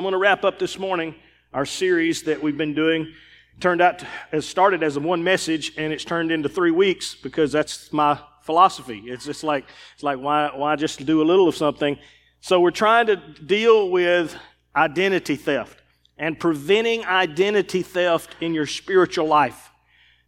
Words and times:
I'm 0.00 0.04
going 0.04 0.12
to 0.12 0.18
wrap 0.18 0.44
up 0.44 0.58
this 0.58 0.78
morning 0.78 1.14
our 1.52 1.66
series 1.66 2.22
that 2.22 2.42
we've 2.42 2.56
been 2.56 2.72
doing. 2.72 3.12
Turned 3.60 3.82
out 3.82 4.00
has 4.32 4.48
started 4.48 4.82
as 4.82 4.96
a 4.96 5.00
one 5.00 5.22
message, 5.22 5.74
and 5.76 5.92
it's 5.92 6.06
turned 6.06 6.32
into 6.32 6.48
three 6.48 6.70
weeks 6.70 7.14
because 7.14 7.52
that's 7.52 7.92
my 7.92 8.18
philosophy. 8.40 9.02
It's 9.04 9.26
just 9.26 9.44
like 9.44 9.66
it's 9.92 10.02
like 10.02 10.18
why 10.18 10.52
why 10.54 10.76
just 10.76 11.04
do 11.04 11.20
a 11.20 11.26
little 11.26 11.48
of 11.48 11.54
something? 11.54 11.98
So 12.40 12.60
we're 12.60 12.70
trying 12.70 13.08
to 13.08 13.16
deal 13.16 13.90
with 13.90 14.34
identity 14.74 15.36
theft 15.36 15.82
and 16.16 16.40
preventing 16.40 17.04
identity 17.04 17.82
theft 17.82 18.36
in 18.40 18.54
your 18.54 18.66
spiritual 18.66 19.26
life. 19.26 19.68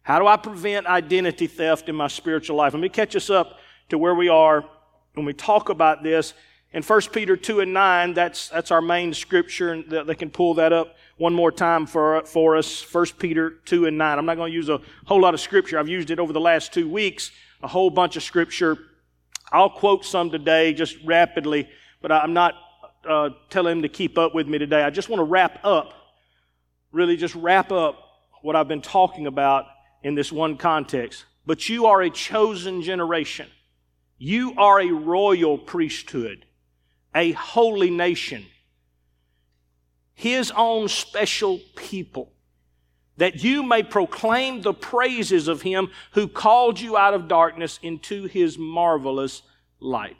How 0.03 0.19
do 0.19 0.27
I 0.27 0.37
prevent 0.37 0.85
identity 0.85 1.47
theft 1.47 1.89
in 1.89 1.95
my 1.95 2.09
spiritual 2.09 2.57
life? 2.57 2.73
Let 2.73 2.79
me 2.79 2.89
catch 2.89 3.15
us 3.15 3.31
up 3.31 3.57
to 3.89 3.97
where 3.97 4.13
we 4.13 4.29
are 4.29 4.63
when 5.15 5.25
we 5.25 5.33
talk 5.33 5.69
about 5.69 6.03
this. 6.03 6.35
In 6.73 6.81
1 6.81 7.01
Peter 7.11 7.37
2 7.37 7.59
and 7.59 7.73
9, 7.73 8.15
that's, 8.15 8.49
that's 8.49 8.71
our 8.71 8.81
main 8.81 9.13
scripture, 9.13 9.73
and 9.73 9.89
they 10.07 10.15
can 10.15 10.31
pull 10.31 10.55
that 10.55 10.73
up 10.73 10.95
one 11.17 11.33
more 11.33 11.51
time 11.51 11.85
for, 11.85 12.23
for 12.25 12.57
us. 12.57 12.81
1 12.91 13.05
Peter 13.19 13.51
2 13.65 13.85
and 13.85 13.97
9. 13.97 14.17
I'm 14.17 14.25
not 14.25 14.37
going 14.37 14.51
to 14.51 14.55
use 14.55 14.69
a 14.69 14.81
whole 15.05 15.21
lot 15.21 15.35
of 15.35 15.39
scripture. 15.39 15.77
I've 15.77 15.87
used 15.87 16.09
it 16.09 16.19
over 16.19 16.33
the 16.33 16.39
last 16.39 16.73
two 16.73 16.89
weeks, 16.89 17.31
a 17.61 17.67
whole 17.67 17.91
bunch 17.91 18.15
of 18.15 18.23
scripture. 18.23 18.79
I'll 19.51 19.69
quote 19.69 20.03
some 20.03 20.31
today 20.31 20.73
just 20.73 20.97
rapidly, 21.05 21.69
but 22.01 22.11
I'm 22.11 22.33
not 22.33 22.55
uh, 23.07 23.29
telling 23.51 23.77
him 23.77 23.81
to 23.83 23.89
keep 23.89 24.17
up 24.17 24.33
with 24.33 24.47
me 24.47 24.57
today. 24.57 24.81
I 24.81 24.89
just 24.89 25.09
want 25.09 25.19
to 25.19 25.25
wrap 25.25 25.63
up, 25.63 25.93
really 26.91 27.17
just 27.17 27.35
wrap 27.35 27.71
up 27.71 27.99
what 28.41 28.55
I've 28.55 28.67
been 28.67 28.81
talking 28.81 29.27
about 29.27 29.65
in 30.01 30.15
this 30.15 30.31
one 30.31 30.57
context. 30.57 31.25
But 31.45 31.69
you 31.69 31.85
are 31.85 32.01
a 32.01 32.09
chosen 32.09 32.81
generation. 32.81 33.47
You 34.17 34.55
are 34.57 34.81
a 34.81 34.89
royal 34.91 35.59
priesthood, 35.59 36.45
a 37.15 37.31
holy 37.33 37.89
nation, 37.89 38.45
His 40.13 40.51
own 40.55 40.87
special 40.87 41.59
people, 41.75 42.31
that 43.17 43.43
you 43.43 43.63
may 43.63 43.83
proclaim 43.83 44.61
the 44.61 44.73
praises 44.73 45.47
of 45.47 45.61
Him 45.61 45.89
who 46.13 46.27
called 46.27 46.79
you 46.79 46.97
out 46.97 47.13
of 47.13 47.27
darkness 47.27 47.79
into 47.81 48.25
His 48.25 48.57
marvelous 48.57 49.43
light. 49.79 50.17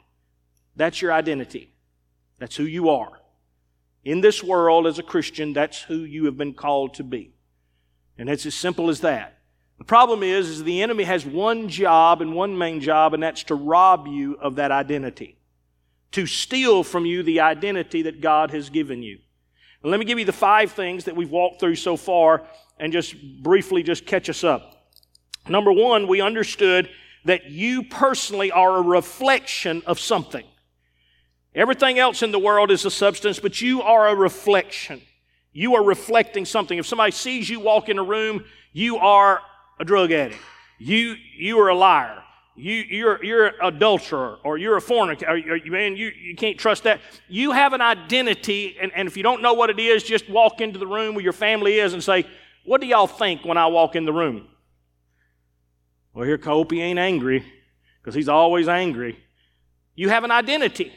That's 0.76 1.00
your 1.02 1.12
identity. 1.12 1.72
That's 2.38 2.56
who 2.56 2.64
you 2.64 2.90
are. 2.90 3.20
In 4.04 4.20
this 4.20 4.42
world, 4.42 4.86
as 4.86 4.98
a 4.98 5.02
Christian, 5.02 5.52
that's 5.52 5.80
who 5.80 5.98
you 6.00 6.26
have 6.26 6.36
been 6.36 6.54
called 6.54 6.94
to 6.94 7.04
be. 7.04 7.32
And 8.18 8.28
it's 8.28 8.46
as 8.46 8.54
simple 8.54 8.90
as 8.90 9.00
that. 9.00 9.38
The 9.78 9.84
problem 9.84 10.22
is, 10.22 10.48
is 10.48 10.64
the 10.64 10.82
enemy 10.82 11.04
has 11.04 11.26
one 11.26 11.68
job 11.68 12.20
and 12.22 12.34
one 12.34 12.56
main 12.56 12.80
job, 12.80 13.14
and 13.14 13.22
that's 13.22 13.44
to 13.44 13.54
rob 13.54 14.06
you 14.06 14.34
of 14.34 14.56
that 14.56 14.70
identity. 14.70 15.36
To 16.12 16.26
steal 16.26 16.84
from 16.84 17.06
you 17.06 17.22
the 17.22 17.40
identity 17.40 18.02
that 18.02 18.20
God 18.20 18.50
has 18.52 18.70
given 18.70 19.02
you. 19.02 19.18
And 19.82 19.90
let 19.90 20.00
me 20.00 20.06
give 20.06 20.18
you 20.18 20.24
the 20.24 20.32
five 20.32 20.72
things 20.72 21.04
that 21.04 21.16
we've 21.16 21.30
walked 21.30 21.60
through 21.60 21.76
so 21.76 21.96
far 21.96 22.46
and 22.78 22.92
just 22.92 23.14
briefly 23.42 23.82
just 23.82 24.06
catch 24.06 24.28
us 24.28 24.42
up. 24.42 24.88
Number 25.48 25.72
one, 25.72 26.08
we 26.08 26.20
understood 26.20 26.88
that 27.26 27.50
you 27.50 27.82
personally 27.84 28.50
are 28.50 28.78
a 28.78 28.82
reflection 28.82 29.82
of 29.86 30.00
something. 30.00 30.44
Everything 31.54 31.98
else 31.98 32.22
in 32.22 32.32
the 32.32 32.38
world 32.38 32.70
is 32.70 32.84
a 32.84 32.90
substance, 32.90 33.38
but 33.38 33.60
you 33.60 33.82
are 33.82 34.08
a 34.08 34.14
reflection. 34.14 35.00
You 35.52 35.76
are 35.76 35.84
reflecting 35.84 36.44
something. 36.44 36.78
If 36.78 36.86
somebody 36.86 37.12
sees 37.12 37.48
you 37.48 37.60
walk 37.60 37.88
in 37.88 37.98
a 37.98 38.02
room, 38.02 38.44
you 38.72 38.96
are 38.96 39.40
a 39.78 39.84
drug 39.84 40.10
addict. 40.10 40.40
You, 40.78 41.14
you 41.36 41.60
are 41.60 41.68
a 41.68 41.74
liar. 41.74 42.23
You, 42.56 42.72
you're, 42.72 43.24
you're 43.24 43.46
an 43.46 43.54
adulterer 43.62 44.38
or 44.44 44.58
you're 44.58 44.76
a 44.76 44.80
fornicator. 44.80 45.28
Or, 45.28 45.70
man, 45.70 45.96
you, 45.96 46.08
you 46.08 46.36
can't 46.36 46.58
trust 46.58 46.84
that. 46.84 47.00
You 47.28 47.50
have 47.50 47.72
an 47.72 47.80
identity, 47.80 48.76
and, 48.80 48.92
and 48.94 49.08
if 49.08 49.16
you 49.16 49.24
don't 49.24 49.42
know 49.42 49.54
what 49.54 49.70
it 49.70 49.80
is, 49.80 50.04
just 50.04 50.28
walk 50.30 50.60
into 50.60 50.78
the 50.78 50.86
room 50.86 51.14
where 51.14 51.24
your 51.24 51.32
family 51.32 51.78
is 51.78 51.94
and 51.94 52.02
say, 52.02 52.24
What 52.64 52.80
do 52.80 52.86
y'all 52.86 53.08
think 53.08 53.44
when 53.44 53.56
I 53.56 53.66
walk 53.66 53.96
in 53.96 54.04
the 54.04 54.12
room? 54.12 54.46
Well, 56.12 56.24
here, 56.24 56.38
Cope, 56.38 56.72
ain't 56.72 56.98
angry 56.98 57.44
because 58.00 58.14
he's 58.14 58.28
always 58.28 58.68
angry. 58.68 59.18
You 59.96 60.08
have 60.10 60.22
an 60.22 60.30
identity. 60.30 60.92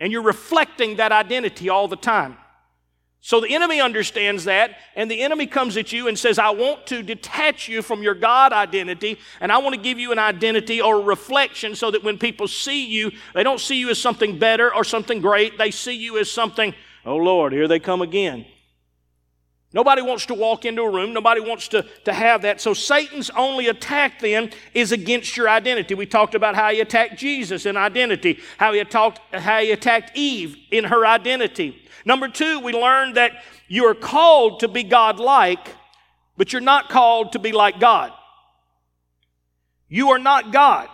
And 0.00 0.12
you're 0.12 0.22
reflecting 0.22 0.96
that 0.96 1.12
identity 1.12 1.68
all 1.68 1.88
the 1.88 1.96
time. 1.96 2.36
So 3.20 3.40
the 3.40 3.52
enemy 3.54 3.80
understands 3.80 4.44
that, 4.44 4.76
and 4.94 5.10
the 5.10 5.22
enemy 5.22 5.46
comes 5.46 5.76
at 5.76 5.92
you 5.92 6.06
and 6.06 6.18
says, 6.18 6.38
I 6.38 6.50
want 6.50 6.86
to 6.86 7.02
detach 7.02 7.68
you 7.68 7.82
from 7.82 8.02
your 8.02 8.14
God 8.14 8.52
identity, 8.52 9.18
and 9.40 9.50
I 9.50 9.58
want 9.58 9.74
to 9.74 9.80
give 9.80 9.98
you 9.98 10.12
an 10.12 10.20
identity 10.20 10.80
or 10.80 11.00
a 11.00 11.02
reflection 11.02 11.74
so 11.74 11.90
that 11.90 12.04
when 12.04 12.16
people 12.16 12.46
see 12.46 12.86
you, 12.86 13.10
they 13.34 13.42
don't 13.42 13.60
see 13.60 13.76
you 13.76 13.90
as 13.90 14.00
something 14.00 14.38
better 14.38 14.72
or 14.72 14.84
something 14.84 15.20
great. 15.20 15.58
They 15.58 15.72
see 15.72 15.96
you 15.96 16.16
as 16.18 16.30
something, 16.30 16.74
oh 17.04 17.16
Lord, 17.16 17.52
here 17.52 17.66
they 17.66 17.80
come 17.80 18.02
again. 18.02 18.46
Nobody 19.72 20.00
wants 20.00 20.24
to 20.26 20.34
walk 20.34 20.64
into 20.64 20.80
a 20.80 20.90
room. 20.90 21.12
Nobody 21.12 21.42
wants 21.42 21.68
to, 21.68 21.84
to 22.04 22.12
have 22.12 22.42
that. 22.42 22.60
So 22.60 22.72
Satan's 22.72 23.28
only 23.30 23.66
attack 23.66 24.20
then 24.20 24.50
is 24.72 24.92
against 24.92 25.36
your 25.36 25.46
identity. 25.46 25.94
We 25.94 26.06
talked 26.06 26.34
about 26.34 26.54
how 26.54 26.70
he 26.70 26.80
attacked 26.80 27.18
Jesus 27.18 27.66
in 27.66 27.76
identity, 27.76 28.38
how 28.56 28.72
he 28.72 28.78
attacked, 28.78 29.20
how 29.34 29.60
he 29.60 29.70
attacked 29.70 30.12
Eve 30.16 30.56
in 30.70 30.84
her 30.84 31.04
identity. 31.04 31.82
Number 32.08 32.26
two, 32.26 32.60
we 32.60 32.72
learned 32.72 33.18
that 33.18 33.32
you 33.68 33.84
are 33.84 33.94
called 33.94 34.60
to 34.60 34.68
be 34.68 34.82
God-like, 34.82 35.76
but 36.38 36.54
you're 36.54 36.62
not 36.62 36.88
called 36.88 37.32
to 37.32 37.38
be 37.38 37.52
like 37.52 37.78
God. 37.78 38.12
You 39.90 40.08
are 40.12 40.18
not 40.18 40.50
God. 40.50 40.88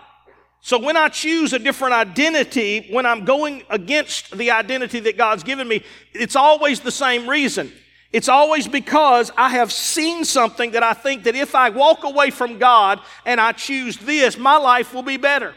So 0.61 0.77
when 0.77 0.97
I 0.97 1.09
choose 1.09 1.53
a 1.53 1.61
different 1.61 1.95
identity, 1.95 2.89
when 2.91 3.07
I'm 3.07 3.25
going 3.25 3.63
against 3.71 4.37
the 4.37 4.51
identity 4.51 4.99
that 4.99 5.17
God's 5.17 5.45
given 5.45 5.69
me, 5.69 5.85
it's 6.13 6.35
always 6.35 6.81
the 6.81 6.91
same 6.91 7.31
reason. 7.31 7.71
It's 8.11 8.29
always 8.29 8.67
because 8.67 9.31
I 9.37 9.51
have 9.51 9.71
seen 9.71 10.25
something 10.25 10.73
that 10.73 10.83
I 10.83 10.95
think 10.95 11.23
that 11.25 11.37
if 11.37 11.55
I 11.55 11.71
walk 11.71 12.03
away 12.03 12.31
from 12.31 12.59
God 12.59 12.99
and 13.25 13.41
I 13.41 13.53
choose 13.53 13.99
this, 13.99 14.37
my 14.37 14.57
life 14.57 14.93
will 14.93 15.05
be 15.05 15.17
better. 15.17 15.55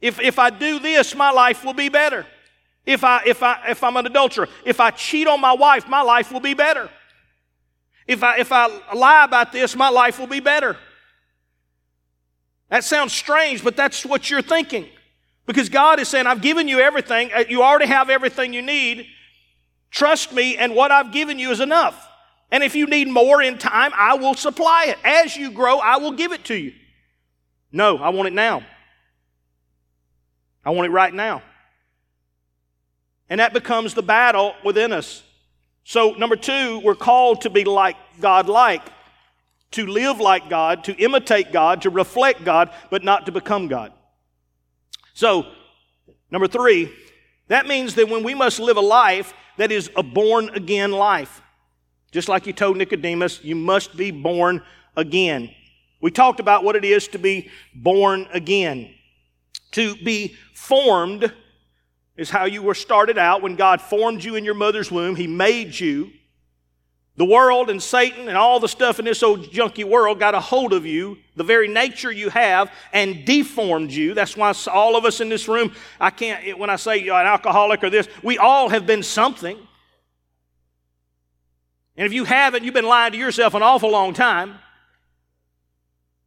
If, 0.00 0.20
if 0.20 0.38
I 0.38 0.48
do 0.48 0.78
this, 0.78 1.14
my 1.14 1.32
life 1.32 1.66
will 1.66 1.74
be 1.74 1.90
better. 1.90 2.24
If, 2.86 3.02
I, 3.02 3.22
if, 3.24 3.42
I, 3.42 3.70
if 3.70 3.82
I'm 3.82 3.96
an 3.96 4.06
adulterer, 4.06 4.48
if 4.64 4.78
I 4.78 4.90
cheat 4.90 5.26
on 5.26 5.40
my 5.40 5.54
wife, 5.54 5.88
my 5.88 6.02
life 6.02 6.30
will 6.30 6.40
be 6.40 6.54
better. 6.54 6.90
If 8.06 8.22
I, 8.22 8.38
if 8.38 8.52
I 8.52 8.68
lie 8.94 9.24
about 9.24 9.52
this, 9.52 9.74
my 9.74 9.88
life 9.88 10.18
will 10.18 10.26
be 10.26 10.40
better. 10.40 10.76
That 12.68 12.84
sounds 12.84 13.12
strange, 13.12 13.64
but 13.64 13.76
that's 13.76 14.04
what 14.04 14.28
you're 14.28 14.42
thinking. 14.42 14.88
Because 15.46 15.68
God 15.68 16.00
is 16.00 16.08
saying, 16.08 16.26
I've 16.26 16.42
given 16.42 16.68
you 16.68 16.80
everything. 16.80 17.30
Uh, 17.32 17.44
you 17.48 17.62
already 17.62 17.86
have 17.86 18.10
everything 18.10 18.52
you 18.52 18.62
need. 18.62 19.06
Trust 19.90 20.32
me, 20.32 20.56
and 20.56 20.74
what 20.74 20.90
I've 20.90 21.12
given 21.12 21.38
you 21.38 21.50
is 21.50 21.60
enough. 21.60 22.08
And 22.50 22.62
if 22.62 22.74
you 22.74 22.86
need 22.86 23.08
more 23.08 23.40
in 23.40 23.58
time, 23.58 23.92
I 23.94 24.14
will 24.14 24.34
supply 24.34 24.86
it. 24.88 24.98
As 25.04 25.36
you 25.36 25.50
grow, 25.50 25.78
I 25.78 25.98
will 25.98 26.12
give 26.12 26.32
it 26.32 26.44
to 26.46 26.54
you. 26.54 26.72
No, 27.72 27.98
I 27.98 28.10
want 28.10 28.28
it 28.28 28.32
now. 28.32 28.62
I 30.64 30.70
want 30.70 30.86
it 30.86 30.90
right 30.90 31.12
now. 31.12 31.42
And 33.34 33.40
that 33.40 33.52
becomes 33.52 33.94
the 33.94 34.02
battle 34.04 34.54
within 34.62 34.92
us. 34.92 35.24
So, 35.82 36.12
number 36.12 36.36
two, 36.36 36.78
we're 36.84 36.94
called 36.94 37.40
to 37.40 37.50
be 37.50 37.64
like 37.64 37.96
God 38.20 38.48
like, 38.48 38.82
to 39.72 39.86
live 39.88 40.20
like 40.20 40.48
God, 40.48 40.84
to 40.84 40.94
imitate 40.94 41.50
God, 41.50 41.82
to 41.82 41.90
reflect 41.90 42.44
God, 42.44 42.70
but 42.90 43.02
not 43.02 43.26
to 43.26 43.32
become 43.32 43.66
God. 43.66 43.92
So, 45.14 45.46
number 46.30 46.46
three, 46.46 46.92
that 47.48 47.66
means 47.66 47.96
that 47.96 48.08
when 48.08 48.22
we 48.22 48.36
must 48.36 48.60
live 48.60 48.76
a 48.76 48.80
life 48.80 49.34
that 49.56 49.72
is 49.72 49.90
a 49.96 50.04
born 50.04 50.50
again 50.50 50.92
life. 50.92 51.42
Just 52.12 52.28
like 52.28 52.46
you 52.46 52.52
told 52.52 52.76
Nicodemus, 52.76 53.42
you 53.42 53.56
must 53.56 53.96
be 53.96 54.12
born 54.12 54.62
again. 54.96 55.50
We 56.00 56.12
talked 56.12 56.38
about 56.38 56.62
what 56.62 56.76
it 56.76 56.84
is 56.84 57.08
to 57.08 57.18
be 57.18 57.50
born 57.74 58.28
again. 58.32 58.94
To 59.72 59.96
be 59.96 60.36
formed 60.54 61.32
is 62.16 62.30
how 62.30 62.44
you 62.44 62.62
were 62.62 62.74
started 62.74 63.18
out 63.18 63.42
when 63.42 63.56
God 63.56 63.80
formed 63.80 64.22
you 64.22 64.36
in 64.36 64.44
your 64.44 64.54
mother's 64.54 64.90
womb. 64.90 65.16
He 65.16 65.26
made 65.26 65.78
you. 65.78 66.12
The 67.16 67.24
world 67.24 67.70
and 67.70 67.80
Satan 67.80 68.28
and 68.28 68.36
all 68.36 68.58
the 68.58 68.68
stuff 68.68 68.98
in 68.98 69.04
this 69.04 69.22
old 69.22 69.52
junky 69.52 69.84
world 69.84 70.18
got 70.18 70.34
a 70.34 70.40
hold 70.40 70.72
of 70.72 70.84
you, 70.84 71.16
the 71.36 71.44
very 71.44 71.68
nature 71.68 72.10
you 72.10 72.28
have, 72.28 72.72
and 72.92 73.24
deformed 73.24 73.92
you. 73.92 74.14
That's 74.14 74.36
why 74.36 74.52
all 74.72 74.96
of 74.96 75.04
us 75.04 75.20
in 75.20 75.28
this 75.28 75.46
room, 75.46 75.72
I 76.00 76.10
can't, 76.10 76.58
when 76.58 76.70
I 76.70 76.76
say 76.76 76.98
you're 76.98 77.14
an 77.14 77.26
alcoholic 77.26 77.84
or 77.84 77.90
this, 77.90 78.08
we 78.24 78.38
all 78.38 78.68
have 78.68 78.84
been 78.84 79.04
something. 79.04 79.56
And 81.96 82.06
if 82.06 82.12
you 82.12 82.24
haven't, 82.24 82.64
you've 82.64 82.74
been 82.74 82.84
lying 82.84 83.12
to 83.12 83.18
yourself 83.18 83.54
an 83.54 83.62
awful 83.62 83.90
long 83.90 84.12
time. 84.12 84.56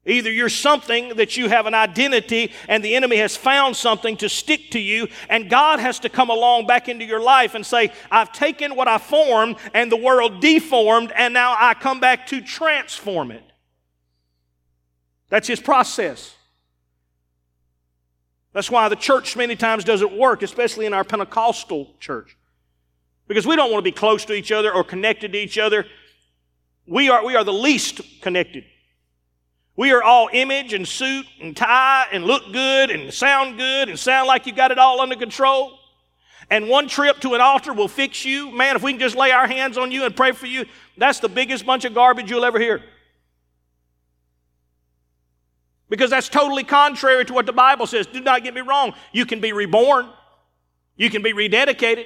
Either 0.08 0.32
you're 0.32 0.48
something 0.48 1.10
that 1.18 1.36
you 1.36 1.50
have 1.50 1.66
an 1.66 1.74
identity 1.74 2.54
and 2.70 2.84
the 2.84 2.96
enemy 2.96 3.18
has 3.18 3.36
found 3.36 3.76
something 3.76 4.16
to 4.16 4.30
stick 4.30 4.72
to 4.72 4.80
you, 4.80 5.10
and 5.30 5.50
God 5.50 5.80
has 5.80 6.00
to 6.00 6.10
come 6.10 6.30
along 6.30 6.66
back 6.66 6.88
into 6.88 7.04
your 7.04 7.20
life 7.20 7.56
and 7.56 7.66
say, 7.66 7.92
I've 8.10 8.32
taken 8.32 8.76
what 8.76 8.88
I 8.88 9.00
formed 9.00 9.58
and 9.74 9.92
the 9.92 9.98
world 9.98 10.40
deformed, 10.40 11.12
and 11.14 11.34
now 11.34 11.58
I 11.60 11.74
come 11.74 12.00
back 12.00 12.26
to 12.28 12.40
transform 12.40 13.32
it. 13.32 13.44
That's 15.28 15.48
his 15.48 15.60
process. 15.60 16.34
That's 18.54 18.72
why 18.72 18.88
the 18.88 18.96
church 18.96 19.36
many 19.36 19.58
times 19.58 19.84
doesn't 19.84 20.18
work, 20.18 20.42
especially 20.42 20.86
in 20.86 20.94
our 20.94 21.04
Pentecostal 21.04 21.94
church. 22.00 22.38
Because 23.28 23.46
we 23.46 23.58
don't 23.58 23.74
want 23.74 23.84
to 23.84 23.92
be 23.92 23.96
close 23.96 24.24
to 24.24 24.34
each 24.34 24.54
other 24.54 24.74
or 24.74 24.86
connected 24.86 25.34
to 25.34 25.38
each 25.38 25.58
other. 25.58 25.86
We 26.88 27.10
are, 27.10 27.26
we 27.26 27.36
are 27.36 27.44
the 27.44 27.52
least 27.52 28.22
connected. 28.22 28.64
We 29.78 29.92
are 29.92 30.02
all 30.02 30.28
image 30.34 30.74
and 30.74 30.88
suit 30.88 31.28
and 31.40 31.56
tie 31.56 32.08
and 32.12 32.26
look 32.26 32.52
good 32.52 32.90
and 32.90 33.14
sound 33.14 33.58
good 33.58 33.90
and 33.90 33.98
sound 33.98 34.28
like 34.28 34.48
you 34.48 34.52
got 34.52 34.72
it 34.72 34.80
all 34.80 35.00
under 35.00 35.16
control. 35.16 35.78
And 36.50 36.68
one 36.68 36.88
trip 36.88 37.20
to 37.20 37.36
an 37.36 37.42
altar 37.42 37.74
will 37.74 37.88
fix 37.88 38.26
you. 38.26 38.52
Man, 38.52 38.76
if 38.76 38.82
we 38.82 38.92
can 38.92 39.00
just 39.00 39.16
lay 39.16 39.32
our 39.32 39.48
hands 39.48 39.78
on 39.78 39.92
you 39.92 40.04
and 40.04 40.16
pray 40.16 40.32
for 40.32 40.48
you, 40.48 40.66
that's 40.98 41.20
the 41.20 41.30
biggest 41.30 41.64
bunch 41.64 41.86
of 41.86 41.94
garbage 41.94 42.32
you'll 42.32 42.44
ever 42.44 42.60
hear. 42.60 42.82
Because 45.90 46.10
that's 46.10 46.28
totally 46.28 46.64
contrary 46.64 47.24
to 47.26 47.34
what 47.34 47.46
the 47.46 47.54
Bible 47.54 47.86
says. 47.86 48.08
Do 48.08 48.20
not 48.20 48.44
get 48.44 48.56
me 48.56 48.62
wrong. 48.62 48.94
You 49.14 49.28
can 49.28 49.40
be 49.40 49.54
reborn. 49.54 50.10
You 50.96 51.12
can 51.12 51.22
be 51.22 51.34
rededicated. 51.34 52.06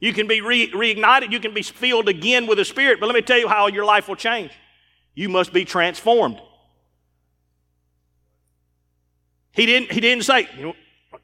You 0.00 0.14
can 0.14 0.26
be 0.26 0.40
re- 0.40 0.70
reignited. 0.72 1.32
You 1.32 1.38
can 1.38 1.52
be 1.52 1.62
filled 1.62 2.08
again 2.08 2.46
with 2.46 2.56
the 2.56 2.64
Spirit. 2.64 2.98
But 2.98 3.06
let 3.06 3.14
me 3.14 3.22
tell 3.22 3.38
you 3.38 3.46
how 3.46 3.66
your 3.66 3.84
life 3.84 4.08
will 4.08 4.16
change. 4.16 4.52
You 5.14 5.28
must 5.28 5.52
be 5.52 5.66
transformed. 5.66 6.40
He 9.52 9.66
didn't, 9.66 9.92
he 9.92 10.00
didn't 10.00 10.24
say, 10.24 10.48
you, 10.56 10.62
know, 10.62 10.74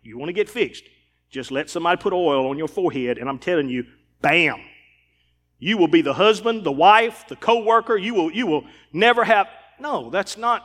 you 0.02 0.19
want 0.19 0.28
to 0.28 0.34
get 0.34 0.48
fixed. 0.48 0.84
Just 1.30 1.50
let 1.50 1.69
somebody 1.69 2.00
put 2.00 2.12
oil 2.12 2.48
on 2.48 2.58
your 2.58 2.69
forehead, 2.69 3.19
and 3.19 3.28
I'm 3.28 3.38
telling 3.38 3.69
you, 3.69 3.84
bam. 4.22 4.60
You 5.58 5.76
will 5.76 5.88
be 5.88 6.02
the 6.02 6.14
husband, 6.14 6.64
the 6.64 6.72
wife, 6.72 7.25
the 7.28 7.36
co-worker. 7.36 7.96
You 7.96 8.14
will, 8.14 8.30
you 8.30 8.46
will 8.46 8.64
never 8.92 9.25
have. 9.25 9.48
No, 9.80 10.08
that's 10.10 10.36
not 10.36 10.62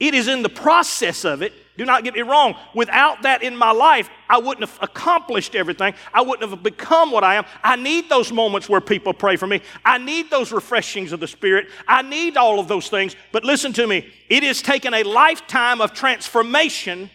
it 0.00 0.14
is 0.14 0.28
in 0.28 0.42
the 0.42 0.48
process 0.48 1.24
of 1.24 1.42
it. 1.42 1.52
Do 1.76 1.86
not 1.86 2.04
get 2.04 2.14
me 2.14 2.22
wrong. 2.22 2.56
Without 2.74 3.22
that 3.22 3.42
in 3.42 3.56
my 3.56 3.70
life, 3.70 4.10
I 4.28 4.38
wouldn't 4.38 4.68
have 4.68 4.78
accomplished 4.82 5.54
everything. 5.54 5.94
I 6.12 6.20
wouldn't 6.22 6.50
have 6.50 6.62
become 6.62 7.10
what 7.10 7.24
I 7.24 7.36
am. 7.36 7.44
I 7.62 7.76
need 7.76 8.10
those 8.10 8.32
moments 8.32 8.68
where 8.68 8.80
people 8.80 9.14
pray 9.14 9.36
for 9.36 9.46
me. 9.46 9.62
I 9.84 9.98
need 9.98 10.30
those 10.30 10.52
refreshings 10.52 11.12
of 11.12 11.20
the 11.20 11.28
Spirit. 11.28 11.68
I 11.86 12.02
need 12.02 12.36
all 12.36 12.60
of 12.60 12.68
those 12.68 12.88
things. 12.88 13.16
But 13.32 13.44
listen 13.44 13.72
to 13.74 13.86
me. 13.86 14.12
It 14.28 14.42
has 14.42 14.60
taken 14.60 14.92
a 14.92 15.04
lifetime 15.04 15.80
of 15.80 15.94
transformation, 15.94 17.08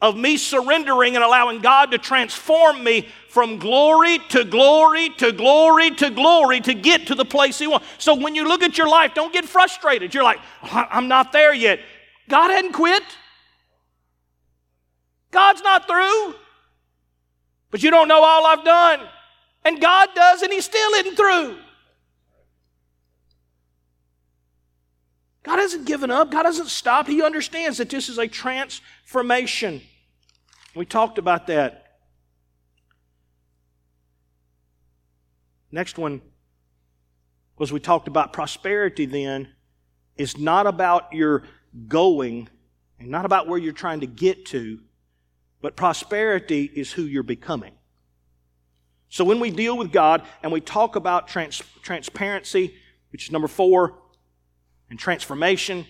of 0.00 0.16
me 0.16 0.36
surrendering 0.36 1.16
and 1.16 1.24
allowing 1.24 1.60
God 1.60 1.90
to 1.90 1.98
transform 1.98 2.84
me 2.84 3.08
from 3.28 3.58
glory 3.58 4.18
to 4.30 4.44
glory 4.44 5.10
to 5.18 5.32
glory 5.32 5.90
to 5.90 6.10
glory 6.10 6.60
to 6.60 6.74
get 6.74 7.08
to 7.08 7.14
the 7.14 7.24
place 7.24 7.58
He 7.58 7.66
wants. 7.66 7.86
So 7.98 8.14
when 8.14 8.34
you 8.34 8.46
look 8.46 8.62
at 8.62 8.78
your 8.78 8.88
life, 8.88 9.14
don't 9.14 9.32
get 9.32 9.46
frustrated. 9.46 10.14
You're 10.14 10.22
like, 10.22 10.38
oh, 10.62 10.86
I'm 10.90 11.08
not 11.08 11.32
there 11.32 11.52
yet. 11.52 11.80
God 12.28 12.50
hadn't 12.50 12.72
quit. 12.72 13.02
God's 15.30 15.62
not 15.62 15.86
through. 15.86 16.34
But 17.70 17.82
you 17.82 17.90
don't 17.90 18.08
know 18.08 18.22
all 18.22 18.46
I've 18.46 18.64
done. 18.64 19.00
And 19.64 19.80
God 19.80 20.08
does, 20.14 20.42
and 20.42 20.52
He 20.52 20.60
still 20.60 20.92
isn't 20.92 21.16
through. 21.16 21.58
God 25.42 25.58
hasn't 25.58 25.86
given 25.86 26.10
up. 26.10 26.30
God 26.32 26.44
hasn't 26.44 26.68
stopped. 26.68 27.08
He 27.08 27.22
understands 27.22 27.78
that 27.78 27.88
this 27.88 28.08
is 28.08 28.18
a 28.18 28.26
transformation. 28.26 29.80
We 30.74 30.84
talked 30.84 31.18
about 31.18 31.46
that. 31.46 31.98
Next 35.70 35.98
one 35.98 36.20
was 37.58 37.72
we 37.72 37.80
talked 37.80 38.08
about 38.08 38.32
prosperity 38.32 39.06
then 39.06 39.48
is 40.16 40.36
not 40.38 40.66
about 40.66 41.12
your 41.12 41.44
going 41.88 42.48
and 42.98 43.10
not 43.10 43.24
about 43.24 43.48
where 43.48 43.58
you're 43.58 43.72
trying 43.72 44.00
to 44.00 44.06
get 44.06 44.46
to, 44.46 44.80
but 45.60 45.76
prosperity 45.76 46.70
is 46.74 46.92
who 46.92 47.02
you're 47.02 47.22
becoming. 47.22 47.72
So 49.08 49.24
when 49.24 49.40
we 49.40 49.50
deal 49.50 49.76
with 49.76 49.92
God 49.92 50.22
and 50.42 50.50
we 50.50 50.60
talk 50.60 50.96
about 50.96 51.28
trans- 51.28 51.62
transparency, 51.82 52.74
which 53.10 53.26
is 53.26 53.32
number 53.32 53.48
four, 53.48 53.98
and 54.90 54.98
transformation, 54.98 55.86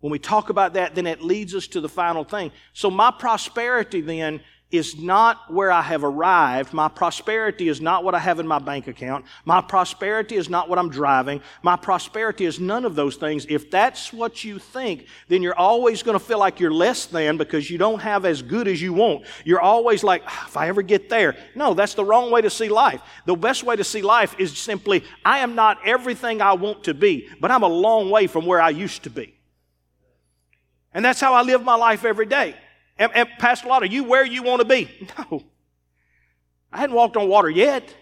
when 0.00 0.10
we 0.10 0.18
talk 0.18 0.50
about 0.50 0.74
that, 0.74 0.94
then 0.94 1.06
it 1.06 1.22
leads 1.22 1.54
us 1.54 1.66
to 1.68 1.80
the 1.80 1.88
final 1.88 2.24
thing. 2.24 2.52
So 2.72 2.90
my 2.90 3.10
prosperity 3.10 4.00
then 4.00 4.40
is 4.72 4.98
not 4.98 5.52
where 5.52 5.70
I 5.70 5.80
have 5.80 6.02
arrived. 6.02 6.72
My 6.72 6.88
prosperity 6.88 7.68
is 7.68 7.80
not 7.80 8.02
what 8.02 8.16
I 8.16 8.18
have 8.18 8.40
in 8.40 8.48
my 8.48 8.58
bank 8.58 8.88
account. 8.88 9.24
My 9.44 9.60
prosperity 9.60 10.34
is 10.34 10.50
not 10.50 10.68
what 10.68 10.76
I'm 10.76 10.90
driving. 10.90 11.40
My 11.62 11.76
prosperity 11.76 12.46
is 12.46 12.58
none 12.58 12.84
of 12.84 12.96
those 12.96 13.14
things. 13.14 13.46
If 13.48 13.70
that's 13.70 14.12
what 14.12 14.42
you 14.42 14.58
think, 14.58 15.06
then 15.28 15.40
you're 15.40 15.56
always 15.56 16.02
going 16.02 16.18
to 16.18 16.24
feel 16.24 16.40
like 16.40 16.58
you're 16.58 16.72
less 16.72 17.06
than 17.06 17.36
because 17.36 17.70
you 17.70 17.78
don't 17.78 18.00
have 18.00 18.24
as 18.24 18.42
good 18.42 18.66
as 18.66 18.82
you 18.82 18.92
want. 18.92 19.24
You're 19.44 19.60
always 19.60 20.02
like, 20.02 20.22
ah, 20.26 20.46
if 20.48 20.56
I 20.56 20.66
ever 20.66 20.82
get 20.82 21.08
there. 21.08 21.36
No, 21.54 21.72
that's 21.72 21.94
the 21.94 22.04
wrong 22.04 22.32
way 22.32 22.42
to 22.42 22.50
see 22.50 22.68
life. 22.68 23.00
The 23.24 23.36
best 23.36 23.62
way 23.62 23.76
to 23.76 23.84
see 23.84 24.02
life 24.02 24.34
is 24.36 24.58
simply, 24.58 25.04
I 25.24 25.38
am 25.38 25.54
not 25.54 25.78
everything 25.86 26.42
I 26.42 26.54
want 26.54 26.84
to 26.84 26.94
be, 26.94 27.28
but 27.40 27.52
I'm 27.52 27.62
a 27.62 27.68
long 27.68 28.10
way 28.10 28.26
from 28.26 28.46
where 28.46 28.60
I 28.60 28.70
used 28.70 29.04
to 29.04 29.10
be. 29.10 29.32
And 30.92 31.04
that's 31.04 31.20
how 31.20 31.34
I 31.34 31.42
live 31.42 31.62
my 31.62 31.76
life 31.76 32.04
every 32.04 32.26
day. 32.26 32.56
And, 32.98 33.28
Pastor 33.38 33.68
Lott, 33.68 33.82
are 33.82 33.86
you 33.86 34.04
where 34.04 34.24
you 34.24 34.42
want 34.42 34.60
to 34.60 34.66
be? 34.66 35.08
No. 35.30 35.42
I 36.72 36.78
hadn't 36.80 36.96
walked 36.96 37.16
on 37.16 37.28
water 37.28 37.48
yet. 37.48 37.94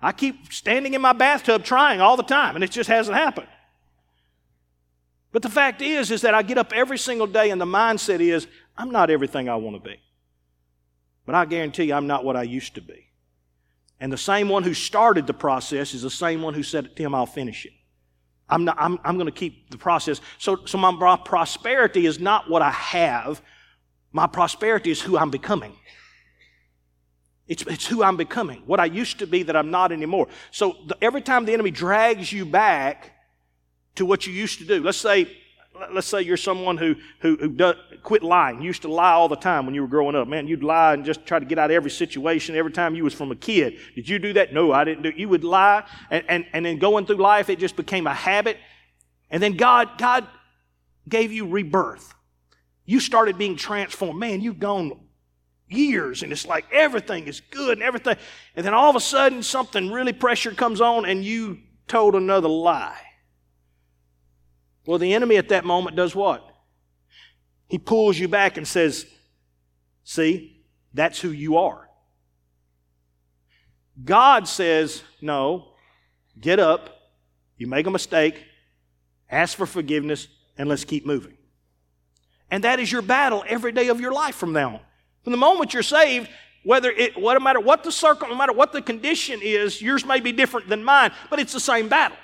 I 0.00 0.12
keep 0.12 0.52
standing 0.52 0.94
in 0.94 1.00
my 1.00 1.12
bathtub 1.12 1.64
trying 1.64 2.00
all 2.00 2.16
the 2.16 2.22
time, 2.22 2.54
and 2.54 2.62
it 2.62 2.70
just 2.70 2.88
hasn't 2.88 3.16
happened. 3.16 3.48
But 5.32 5.42
the 5.42 5.48
fact 5.48 5.80
is, 5.80 6.10
is 6.10 6.20
that 6.20 6.34
I 6.34 6.42
get 6.42 6.58
up 6.58 6.72
every 6.72 6.98
single 6.98 7.26
day, 7.26 7.50
and 7.50 7.60
the 7.60 7.64
mindset 7.64 8.20
is, 8.20 8.46
I'm 8.76 8.90
not 8.90 9.10
everything 9.10 9.48
I 9.48 9.56
want 9.56 9.82
to 9.82 9.88
be. 9.88 9.96
But 11.24 11.34
I 11.34 11.44
guarantee 11.44 11.84
you, 11.84 11.94
I'm 11.94 12.06
not 12.06 12.24
what 12.24 12.36
I 12.36 12.42
used 12.42 12.74
to 12.74 12.82
be. 12.82 13.08
And 13.98 14.12
the 14.12 14.18
same 14.18 14.48
one 14.48 14.64
who 14.64 14.74
started 14.74 15.26
the 15.26 15.34
process 15.34 15.94
is 15.94 16.02
the 16.02 16.10
same 16.10 16.42
one 16.42 16.54
who 16.54 16.62
said, 16.62 16.94
Tim, 16.96 17.14
I'll 17.14 17.24
finish 17.26 17.64
it. 17.64 17.72
I'm, 18.48 18.64
not, 18.64 18.76
I'm, 18.78 18.98
I'm 19.04 19.14
going 19.14 19.26
to 19.26 19.32
keep 19.32 19.70
the 19.70 19.78
process. 19.78 20.20
So, 20.38 20.66
so 20.66 20.76
my 20.76 21.16
prosperity 21.24 22.06
is 22.06 22.18
not 22.18 22.50
what 22.50 22.60
I 22.60 22.70
have, 22.70 23.40
my 24.12 24.26
prosperity 24.26 24.90
is 24.90 25.00
who 25.00 25.16
I'm 25.16 25.30
becoming. 25.30 25.74
It's, 27.48 27.62
it's 27.66 27.86
who 27.86 28.02
I'm 28.02 28.16
becoming, 28.16 28.62
what 28.66 28.78
I 28.78 28.84
used 28.84 29.18
to 29.18 29.26
be 29.26 29.42
that 29.42 29.56
I'm 29.56 29.70
not 29.70 29.90
anymore. 29.90 30.28
So 30.52 30.76
the, 30.86 30.96
every 31.02 31.20
time 31.20 31.44
the 31.44 31.52
enemy 31.52 31.70
drags 31.70 32.32
you 32.32 32.46
back 32.46 33.10
to 33.96 34.06
what 34.06 34.26
you 34.26 34.32
used 34.32 34.60
to 34.60 34.64
do, 34.64 34.82
let's 34.82 34.98
say, 34.98 35.30
let's 35.92 36.06
say 36.06 36.22
you're 36.22 36.36
someone 36.36 36.76
who, 36.78 36.94
who, 37.18 37.36
who 37.36 37.48
does, 37.48 37.74
quit 38.04 38.22
lying. 38.22 38.60
You 38.60 38.68
used 38.68 38.82
to 38.82 38.92
lie 38.92 39.12
all 39.12 39.28
the 39.28 39.36
time 39.36 39.66
when 39.66 39.74
you 39.74 39.82
were 39.82 39.88
growing 39.88 40.14
up. 40.14 40.28
Man, 40.28 40.46
you'd 40.46 40.62
lie 40.62 40.94
and 40.94 41.04
just 41.04 41.26
try 41.26 41.40
to 41.40 41.44
get 41.44 41.58
out 41.58 41.70
of 41.70 41.74
every 41.74 41.90
situation 41.90 42.54
every 42.54 42.72
time 42.72 42.94
you 42.94 43.04
was 43.04 43.12
from 43.12 43.32
a 43.32 43.36
kid. 43.36 43.76
Did 43.96 44.08
you 44.08 44.18
do 44.18 44.32
that? 44.34 44.54
No, 44.54 44.72
I 44.72 44.84
didn't 44.84 45.02
do 45.02 45.08
it. 45.08 45.16
You 45.16 45.28
would 45.28 45.44
lie 45.44 45.84
and, 46.10 46.24
and, 46.28 46.46
and 46.52 46.64
then 46.64 46.78
going 46.78 47.06
through 47.06 47.16
life, 47.16 47.50
it 47.50 47.58
just 47.58 47.76
became 47.76 48.06
a 48.06 48.14
habit. 48.14 48.56
And 49.30 49.42
then 49.42 49.56
God, 49.56 49.98
God 49.98 50.26
gave 51.08 51.32
you 51.32 51.48
rebirth 51.48 52.14
you 52.84 53.00
started 53.00 53.38
being 53.38 53.56
transformed. 53.56 54.18
Man, 54.18 54.40
you've 54.40 54.58
gone 54.58 54.92
years 55.68 56.22
and 56.22 56.32
it's 56.32 56.46
like 56.46 56.66
everything 56.72 57.26
is 57.26 57.40
good 57.40 57.78
and 57.78 57.82
everything. 57.82 58.16
And 58.56 58.64
then 58.64 58.74
all 58.74 58.90
of 58.90 58.96
a 58.96 59.00
sudden 59.00 59.42
something 59.42 59.90
really 59.90 60.12
pressure 60.12 60.52
comes 60.52 60.80
on 60.80 61.06
and 61.06 61.24
you 61.24 61.58
told 61.88 62.14
another 62.14 62.48
lie. 62.48 63.00
Well, 64.86 64.98
the 64.98 65.14
enemy 65.14 65.36
at 65.36 65.48
that 65.50 65.64
moment 65.64 65.96
does 65.96 66.14
what? 66.14 66.48
He 67.68 67.78
pulls 67.78 68.18
you 68.18 68.28
back 68.28 68.56
and 68.56 68.66
says, 68.66 69.06
See, 70.04 70.64
that's 70.92 71.20
who 71.20 71.30
you 71.30 71.56
are. 71.58 71.88
God 74.04 74.48
says, 74.48 75.02
No, 75.20 75.68
get 76.38 76.58
up, 76.58 76.90
you 77.56 77.66
make 77.66 77.86
a 77.86 77.90
mistake, 77.90 78.42
ask 79.30 79.56
for 79.56 79.66
forgiveness, 79.66 80.26
and 80.58 80.68
let's 80.68 80.84
keep 80.84 81.06
moving. 81.06 81.36
And 82.52 82.64
that 82.64 82.78
is 82.78 82.92
your 82.92 83.00
battle 83.00 83.42
every 83.48 83.72
day 83.72 83.88
of 83.88 83.98
your 83.98 84.12
life 84.12 84.34
from 84.34 84.52
now 84.52 84.74
on. 84.74 84.80
From 85.24 85.30
the 85.30 85.38
moment 85.38 85.72
you're 85.72 85.82
saved, 85.82 86.28
whether 86.64 86.90
it, 86.90 87.18
what, 87.18 87.32
no 87.32 87.40
matter 87.40 87.60
what 87.60 87.82
the 87.82 87.90
circle, 87.90 88.28
no 88.28 88.36
matter 88.36 88.52
what 88.52 88.72
the 88.72 88.82
condition 88.82 89.40
is, 89.42 89.80
yours 89.80 90.04
may 90.04 90.20
be 90.20 90.32
different 90.32 90.68
than 90.68 90.84
mine, 90.84 91.12
but 91.30 91.40
it's 91.40 91.54
the 91.54 91.60
same 91.60 91.88
battle. 91.88 92.18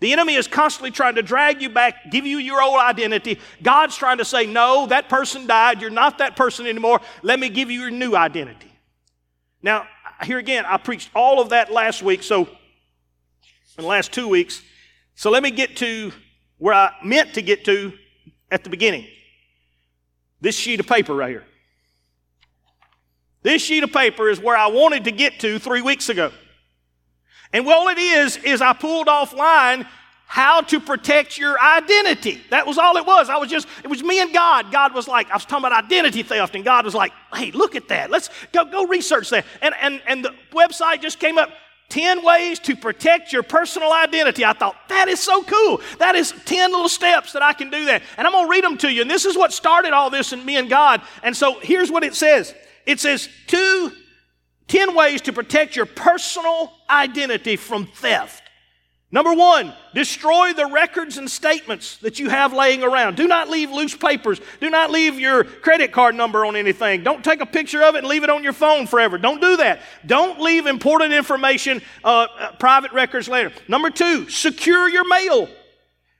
The 0.00 0.12
enemy 0.12 0.34
is 0.34 0.48
constantly 0.48 0.90
trying 0.90 1.14
to 1.14 1.22
drag 1.22 1.62
you 1.62 1.68
back, 1.68 2.10
give 2.10 2.26
you 2.26 2.38
your 2.38 2.60
old 2.60 2.80
identity. 2.80 3.38
God's 3.62 3.96
trying 3.96 4.18
to 4.18 4.24
say, 4.24 4.44
no, 4.44 4.86
that 4.88 5.08
person 5.08 5.46
died. 5.46 5.80
You're 5.80 5.90
not 5.90 6.18
that 6.18 6.34
person 6.34 6.66
anymore. 6.66 7.00
Let 7.22 7.38
me 7.38 7.48
give 7.48 7.70
you 7.70 7.80
your 7.80 7.90
new 7.90 8.16
identity. 8.16 8.72
Now, 9.62 9.86
here 10.24 10.38
again, 10.38 10.64
I 10.66 10.78
preached 10.78 11.10
all 11.14 11.40
of 11.40 11.50
that 11.50 11.70
last 11.70 12.02
week, 12.02 12.24
so 12.24 12.40
in 12.40 12.48
the 13.76 13.86
last 13.86 14.10
two 14.10 14.26
weeks. 14.26 14.62
So 15.14 15.30
let 15.30 15.44
me 15.44 15.52
get 15.52 15.76
to 15.76 16.10
where 16.58 16.74
I 16.74 16.92
meant 17.04 17.34
to 17.34 17.42
get 17.42 17.64
to 17.66 17.92
at 18.50 18.64
the 18.64 18.70
beginning. 18.70 19.06
This 20.40 20.56
sheet 20.56 20.80
of 20.80 20.86
paper 20.86 21.14
right 21.14 21.30
here. 21.30 21.44
This 23.42 23.62
sheet 23.62 23.82
of 23.82 23.92
paper 23.92 24.28
is 24.28 24.40
where 24.40 24.56
I 24.56 24.66
wanted 24.68 25.04
to 25.04 25.12
get 25.12 25.40
to 25.40 25.58
three 25.58 25.82
weeks 25.82 26.08
ago. 26.08 26.30
And 27.52 27.66
all 27.66 27.88
it 27.88 27.98
is, 27.98 28.36
is 28.38 28.60
I 28.62 28.72
pulled 28.72 29.06
offline 29.06 29.86
how 30.26 30.60
to 30.60 30.78
protect 30.78 31.36
your 31.38 31.60
identity. 31.60 32.40
That 32.50 32.64
was 32.64 32.78
all 32.78 32.96
it 32.96 33.04
was. 33.04 33.28
I 33.28 33.36
was 33.38 33.50
just, 33.50 33.66
it 33.82 33.88
was 33.88 34.02
me 34.02 34.20
and 34.20 34.32
God. 34.32 34.70
God 34.70 34.94
was 34.94 35.08
like, 35.08 35.28
I 35.30 35.34
was 35.34 35.44
talking 35.44 35.66
about 35.66 35.84
identity 35.84 36.22
theft, 36.22 36.54
and 36.54 36.64
God 36.64 36.84
was 36.84 36.94
like, 36.94 37.10
hey, 37.34 37.50
look 37.50 37.74
at 37.74 37.88
that. 37.88 38.10
Let's 38.10 38.30
go, 38.52 38.64
go 38.64 38.86
research 38.86 39.30
that. 39.30 39.44
And, 39.60 39.74
and, 39.80 40.00
and 40.06 40.24
the 40.24 40.32
website 40.52 41.00
just 41.02 41.18
came 41.18 41.36
up 41.36 41.50
10 41.90 42.24
ways 42.24 42.58
to 42.60 42.74
protect 42.74 43.32
your 43.32 43.42
personal 43.42 43.92
identity. 43.92 44.44
I 44.44 44.52
thought, 44.54 44.76
that 44.88 45.08
is 45.08 45.20
so 45.20 45.42
cool. 45.42 45.80
That 45.98 46.14
is 46.14 46.32
10 46.44 46.70
little 46.70 46.88
steps 46.88 47.32
that 47.32 47.42
I 47.42 47.52
can 47.52 47.68
do 47.68 47.84
that. 47.86 48.02
And 48.16 48.26
I'm 48.26 48.32
going 48.32 48.46
to 48.46 48.50
read 48.50 48.64
them 48.64 48.78
to 48.78 48.90
you. 48.90 49.02
And 49.02 49.10
this 49.10 49.24
is 49.26 49.36
what 49.36 49.52
started 49.52 49.92
all 49.92 50.08
this 50.08 50.32
in 50.32 50.44
me 50.44 50.56
and 50.56 50.70
God. 50.70 51.02
And 51.22 51.36
so 51.36 51.58
here's 51.60 51.90
what 51.90 52.04
it 52.04 52.14
says 52.14 52.54
it 52.86 53.00
says, 53.00 53.28
two, 53.46 53.92
10 54.68 54.94
ways 54.94 55.20
to 55.22 55.32
protect 55.32 55.76
your 55.76 55.86
personal 55.86 56.72
identity 56.88 57.56
from 57.56 57.86
theft. 57.86 58.49
Number 59.12 59.34
one, 59.34 59.72
destroy 59.92 60.52
the 60.52 60.66
records 60.66 61.16
and 61.16 61.28
statements 61.28 61.96
that 61.96 62.20
you 62.20 62.28
have 62.28 62.52
laying 62.52 62.84
around. 62.84 63.16
Do 63.16 63.26
not 63.26 63.48
leave 63.50 63.72
loose 63.72 63.96
papers. 63.96 64.40
Do 64.60 64.70
not 64.70 64.92
leave 64.92 65.18
your 65.18 65.42
credit 65.42 65.90
card 65.90 66.14
number 66.14 66.46
on 66.46 66.54
anything. 66.54 67.02
Don't 67.02 67.24
take 67.24 67.40
a 67.40 67.46
picture 67.46 67.82
of 67.82 67.96
it 67.96 67.98
and 67.98 68.06
leave 68.06 68.22
it 68.22 68.30
on 68.30 68.44
your 68.44 68.52
phone 68.52 68.86
forever. 68.86 69.18
Don't 69.18 69.40
do 69.40 69.56
that. 69.56 69.80
Don't 70.06 70.40
leave 70.40 70.66
important 70.66 71.12
information, 71.12 71.82
uh, 72.04 72.28
uh, 72.38 72.52
private 72.52 72.92
records 72.92 73.28
later. 73.28 73.52
Number 73.66 73.90
two, 73.90 74.28
secure 74.28 74.88
your 74.88 75.08
mail. 75.08 75.48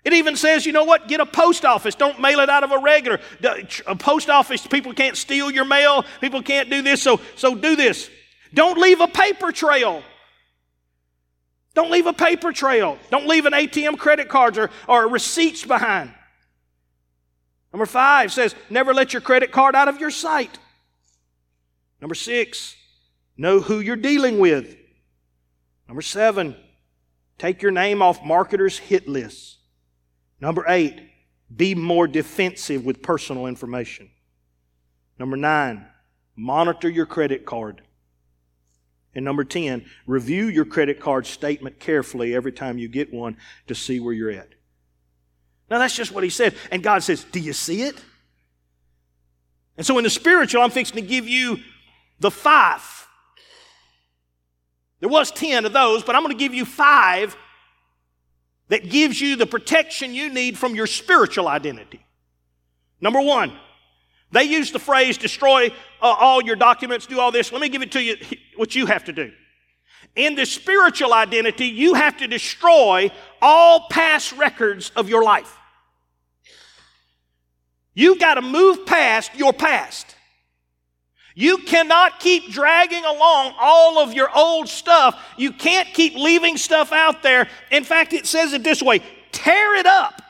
It 0.02 0.14
even 0.14 0.35
says, 0.35 0.66
you 0.66 0.73
know 0.73 0.85
what? 0.85 1.06
Get 1.06 1.20
a 1.20 1.26
post 1.26 1.64
office. 1.64 1.94
Don't 1.94 2.20
mail 2.20 2.40
it 2.40 2.49
out 2.49 2.64
of 2.64 2.73
a 2.73 2.78
regular. 2.78 3.20
A 3.87 3.94
post 3.94 4.28
office, 4.28 4.66
people 4.66 4.94
can't 4.94 5.16
steal 5.16 5.49
your 5.50 5.64
mail. 5.64 6.04
People 6.20 6.42
can't 6.42 6.68
do 6.68 6.82
this. 6.82 7.02
So, 7.02 7.20
so 7.37 7.54
do 7.54 7.76
this. 7.76 8.11
Don't 8.52 8.78
leave 8.78 9.00
a 9.00 9.06
paper 9.06 9.52
trail. 9.52 10.02
Don't 11.75 11.91
leave 11.91 12.07
a 12.07 12.12
paper 12.12 12.53
trail. 12.53 12.99
Don't 13.11 13.27
leave 13.27 13.47
an 13.47 13.53
ATM 13.53 13.99
credit 13.99 14.29
cards 14.29 14.59
or, 14.59 14.71
or 14.89 15.09
receipts 15.09 15.65
behind. 15.65 16.12
Number 17.73 17.87
five 17.87 18.33
says, 18.33 18.55
never 18.69 18.93
let 18.93 19.12
your 19.12 19.23
credit 19.23 19.53
card 19.53 19.77
out 19.77 19.89
of 19.89 20.00
your 20.00 20.11
sight. 20.11 20.59
Number 22.00 22.15
six, 22.15 22.75
know 23.37 23.61
who 23.61 23.81
you're 23.81 23.97
dealing 23.97 24.39
with. 24.39 24.77
Number 25.87 26.03
seven, 26.03 26.57
take 27.39 27.62
your 27.62 27.73
name 27.73 28.03
off 28.03 28.25
marketers' 28.25 28.79
hit 28.79 29.09
lists. 29.09 29.59
Number 30.41 30.65
eight, 30.69 31.00
be 31.55 31.75
more 31.75 32.09
defensive 32.09 32.85
with 32.85 33.03
personal 33.03 33.47
information. 33.47 34.11
Number 35.19 35.37
nine, 35.37 35.87
monitor 36.35 36.89
your 36.89 37.07
credit 37.07 37.45
card. 37.45 37.83
And 39.14 39.25
number 39.25 39.45
10, 39.45 39.85
review 40.07 40.47
your 40.47 40.64
credit 40.64 41.00
card 41.00 41.26
statement 41.26 41.81
carefully 41.81 42.35
every 42.35 42.52
time 42.52 42.79
you 42.79 42.88
get 42.88 43.12
one 43.12 43.37
to 43.67 43.75
see 43.75 43.99
where 43.99 44.14
you're 44.14 44.31
at. 44.31 44.50
Now, 45.69 45.79
that's 45.79 45.95
just 45.95 46.12
what 46.12 46.25
he 46.25 46.31
said. 46.31 46.55
And 46.71 46.83
God 46.83 47.02
says, 47.02 47.25
Do 47.25 47.40
you 47.40 47.52
see 47.52 47.83
it? 47.83 48.00
And 49.76 49.87
so, 49.87 49.97
in 49.99 50.05
the 50.05 50.11
spiritual, 50.11 50.62
I'm 50.62 50.71
fixing 50.71 50.97
to 50.97 51.09
give 51.09 51.29
you 51.29 51.59
the 52.19 52.31
five. 52.31 52.83
There 55.00 55.09
was 55.09 55.31
10 55.31 55.64
of 55.64 55.73
those, 55.73 56.02
but 56.02 56.14
I'm 56.14 56.23
going 56.23 56.37
to 56.37 56.38
give 56.38 56.55
you 56.55 56.64
five 56.64 57.37
that 58.69 58.88
gives 58.88 59.21
you 59.21 59.37
the 59.37 59.47
protection 59.47 60.14
you 60.14 60.33
need 60.33 60.57
from 60.59 60.75
your 60.75 60.87
spiritual 60.87 61.49
identity. 61.49 62.05
Number 63.00 63.21
one, 63.21 63.52
they 64.33 64.45
use 64.45 64.71
the 64.71 64.79
phrase 64.79 65.19
destroy 65.19 65.69
uh, 65.69 65.73
all 66.03 66.43
your 66.43 66.57
documents, 66.57 67.07
do 67.07 67.19
all 67.19 67.33
this. 67.33 67.53
Let 67.53 67.61
me 67.61 67.69
give 67.69 67.83
it 67.83 67.93
to 67.93 68.03
you 68.03 68.17
what 68.57 68.75
you 68.75 68.87
have 68.87 69.05
to 69.05 69.13
do. 69.13 69.33
In 70.17 70.35
the 70.35 70.47
spiritual 70.47 71.15
identity, 71.15 71.67
you 71.67 71.95
have 71.95 72.17
to 72.19 72.27
destroy 72.27 73.11
all 73.41 73.87
past 73.91 74.33
records 74.33 74.91
of 74.97 75.09
your 75.09 75.23
life. 75.23 75.57
You've 77.95 78.19
got 78.19 78.35
to 78.35 78.43
move 78.43 78.87
past 78.87 79.35
your 79.35 79.53
past. 79.53 80.17
You 81.35 81.59
cannot 81.59 82.19
keep 82.21 82.51
dragging 82.51 83.05
along 83.05 83.55
all 83.59 83.99
of 83.99 84.13
your 84.13 84.29
old 84.37 84.69
stuff. 84.69 85.21
You 85.37 85.53
can't 85.53 85.89
keep 85.95 86.15
leaving 86.15 86.57
stuff 86.57 86.93
out 86.93 87.23
there. 87.23 87.49
In 87.71 87.85
fact, 87.85 88.13
it 88.13 88.27
says 88.27 88.53
it 88.53 88.63
this 88.63 88.83
way 88.83 89.01
tear 89.33 89.77
it 89.77 89.87
up. 89.87 90.21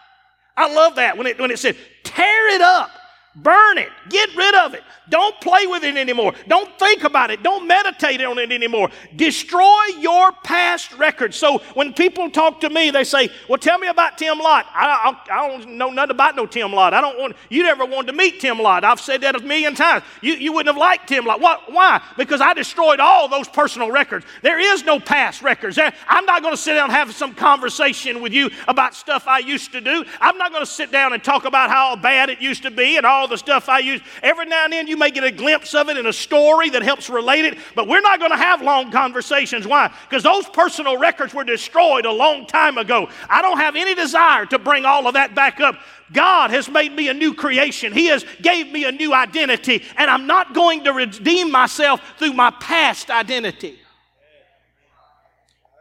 I 0.56 0.72
love 0.72 0.96
that 0.96 1.16
when 1.16 1.26
it, 1.26 1.40
when 1.40 1.50
it 1.50 1.58
said, 1.58 1.76
tear 2.04 2.54
it 2.54 2.60
up. 2.60 2.90
Burn 3.36 3.78
it. 3.78 3.88
Get 4.08 4.34
rid 4.34 4.54
of 4.56 4.74
it. 4.74 4.82
Don't 5.08 5.40
play 5.40 5.66
with 5.66 5.84
it 5.84 5.96
anymore. 5.96 6.32
Don't 6.48 6.76
think 6.80 7.04
about 7.04 7.30
it. 7.30 7.44
Don't 7.44 7.66
meditate 7.66 8.20
on 8.22 8.38
it 8.38 8.50
anymore. 8.50 8.90
Destroy 9.14 9.84
your 9.98 10.32
past 10.42 10.92
record. 10.94 11.32
So 11.32 11.58
when 11.74 11.92
people 11.92 12.28
talk 12.30 12.60
to 12.60 12.70
me, 12.70 12.90
they 12.90 13.04
say, 13.04 13.28
Well, 13.48 13.58
tell 13.58 13.78
me 13.78 13.88
about 13.88 14.18
Tim 14.18 14.38
Lott. 14.38 14.66
I, 14.74 15.16
I, 15.30 15.38
I 15.38 15.48
don't 15.48 15.76
know 15.76 15.90
nothing 15.90 16.10
about 16.10 16.34
no 16.34 16.44
Tim 16.44 16.72
Lott. 16.72 16.92
I 16.92 17.00
don't 17.00 17.18
want, 17.18 17.36
you 17.50 17.62
never 17.62 17.84
wanted 17.84 18.08
to 18.08 18.12
meet 18.14 18.40
Tim 18.40 18.58
Lott. 18.58 18.82
I've 18.82 19.00
said 19.00 19.20
that 19.20 19.36
a 19.36 19.40
million 19.40 19.76
times. 19.76 20.04
You, 20.22 20.34
you 20.34 20.52
wouldn't 20.52 20.74
have 20.74 20.80
liked 20.80 21.08
Tim 21.08 21.24
Lott. 21.24 21.40
What, 21.40 21.72
why? 21.72 22.02
Because 22.16 22.40
I 22.40 22.52
destroyed 22.52 22.98
all 22.98 23.28
those 23.28 23.48
personal 23.48 23.92
records. 23.92 24.26
There 24.42 24.58
is 24.58 24.84
no 24.84 24.98
past 24.98 25.40
records. 25.40 25.78
I'm 25.78 26.24
not 26.26 26.42
going 26.42 26.54
to 26.54 26.60
sit 26.60 26.74
down 26.74 26.84
and 26.84 26.92
have 26.92 27.14
some 27.14 27.34
conversation 27.34 28.22
with 28.22 28.32
you 28.32 28.50
about 28.68 28.94
stuff 28.94 29.28
I 29.28 29.38
used 29.38 29.72
to 29.72 29.80
do. 29.80 30.04
I'm 30.20 30.36
not 30.36 30.50
going 30.50 30.64
to 30.64 30.70
sit 30.70 30.90
down 30.92 31.12
and 31.12 31.22
talk 31.22 31.44
about 31.44 31.70
how 31.70 31.96
bad 31.96 32.28
it 32.28 32.40
used 32.40 32.64
to 32.64 32.70
be 32.70 32.96
and 32.96 33.06
all 33.06 33.29
the 33.30 33.38
stuff 33.38 33.68
I 33.68 33.78
use. 33.78 34.00
Every 34.22 34.46
now 34.46 34.64
and 34.64 34.72
then 34.72 34.86
you 34.86 34.96
may 34.96 35.10
get 35.10 35.24
a 35.24 35.30
glimpse 35.30 35.74
of 35.74 35.88
it 35.88 35.96
in 35.96 36.06
a 36.06 36.12
story 36.12 36.68
that 36.70 36.82
helps 36.82 37.08
relate 37.08 37.44
it, 37.46 37.58
but 37.74 37.88
we're 37.88 38.02
not 38.02 38.18
going 38.18 38.30
to 38.30 38.36
have 38.36 38.60
long 38.60 38.90
conversations. 38.90 39.66
Why? 39.66 39.92
Because 40.08 40.22
those 40.22 40.48
personal 40.48 40.98
records 40.98 41.32
were 41.32 41.44
destroyed 41.44 42.04
a 42.04 42.12
long 42.12 42.46
time 42.46 42.76
ago. 42.76 43.08
I 43.28 43.40
don't 43.40 43.58
have 43.58 43.76
any 43.76 43.94
desire 43.94 44.44
to 44.46 44.58
bring 44.58 44.84
all 44.84 45.06
of 45.06 45.14
that 45.14 45.34
back 45.34 45.60
up. 45.60 45.76
God 46.12 46.50
has 46.50 46.68
made 46.68 46.92
me 46.92 47.08
a 47.08 47.14
new 47.14 47.34
creation. 47.34 47.92
He 47.92 48.06
has 48.06 48.24
gave 48.42 48.70
me 48.70 48.84
a 48.84 48.92
new 48.92 49.14
identity, 49.14 49.84
and 49.96 50.10
I'm 50.10 50.26
not 50.26 50.54
going 50.54 50.84
to 50.84 50.92
redeem 50.92 51.50
myself 51.50 52.00
through 52.18 52.32
my 52.32 52.50
past 52.50 53.10
identity. 53.10 53.78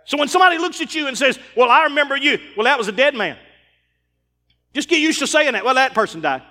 So 0.06 0.18
when 0.18 0.28
somebody 0.28 0.58
looks 0.58 0.82
at 0.82 0.96
you 0.96 1.08
and 1.08 1.18
says, 1.18 1.38
Well, 1.56 1.70
I 1.70 1.84
remember 1.84 2.18
you, 2.18 2.40
well, 2.58 2.66
that 2.66 2.78
was 2.78 2.88
a 2.88 2.92
dead 2.92 3.16
man. 3.16 3.38
Just 4.74 4.90
get 4.90 5.00
used 5.00 5.20
to 5.20 5.28
saying 5.28 5.54
that. 5.54 5.66
Well, 5.66 5.76
that 5.76 5.94
person 5.94 6.22
died. 6.22 6.44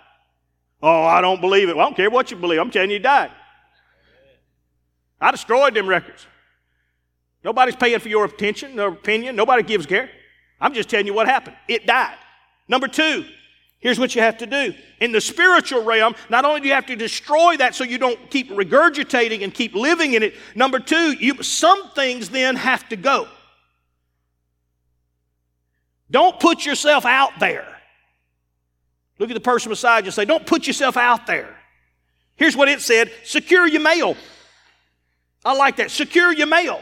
Oh, 0.82 1.04
I 1.04 1.20
don't 1.20 1.40
believe 1.40 1.68
it. 1.68 1.76
Well, 1.76 1.86
I 1.86 1.88
don't 1.88 1.96
care 1.96 2.10
what 2.10 2.30
you 2.30 2.36
believe. 2.36 2.60
I'm 2.60 2.70
telling 2.70 2.90
you, 2.90 2.96
he 2.96 3.02
died. 3.02 3.30
I 5.20 5.30
destroyed 5.32 5.74
them 5.74 5.88
records. 5.88 6.26
Nobody's 7.42 7.76
paying 7.76 7.98
for 7.98 8.08
your 8.08 8.24
attention 8.24 8.78
or 8.78 8.88
opinion. 8.88 9.34
Nobody 9.34 9.62
gives 9.62 9.86
care. 9.86 10.10
I'm 10.60 10.74
just 10.74 10.88
telling 10.88 11.06
you 11.06 11.14
what 11.14 11.26
happened. 11.26 11.56
It 11.68 11.86
died. 11.86 12.16
Number 12.68 12.88
two, 12.88 13.24
here's 13.78 13.98
what 13.98 14.14
you 14.14 14.22
have 14.22 14.38
to 14.38 14.46
do. 14.46 14.74
In 15.00 15.12
the 15.12 15.20
spiritual 15.20 15.82
realm, 15.82 16.14
not 16.28 16.44
only 16.44 16.60
do 16.60 16.68
you 16.68 16.74
have 16.74 16.86
to 16.86 16.96
destroy 16.96 17.56
that 17.56 17.74
so 17.74 17.84
you 17.84 17.98
don't 17.98 18.30
keep 18.30 18.50
regurgitating 18.50 19.42
and 19.42 19.52
keep 19.52 19.74
living 19.74 20.14
in 20.14 20.22
it, 20.22 20.34
number 20.54 20.78
two, 20.78 21.12
you, 21.12 21.42
some 21.42 21.90
things 21.90 22.28
then 22.28 22.56
have 22.56 22.88
to 22.88 22.96
go. 22.96 23.28
Don't 26.10 26.38
put 26.40 26.64
yourself 26.64 27.04
out 27.04 27.38
there. 27.38 27.77
Look 29.18 29.30
at 29.30 29.34
the 29.34 29.40
person 29.40 29.70
beside 29.70 30.04
you 30.04 30.08
and 30.08 30.14
say, 30.14 30.24
Don't 30.24 30.46
put 30.46 30.66
yourself 30.66 30.96
out 30.96 31.26
there. 31.26 31.56
Here's 32.36 32.56
what 32.56 32.68
it 32.68 32.80
said 32.80 33.10
secure 33.24 33.66
your 33.66 33.82
mail. 33.82 34.16
I 35.44 35.54
like 35.54 35.76
that. 35.76 35.90
Secure 35.90 36.32
your 36.32 36.46
mail. 36.46 36.80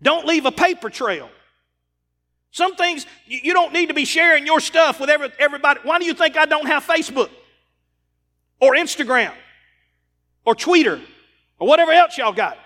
Don't 0.00 0.26
leave 0.26 0.46
a 0.46 0.52
paper 0.52 0.90
trail. 0.90 1.28
Some 2.50 2.76
things 2.76 3.06
you 3.26 3.54
don't 3.54 3.72
need 3.72 3.86
to 3.88 3.94
be 3.94 4.04
sharing 4.04 4.46
your 4.46 4.60
stuff 4.60 5.00
with 5.00 5.08
everybody. 5.08 5.80
Why 5.84 5.98
do 5.98 6.04
you 6.04 6.12
think 6.12 6.36
I 6.36 6.44
don't 6.44 6.66
have 6.66 6.84
Facebook 6.84 7.30
or 8.60 8.74
Instagram 8.74 9.32
or 10.44 10.54
Twitter 10.54 11.00
or 11.58 11.68
whatever 11.68 11.92
else 11.92 12.18
y'all 12.18 12.32
got? 12.32 12.58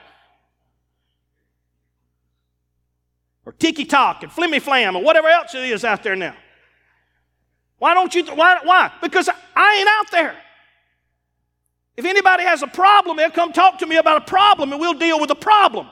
Or 3.44 3.52
TikTok 3.52 4.24
and 4.24 4.32
Flimmy 4.32 4.60
Flam 4.60 4.96
or 4.96 5.02
whatever 5.02 5.28
else 5.28 5.54
it 5.54 5.62
is 5.62 5.84
out 5.84 6.02
there 6.02 6.16
now. 6.16 6.34
Why 7.78 7.94
don't 7.94 8.14
you? 8.14 8.22
Th- 8.22 8.36
why? 8.36 8.58
Why? 8.62 8.90
Because 9.02 9.28
I 9.28 9.76
ain't 9.78 9.88
out 9.88 10.10
there. 10.10 10.36
If 11.96 12.04
anybody 12.04 12.44
has 12.44 12.62
a 12.62 12.66
problem, 12.66 13.16
they'll 13.16 13.30
come 13.30 13.52
talk 13.52 13.78
to 13.78 13.86
me 13.86 13.96
about 13.96 14.22
a 14.22 14.24
problem 14.24 14.72
and 14.72 14.80
we'll 14.80 14.94
deal 14.94 15.18
with 15.18 15.28
the 15.28 15.34
problem. 15.34 15.88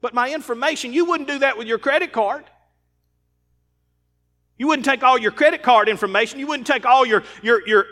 But 0.00 0.14
my 0.14 0.32
information, 0.32 0.92
you 0.92 1.04
wouldn't 1.04 1.28
do 1.28 1.40
that 1.40 1.56
with 1.56 1.66
your 1.66 1.78
credit 1.78 2.12
card. 2.12 2.44
You 4.56 4.66
wouldn't 4.66 4.84
take 4.84 5.04
all 5.04 5.18
your 5.18 5.30
credit 5.30 5.62
card 5.62 5.88
information. 5.88 6.40
You 6.40 6.48
wouldn't 6.48 6.66
take 6.66 6.84
all 6.84 7.06
your, 7.06 7.22
your, 7.42 7.66
your 7.66 7.86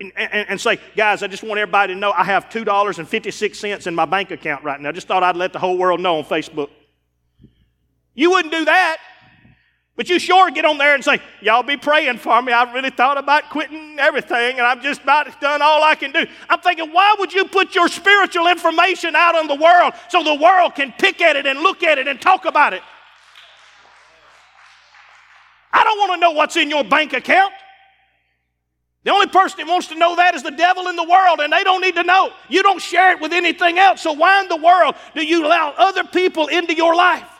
and, 0.00 0.12
and, 0.16 0.48
and, 0.50 0.60
say, 0.60 0.80
guys, 0.96 1.22
I 1.22 1.26
just 1.26 1.42
want 1.42 1.58
everybody 1.58 1.94
to 1.94 1.98
know 1.98 2.12
I 2.12 2.24
have 2.24 2.48
$2.56 2.48 3.86
in 3.86 3.94
my 3.94 4.04
bank 4.04 4.30
account 4.30 4.64
right 4.64 4.80
now. 4.80 4.92
Just 4.92 5.08
thought 5.08 5.22
I'd 5.22 5.36
let 5.36 5.52
the 5.52 5.58
whole 5.58 5.76
world 5.76 6.00
know 6.00 6.18
on 6.18 6.24
Facebook. 6.24 6.70
You 8.14 8.30
wouldn't 8.30 8.52
do 8.52 8.64
that. 8.64 8.98
But 9.94 10.08
you 10.08 10.18
sure 10.18 10.50
get 10.50 10.64
on 10.64 10.78
there 10.78 10.94
and 10.94 11.04
say, 11.04 11.20
Y'all 11.42 11.62
be 11.62 11.76
praying 11.76 12.18
for 12.18 12.40
me. 12.40 12.52
I 12.52 12.72
really 12.72 12.90
thought 12.90 13.18
about 13.18 13.50
quitting 13.50 13.98
everything 13.98 14.58
and 14.58 14.66
I've 14.66 14.82
just 14.82 15.02
about 15.02 15.40
done 15.40 15.60
all 15.60 15.84
I 15.84 15.94
can 15.94 16.12
do. 16.12 16.24
I'm 16.48 16.60
thinking, 16.60 16.92
why 16.92 17.14
would 17.18 17.32
you 17.32 17.44
put 17.46 17.74
your 17.74 17.88
spiritual 17.88 18.48
information 18.48 19.14
out 19.14 19.34
on 19.34 19.48
the 19.48 19.54
world 19.54 19.92
so 20.08 20.22
the 20.22 20.34
world 20.34 20.74
can 20.74 20.94
pick 20.98 21.20
at 21.20 21.36
it 21.36 21.46
and 21.46 21.60
look 21.60 21.82
at 21.82 21.98
it 21.98 22.08
and 22.08 22.20
talk 22.20 22.46
about 22.46 22.72
it? 22.72 22.82
I 25.72 25.84
don't 25.84 25.98
want 25.98 26.12
to 26.14 26.20
know 26.20 26.30
what's 26.32 26.56
in 26.56 26.70
your 26.70 26.84
bank 26.84 27.12
account. 27.12 27.52
The 29.04 29.10
only 29.10 29.26
person 29.26 29.58
that 29.58 29.70
wants 29.70 29.88
to 29.88 29.96
know 29.96 30.16
that 30.16 30.34
is 30.34 30.42
the 30.42 30.50
devil 30.50 30.86
in 30.86 30.94
the 30.94 31.02
world, 31.02 31.40
and 31.40 31.52
they 31.52 31.64
don't 31.64 31.80
need 31.80 31.96
to 31.96 32.04
know. 32.04 32.30
You 32.48 32.62
don't 32.62 32.80
share 32.80 33.12
it 33.12 33.20
with 33.20 33.32
anything 33.32 33.78
else. 33.78 34.00
So, 34.00 34.12
why 34.12 34.42
in 34.42 34.48
the 34.48 34.56
world 34.56 34.94
do 35.14 35.24
you 35.26 35.44
allow 35.44 35.74
other 35.76 36.04
people 36.04 36.46
into 36.46 36.74
your 36.74 36.94
life? 36.94 37.31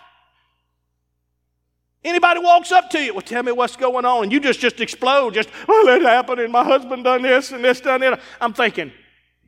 Anybody 2.04 2.40
walks 2.40 2.72
up 2.72 2.90
to 2.90 3.00
you, 3.00 3.14
well, 3.14 3.22
tell 3.22 3.44
me 3.44 3.52
what's 3.52 3.76
going 3.76 4.04
on, 4.04 4.24
and 4.24 4.32
you 4.32 4.40
just 4.40 4.58
just 4.58 4.80
explode. 4.80 5.34
Just, 5.34 5.48
oh, 5.68 5.82
well, 5.86 5.96
it 5.96 6.02
happened, 6.02 6.40
and 6.40 6.52
my 6.52 6.64
husband 6.64 7.04
done 7.04 7.22
this 7.22 7.52
and 7.52 7.64
this 7.64 7.80
done 7.80 8.00
that. 8.00 8.20
I'm 8.40 8.52
thinking, 8.52 8.92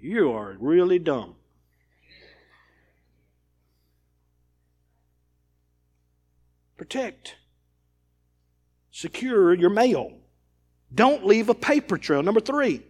you 0.01 0.33
are 0.33 0.57
really 0.61 1.01
dumb. 1.01 1.35
Protect, 6.77 7.37
secure 8.91 9.55
your 9.55 9.71
mail. 9.71 10.13
Don't 10.95 11.27
leave 11.27 11.49
a 11.49 11.55
paper 11.55 11.99
trail. 11.99 12.23
Number 12.23 12.41
three, 12.41 12.83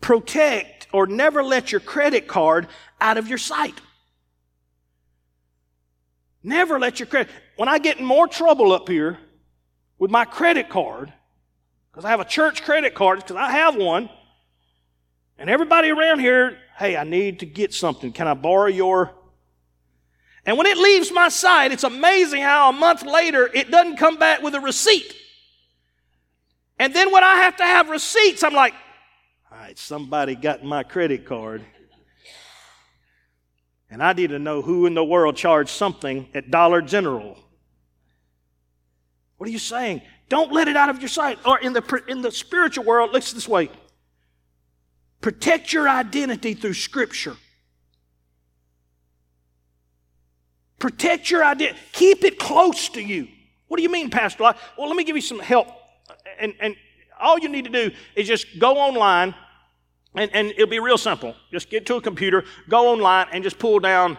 protect 0.00 0.88
or 0.92 1.06
never 1.06 1.44
let 1.44 1.70
your 1.70 1.80
credit 1.80 2.26
card 2.26 2.66
out 3.00 3.16
of 3.16 3.28
your 3.28 3.38
sight. 3.38 3.80
Never 6.42 6.80
let 6.80 6.98
your 6.98 7.06
credit. 7.06 7.30
When 7.58 7.68
I 7.68 7.80
get 7.80 7.98
in 7.98 8.04
more 8.04 8.28
trouble 8.28 8.70
up 8.70 8.88
here 8.88 9.18
with 9.98 10.12
my 10.12 10.24
credit 10.24 10.68
card, 10.68 11.12
because 11.90 12.04
I 12.04 12.10
have 12.10 12.20
a 12.20 12.24
church 12.24 12.62
credit 12.62 12.94
card, 12.94 13.18
because 13.18 13.34
I 13.34 13.50
have 13.50 13.74
one, 13.74 14.08
and 15.36 15.50
everybody 15.50 15.90
around 15.90 16.20
here, 16.20 16.56
hey, 16.78 16.96
I 16.96 17.02
need 17.02 17.40
to 17.40 17.46
get 17.46 17.74
something. 17.74 18.12
Can 18.12 18.28
I 18.28 18.34
borrow 18.34 18.66
your? 18.66 19.12
And 20.46 20.56
when 20.56 20.68
it 20.68 20.78
leaves 20.78 21.10
my 21.10 21.30
sight, 21.30 21.72
it's 21.72 21.82
amazing 21.82 22.42
how 22.42 22.68
a 22.68 22.72
month 22.72 23.02
later 23.04 23.50
it 23.52 23.72
doesn't 23.72 23.96
come 23.96 24.18
back 24.18 24.40
with 24.40 24.54
a 24.54 24.60
receipt. 24.60 25.12
And 26.78 26.94
then 26.94 27.10
when 27.10 27.24
I 27.24 27.38
have 27.38 27.56
to 27.56 27.64
have 27.64 27.88
receipts, 27.88 28.44
I'm 28.44 28.54
like, 28.54 28.74
all 29.50 29.58
right, 29.58 29.76
somebody 29.76 30.36
got 30.36 30.62
my 30.62 30.84
credit 30.84 31.26
card. 31.26 31.64
And 33.90 34.00
I 34.00 34.12
need 34.12 34.30
to 34.30 34.38
know 34.38 34.62
who 34.62 34.86
in 34.86 34.94
the 34.94 35.04
world 35.04 35.34
charged 35.34 35.70
something 35.70 36.28
at 36.34 36.52
Dollar 36.52 36.82
General. 36.82 37.36
What 39.38 39.48
are 39.48 39.52
you 39.52 39.58
saying? 39.58 40.02
Don't 40.28 40.52
let 40.52 40.68
it 40.68 40.76
out 40.76 40.90
of 40.90 41.00
your 41.00 41.08
sight. 41.08 41.38
Or 41.46 41.58
in 41.58 41.72
the, 41.72 42.02
in 42.06 42.20
the 42.20 42.30
spiritual 42.30 42.84
world, 42.84 43.12
listen 43.12 43.36
this 43.36 43.48
way 43.48 43.70
protect 45.20 45.72
your 45.72 45.88
identity 45.88 46.54
through 46.54 46.74
Scripture. 46.74 47.36
Protect 50.78 51.30
your 51.30 51.44
identity. 51.44 51.78
Keep 51.92 52.24
it 52.24 52.38
close 52.38 52.88
to 52.90 53.02
you. 53.02 53.26
What 53.66 53.78
do 53.78 53.82
you 53.82 53.90
mean, 53.90 54.10
Pastor? 54.10 54.44
Well, 54.44 54.86
let 54.86 54.96
me 54.96 55.02
give 55.02 55.16
you 55.16 55.22
some 55.22 55.40
help 55.40 55.68
and, 56.38 56.54
and 56.60 56.76
all 57.20 57.38
you 57.38 57.48
need 57.48 57.64
to 57.64 57.70
do 57.70 57.90
is 58.14 58.26
just 58.26 58.58
go 58.58 58.76
online, 58.76 59.34
and, 60.14 60.30
and 60.32 60.48
it'll 60.50 60.66
be 60.66 60.78
real 60.78 60.98
simple. 60.98 61.34
Just 61.52 61.70
get 61.70 61.86
to 61.86 61.96
a 61.96 62.00
computer, 62.00 62.44
go 62.68 62.92
online, 62.92 63.26
and 63.32 63.42
just 63.42 63.58
pull 63.58 63.78
down 63.80 64.18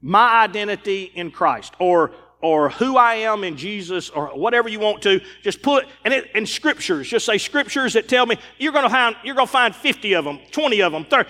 my 0.00 0.42
identity 0.42 1.04
in 1.14 1.30
Christ 1.30 1.74
or 1.78 2.10
or 2.44 2.68
who 2.68 2.98
I 2.98 3.14
am 3.14 3.42
in 3.42 3.56
Jesus 3.56 4.10
or 4.10 4.26
whatever 4.26 4.68
you 4.68 4.78
want 4.78 5.00
to, 5.04 5.18
just 5.42 5.62
put 5.62 5.86
and 6.04 6.12
it 6.12 6.30
in 6.34 6.44
scriptures, 6.44 7.08
just 7.08 7.24
say 7.24 7.38
scriptures 7.38 7.94
that 7.94 8.06
tell 8.06 8.26
me 8.26 8.36
you're 8.58 8.74
gonna 8.74 8.90
find 8.90 9.16
you're 9.24 9.34
gonna 9.34 9.46
find 9.46 9.74
50 9.74 10.12
of 10.12 10.26
them, 10.26 10.38
20 10.50 10.82
of 10.82 10.92
them, 10.92 11.06
30. 11.06 11.26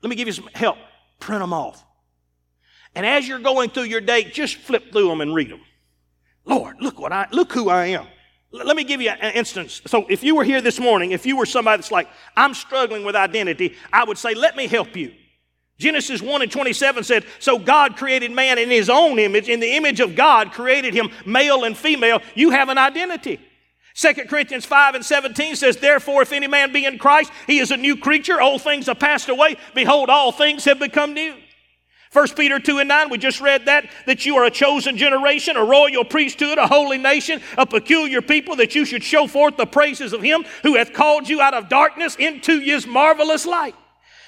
Let 0.00 0.10
me 0.10 0.14
give 0.14 0.28
you 0.28 0.32
some 0.32 0.48
help. 0.54 0.78
Print 1.18 1.40
them 1.40 1.52
off. 1.52 1.84
And 2.94 3.04
as 3.04 3.26
you're 3.26 3.40
going 3.40 3.70
through 3.70 3.84
your 3.84 4.00
day, 4.00 4.22
just 4.22 4.54
flip 4.54 4.92
through 4.92 5.08
them 5.08 5.20
and 5.20 5.34
read 5.34 5.50
them. 5.50 5.60
Lord, 6.44 6.76
look 6.80 7.00
what 7.00 7.12
I 7.12 7.26
look 7.32 7.52
who 7.52 7.68
I 7.68 7.86
am. 7.86 8.06
Let 8.52 8.76
me 8.76 8.84
give 8.84 9.00
you 9.00 9.10
an 9.10 9.34
instance. 9.34 9.82
So, 9.88 10.06
if 10.08 10.22
you 10.22 10.36
were 10.36 10.44
here 10.44 10.60
this 10.60 10.78
morning, 10.78 11.10
if 11.10 11.26
you 11.26 11.36
were 11.36 11.46
somebody 11.46 11.80
that's 11.80 11.90
like, 11.90 12.08
I'm 12.36 12.54
struggling 12.54 13.04
with 13.04 13.16
identity, 13.16 13.74
I 13.92 14.04
would 14.04 14.18
say, 14.18 14.34
let 14.34 14.54
me 14.54 14.68
help 14.68 14.94
you. 14.94 15.12
Genesis 15.78 16.22
1 16.22 16.42
and 16.42 16.52
27 16.52 17.02
said, 17.02 17.24
So 17.40 17.58
God 17.58 17.96
created 17.96 18.30
man 18.30 18.58
in 18.58 18.70
his 18.70 18.88
own 18.88 19.18
image. 19.18 19.48
In 19.48 19.60
the 19.60 19.74
image 19.74 20.00
of 20.00 20.14
God, 20.14 20.52
created 20.52 20.94
him 20.94 21.10
male 21.26 21.64
and 21.64 21.76
female. 21.76 22.20
You 22.34 22.50
have 22.50 22.68
an 22.68 22.78
identity. 22.78 23.40
2 23.96 24.12
Corinthians 24.28 24.64
5 24.64 24.96
and 24.96 25.04
17 25.04 25.56
says, 25.56 25.76
Therefore, 25.76 26.22
if 26.22 26.32
any 26.32 26.46
man 26.46 26.72
be 26.72 26.84
in 26.84 26.98
Christ, 26.98 27.32
he 27.46 27.58
is 27.58 27.70
a 27.70 27.76
new 27.76 27.96
creature. 27.96 28.40
Old 28.40 28.62
things 28.62 28.86
have 28.86 28.98
passed 28.98 29.28
away. 29.28 29.56
Behold, 29.74 30.10
all 30.10 30.32
things 30.32 30.64
have 30.64 30.78
become 30.78 31.14
new. 31.14 31.34
1 32.12 32.28
Peter 32.36 32.60
2 32.60 32.78
and 32.78 32.88
9, 32.88 33.10
we 33.10 33.18
just 33.18 33.40
read 33.40 33.66
that, 33.66 33.90
that 34.06 34.24
you 34.24 34.36
are 34.36 34.44
a 34.44 34.50
chosen 34.50 34.96
generation, 34.96 35.56
a 35.56 35.64
royal 35.64 36.04
priesthood, 36.04 36.58
a 36.58 36.66
holy 36.68 36.98
nation, 36.98 37.40
a 37.58 37.66
peculiar 37.66 38.22
people, 38.22 38.54
that 38.54 38.76
you 38.76 38.84
should 38.84 39.02
show 39.02 39.26
forth 39.26 39.56
the 39.56 39.66
praises 39.66 40.12
of 40.12 40.22
him 40.22 40.44
who 40.62 40.76
hath 40.76 40.92
called 40.92 41.28
you 41.28 41.40
out 41.40 41.54
of 41.54 41.68
darkness 41.68 42.14
into 42.14 42.60
his 42.60 42.86
marvelous 42.86 43.44
light. 43.44 43.74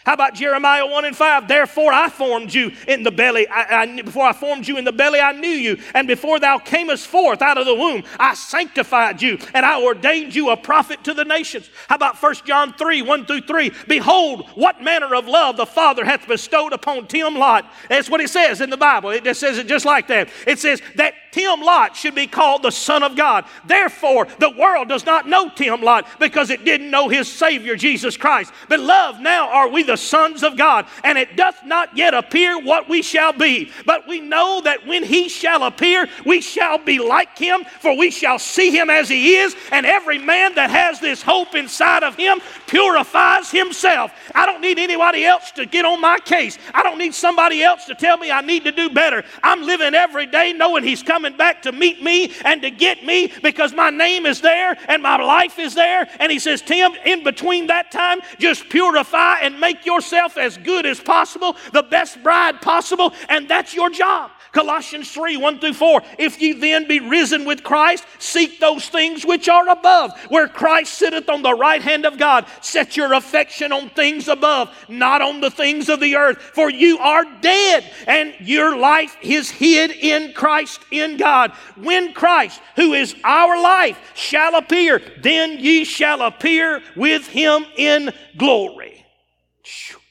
How 0.07 0.15
about 0.15 0.35
Jeremiah 0.35 0.87
1 0.87 1.05
and 1.05 1.17
5? 1.17 1.49
Therefore 1.49 1.93
I 1.93 2.09
formed 2.09 2.55
you 2.55 2.71
in 2.87 3.03
the 3.03 3.11
belly. 3.11 3.49
I, 3.49 3.83
I, 3.83 4.03
before 4.03 4.25
I 4.25 4.33
formed 4.33 4.69
you 4.69 4.79
in 4.79 4.85
the 4.85 4.93
belly, 4.93 5.19
I 5.19 5.33
knew 5.33 5.49
you. 5.49 5.79
And 5.95 6.07
before 6.07 6.39
thou 6.39 6.59
camest 6.59 7.09
forth 7.09 7.43
out 7.43 7.59
of 7.59 7.67
the 7.67 7.75
womb, 7.75 8.05
I 8.17 8.35
sanctified 8.35 9.21
you 9.21 9.37
and 9.53 9.67
I 9.67 9.83
ordained 9.83 10.33
you 10.33 10.51
a 10.51 10.57
prophet 10.57 11.03
to 11.05 11.13
the 11.13 11.25
nations. 11.25 11.71
How 11.89 11.97
about 11.97 12.23
1 12.23 12.35
John 12.45 12.73
3 12.75 13.03
1 13.03 13.27
through 13.27 13.41
3? 13.41 13.73
Behold, 13.89 14.49
what 14.51 14.81
manner 14.81 15.13
of 15.13 15.27
love 15.27 15.57
the 15.57 15.67
Father 15.67 16.05
hath 16.05 16.29
bestowed 16.29 16.73
upon 16.73 17.09
Tim 17.09 17.35
Lott. 17.35 17.69
That's 17.89 18.09
what 18.09 18.21
it 18.21 18.31
says 18.31 18.61
in 18.61 18.71
the 18.71 18.77
Bible. 18.77 19.11
It 19.11 19.25
just 19.25 19.41
says 19.41 19.59
it 19.59 19.67
just 19.67 19.85
like 19.85 20.07
that. 20.07 20.29
It 20.47 20.61
says 20.61 20.81
that 20.95 21.15
Tim 21.33 21.61
Lott 21.61 21.97
should 21.97 22.15
be 22.15 22.27
called 22.27 22.63
the 22.63 22.71
Son 22.71 23.03
of 23.03 23.17
God. 23.17 23.45
Therefore, 23.67 24.27
the 24.39 24.51
world 24.51 24.89
does 24.89 25.05
not 25.05 25.29
know 25.29 25.51
Tim 25.51 25.83
Lott 25.83 26.09
because 26.19 26.49
it 26.49 26.65
didn't 26.65 26.91
know 26.91 27.09
his 27.09 27.31
Savior, 27.31 27.77
Jesus 27.77 28.17
Christ. 28.17 28.55
But 28.69 28.81
love, 28.81 29.21
now 29.21 29.51
are 29.51 29.69
we 29.69 29.83
the 29.83 29.96
sons 29.97 30.43
of 30.43 30.57
God, 30.57 30.87
and 31.05 31.19
it 31.19 31.37
doth 31.37 31.65
not 31.65 31.97
yet 31.97 32.15
appear 32.15 32.59
what 32.61 32.89
we 32.89 33.03
shall 33.03 33.33
be. 33.33 33.71
But 33.85 34.07
we 34.07 34.21
know 34.21 34.61
that 34.63 34.87
when 34.87 35.03
he 35.03 35.29
shall 35.29 35.65
appear, 35.65 36.09
we 36.25 36.41
shall 36.41 36.79
be 36.79 36.99
like 36.99 37.39
him, 37.39 37.65
for 37.81 37.97
we 37.97 38.11
shall 38.11 38.39
see 38.39 38.71
him 38.71 38.91
as 38.91 39.09
he 39.09 39.37
is. 39.37 39.57
And 39.73 39.87
every 39.87 40.19
man 40.19 40.55
that 40.55 40.71
has 40.71 41.01
this 41.01 41.23
hope 41.23 41.55
inside 41.55 42.03
of 42.03 42.17
him 42.17 42.41
purifies 42.67 43.51
himself. 43.51 44.13
I 44.35 44.47
don't 44.47 44.61
need 44.61 44.79
anybody 44.79 45.25
else 45.25 45.51
to 45.53 45.67
get 45.67 45.85
on 45.85 46.01
my 46.01 46.19
case. 46.19 46.59
I 46.75 46.83
don't 46.83 46.99
need 46.99 47.15
somebody 47.15 47.63
else 47.63 47.85
to 47.87 47.95
tell 47.95 48.17
me 48.17 48.31
I 48.31 48.41
need 48.41 48.65
to 48.65 48.73
do 48.73 48.91
better. 48.91 49.25
I'm 49.43 49.63
living 49.63 49.95
every 49.95 50.27
day 50.27 50.53
knowing 50.53 50.85
he's 50.85 51.03
coming 51.03 51.37
back 51.37 51.63
to 51.63 51.73
meet 51.73 52.03
me 52.03 52.33
and 52.45 52.61
to 52.63 52.71
get 52.71 53.05
me 53.05 53.33
because 53.43 53.73
my 53.73 53.91
name 53.91 54.27
is 54.27 54.41
there 54.41 54.77
and 54.89 55.03
my 55.03 55.17
life 55.17 55.59
is 55.59 55.75
there. 55.75 56.09
And 56.21 56.31
he 56.31 56.39
says, 56.39 56.63
Tim, 56.63 56.93
in 57.05 57.25
between 57.25 57.69
that 57.69 57.91
time, 57.91 58.21
just 58.39 58.69
purify 58.69 59.39
and 59.41 59.59
make 59.61 59.86
yourself 59.87 60.37
as 60.37 60.59
good 60.59 60.85
as 60.85 61.01
possible, 61.01 61.57
the 61.73 61.83
best 61.83 62.23
bride 62.23 62.61
possible, 62.61 63.15
and 63.29 63.49
that's 63.49 63.75
your 63.75 63.91
job. 63.91 64.31
Colossians 64.57 65.11
3 65.13 65.37
1 65.37 65.61
through 65.61 65.75
4. 65.75 66.03
If 66.19 66.41
ye 66.41 66.53
then 66.53 66.89
be 66.89 66.99
risen 66.99 67.45
with 67.45 67.63
Christ, 67.63 68.07
seek 68.19 68.59
those 68.59 68.89
things 68.89 69.27
which 69.27 69.51
are 69.51 69.69
above, 69.69 70.19
where 70.31 70.49
Christ 70.49 70.95
sitteth 70.95 71.29
on 71.29 71.43
the 71.43 71.53
right 71.53 71.83
hand 71.83 72.07
of 72.07 72.17
God. 72.17 72.47
Set 72.63 72.97
your 72.97 73.13
affection 73.13 73.71
on 73.71 73.91
things 73.91 74.29
above, 74.29 74.75
not 74.89 75.21
on 75.21 75.43
the 75.43 75.51
things 75.51 75.91
of 75.91 76.01
the 76.01 76.17
earth. 76.17 76.41
For 76.41 76.71
you 76.71 76.99
are 77.01 77.27
dead, 77.43 77.85
and 78.07 78.35
your 78.41 78.79
life 78.79 79.15
is 79.21 79.51
hid 79.51 79.91
in 79.91 80.33
Christ 80.33 80.81
in 80.91 81.19
God. 81.19 81.53
When 81.77 82.15
Christ, 82.15 82.63
who 82.77 82.95
is 82.95 83.15
our 83.25 83.61
life, 83.63 83.99
shall 84.15 84.55
appear, 84.55 85.03
then 85.21 85.59
ye 85.59 85.85
shall 85.85 86.23
appear 86.23 86.83
with 86.97 87.29
him 87.29 87.67
in 87.77 88.11
glory. 88.39 88.96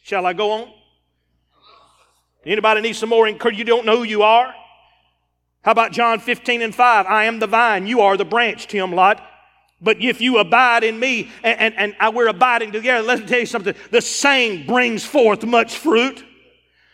Shall 0.04 0.26
I 0.26 0.34
go 0.34 0.52
on? 0.52 0.72
Anybody 2.46 2.82
need 2.82 2.96
some 2.96 3.10
more 3.10 3.28
encouragement? 3.28 3.58
You 3.58 3.66
don't 3.66 3.86
know 3.86 3.98
who 3.98 4.04
you 4.04 4.22
are? 4.22 4.54
How 5.64 5.72
about 5.72 5.92
John 5.92 6.20
15 6.20 6.62
and 6.62 6.76
5? 6.76 7.06
I 7.08 7.26
am 7.26 7.40
the 7.40 7.48
vine, 7.48 7.88
you 7.88 8.02
are 8.02 8.18
the 8.18 8.26
branch, 8.26 8.68
Tim 8.68 8.92
Lott. 8.92 9.22
But 9.82 10.02
if 10.02 10.22
you 10.22 10.38
abide 10.38 10.84
in 10.84 11.00
me 11.00 11.32
and, 11.44 11.74
and, 11.76 11.96
and 12.00 12.16
we're 12.16 12.28
abiding 12.28 12.72
together, 12.72 13.06
let 13.06 13.20
me 13.20 13.26
tell 13.26 13.40
you 13.40 13.46
something. 13.46 13.76
The 13.92 14.02
same 14.02 14.66
brings 14.66 15.06
forth 15.06 15.44
much 15.44 15.78
fruit. 15.78 16.24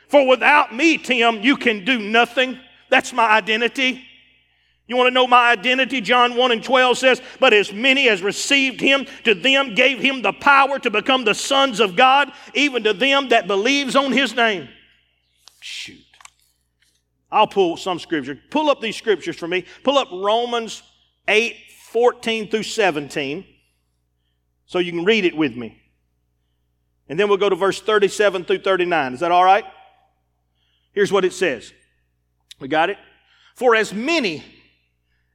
For 0.08 0.28
without 0.28 0.76
me, 0.76 0.98
Tim, 0.98 1.42
you 1.42 1.58
can 1.58 1.86
do 1.86 2.00
nothing. 2.00 2.58
That's 2.90 3.14
my 3.14 3.30
identity. 3.30 4.04
You 4.92 4.98
want 4.98 5.08
to 5.08 5.14
know 5.14 5.26
my 5.26 5.52
identity? 5.52 6.02
John 6.02 6.36
1 6.36 6.52
and 6.52 6.62
12 6.62 6.98
says, 6.98 7.22
But 7.40 7.54
as 7.54 7.72
many 7.72 8.10
as 8.10 8.22
received 8.22 8.82
him, 8.82 9.08
to 9.24 9.34
them 9.34 9.74
gave 9.74 10.00
him 10.00 10.22
the 10.22 10.34
power 10.34 10.80
to 10.80 10.90
become 10.90 11.24
the 11.24 11.34
sons 11.34 11.80
of 11.80 11.96
God, 11.96 12.30
even 12.54 12.84
to 12.84 12.92
them 12.92 13.30
that 13.30 13.48
believes 13.48 13.96
on 13.96 14.12
his 14.12 14.36
name. 14.36 14.68
Shoot. 15.62 16.04
I'll 17.32 17.48
pull 17.48 17.78
some 17.78 18.00
scripture. 18.00 18.38
Pull 18.50 18.70
up 18.70 18.82
these 18.82 18.98
scriptures 18.98 19.38
for 19.38 19.48
me. 19.48 19.64
Pull 19.86 19.98
up 19.98 20.10
Romans 20.12 20.84
8, 21.26 21.56
14 21.92 22.50
through 22.50 22.64
17, 22.64 23.46
so 24.66 24.80
you 24.80 24.92
can 24.92 25.06
read 25.06 25.24
it 25.24 25.38
with 25.38 25.56
me. 25.56 25.82
And 27.08 27.18
then 27.18 27.30
we'll 27.30 27.38
go 27.38 27.48
to 27.48 27.56
verse 27.56 27.80
37 27.80 28.44
through 28.44 28.60
39. 28.60 29.14
Is 29.14 29.22
that 29.22 29.32
all 29.32 29.46
right? 29.46 29.64
Here's 30.92 31.14
what 31.14 31.24
it 31.24 31.32
says. 31.32 31.72
We 32.60 32.68
got 32.68 32.90
it? 32.90 32.98
For 33.56 33.74
as 33.74 33.94
many 33.94 34.44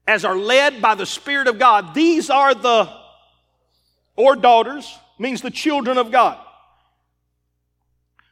as 0.06 0.24
are 0.24 0.36
led 0.36 0.80
by 0.80 0.94
the 0.94 1.06
Spirit 1.06 1.48
of 1.48 1.58
God, 1.58 1.94
these 1.94 2.30
are 2.30 2.54
the, 2.54 2.88
or 4.14 4.36
daughters, 4.36 4.98
means 5.18 5.42
the 5.42 5.50
children 5.50 5.98
of 5.98 6.10
God. 6.10 6.38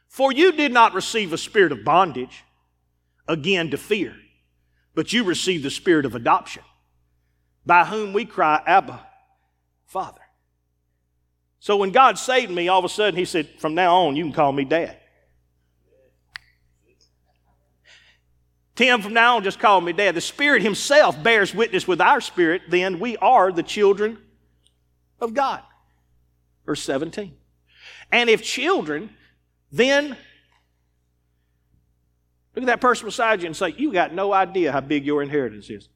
For 0.07 0.31
you 0.31 0.53
did 0.53 0.71
not 0.71 0.93
receive 0.93 1.33
a 1.33 1.37
spirit 1.37 1.73
of 1.73 1.83
bondage, 1.83 2.43
again 3.27 3.71
to 3.71 3.77
fear, 3.77 4.15
but 4.93 5.11
you 5.11 5.23
received 5.23 5.63
the 5.63 5.69
spirit 5.69 6.05
of 6.05 6.15
adoption, 6.15 6.63
by 7.65 7.83
whom 7.83 8.13
we 8.13 8.23
cry, 8.23 8.61
Abba, 8.65 9.05
Father. 9.85 10.21
So 11.59 11.77
when 11.77 11.91
God 11.91 12.17
saved 12.17 12.51
me, 12.51 12.67
all 12.67 12.79
of 12.79 12.85
a 12.85 12.89
sudden 12.89 13.17
He 13.17 13.25
said, 13.25 13.49
From 13.59 13.75
now 13.75 13.93
on, 13.93 14.15
you 14.15 14.23
can 14.23 14.31
call 14.31 14.51
me 14.51 14.63
Dad. 14.63 14.97
Tim, 18.75 19.01
from 19.01 19.13
now 19.13 19.37
on, 19.37 19.43
just 19.43 19.59
call 19.59 19.79
me 19.79 19.93
Dad. 19.93 20.15
The 20.15 20.21
Spirit 20.21 20.61
Himself 20.61 21.21
bears 21.23 21.55
witness 21.55 21.87
with 21.87 22.01
our 22.01 22.19
spirit, 22.19 22.63
then 22.69 22.99
we 22.99 23.15
are 23.17 23.51
the 23.51 23.63
children 23.63 24.17
of 25.19 25.33
God. 25.33 25.61
Verse 26.65 26.83
17. 26.83 27.33
And 28.11 28.29
if 28.29 28.43
children, 28.43 29.11
then 29.71 30.09
look 32.53 32.63
at 32.63 32.65
that 32.65 32.81
person 32.81 33.05
beside 33.05 33.41
you 33.41 33.47
and 33.47 33.55
say, 33.55 33.73
You 33.77 33.93
got 33.93 34.13
no 34.13 34.33
idea 34.33 34.71
how 34.71 34.81
big 34.81 35.05
your 35.05 35.23
inheritance 35.23 35.69
is. 35.69 35.87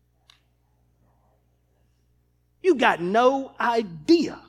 You 2.62 2.76
got 2.76 3.02
no 3.02 3.54
idea 3.60 4.40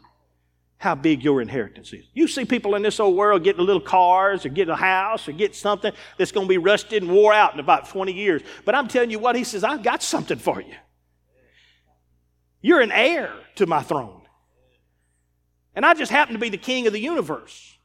how 0.80 0.94
big 0.94 1.22
your 1.22 1.42
inheritance 1.42 1.92
is. 1.92 2.06
You 2.14 2.26
see 2.26 2.46
people 2.46 2.74
in 2.74 2.80
this 2.80 3.00
old 3.00 3.14
world 3.14 3.44
getting 3.44 3.66
little 3.66 3.82
cars 3.82 4.46
or 4.46 4.48
getting 4.48 4.72
a 4.72 4.76
house 4.76 5.28
or 5.28 5.32
get 5.32 5.54
something 5.54 5.92
that's 6.16 6.32
going 6.32 6.46
to 6.46 6.48
be 6.48 6.56
rusted 6.56 7.02
and 7.02 7.12
wore 7.12 7.34
out 7.34 7.52
in 7.52 7.60
about 7.60 7.90
20 7.90 8.14
years. 8.14 8.40
But 8.64 8.74
I'm 8.74 8.88
telling 8.88 9.10
you 9.10 9.18
what, 9.18 9.36
he 9.36 9.44
says, 9.44 9.62
I've 9.62 9.82
got 9.82 10.02
something 10.02 10.38
for 10.38 10.58
you. 10.58 10.72
You're 12.62 12.80
an 12.80 12.92
heir 12.92 13.30
to 13.56 13.66
my 13.66 13.82
throne. 13.82 14.22
And 15.74 15.84
I 15.84 15.92
just 15.92 16.10
happen 16.10 16.32
to 16.32 16.40
be 16.40 16.48
the 16.48 16.56
king 16.56 16.86
of 16.86 16.94
the 16.94 16.98
universe. 16.98 17.76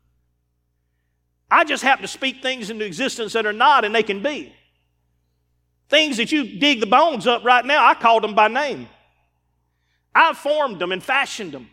I 1.51 1.65
just 1.65 1.84
happen 1.84 2.03
to 2.03 2.08
speak 2.08 2.41
things 2.41 2.69
into 2.69 2.86
existence 2.86 3.34
that 3.34 3.45
are 3.45 3.51
not 3.51 3.84
and 3.84 3.93
they 3.93 4.03
can 4.03 4.23
be. 4.23 4.53
Things 5.89 6.15
that 6.15 6.31
you 6.31 6.60
dig 6.60 6.79
the 6.79 6.88
bones 6.88 7.27
up 7.27 7.43
right 7.43 7.65
now, 7.65 7.86
I 7.86 7.93
called 7.93 8.23
them 8.23 8.36
by 8.36 8.47
name. 8.47 8.88
I 10.15 10.34
formed 10.34 10.79
them 10.79 10.93
and 10.93 11.03
fashioned 11.03 11.51
them. 11.51 11.71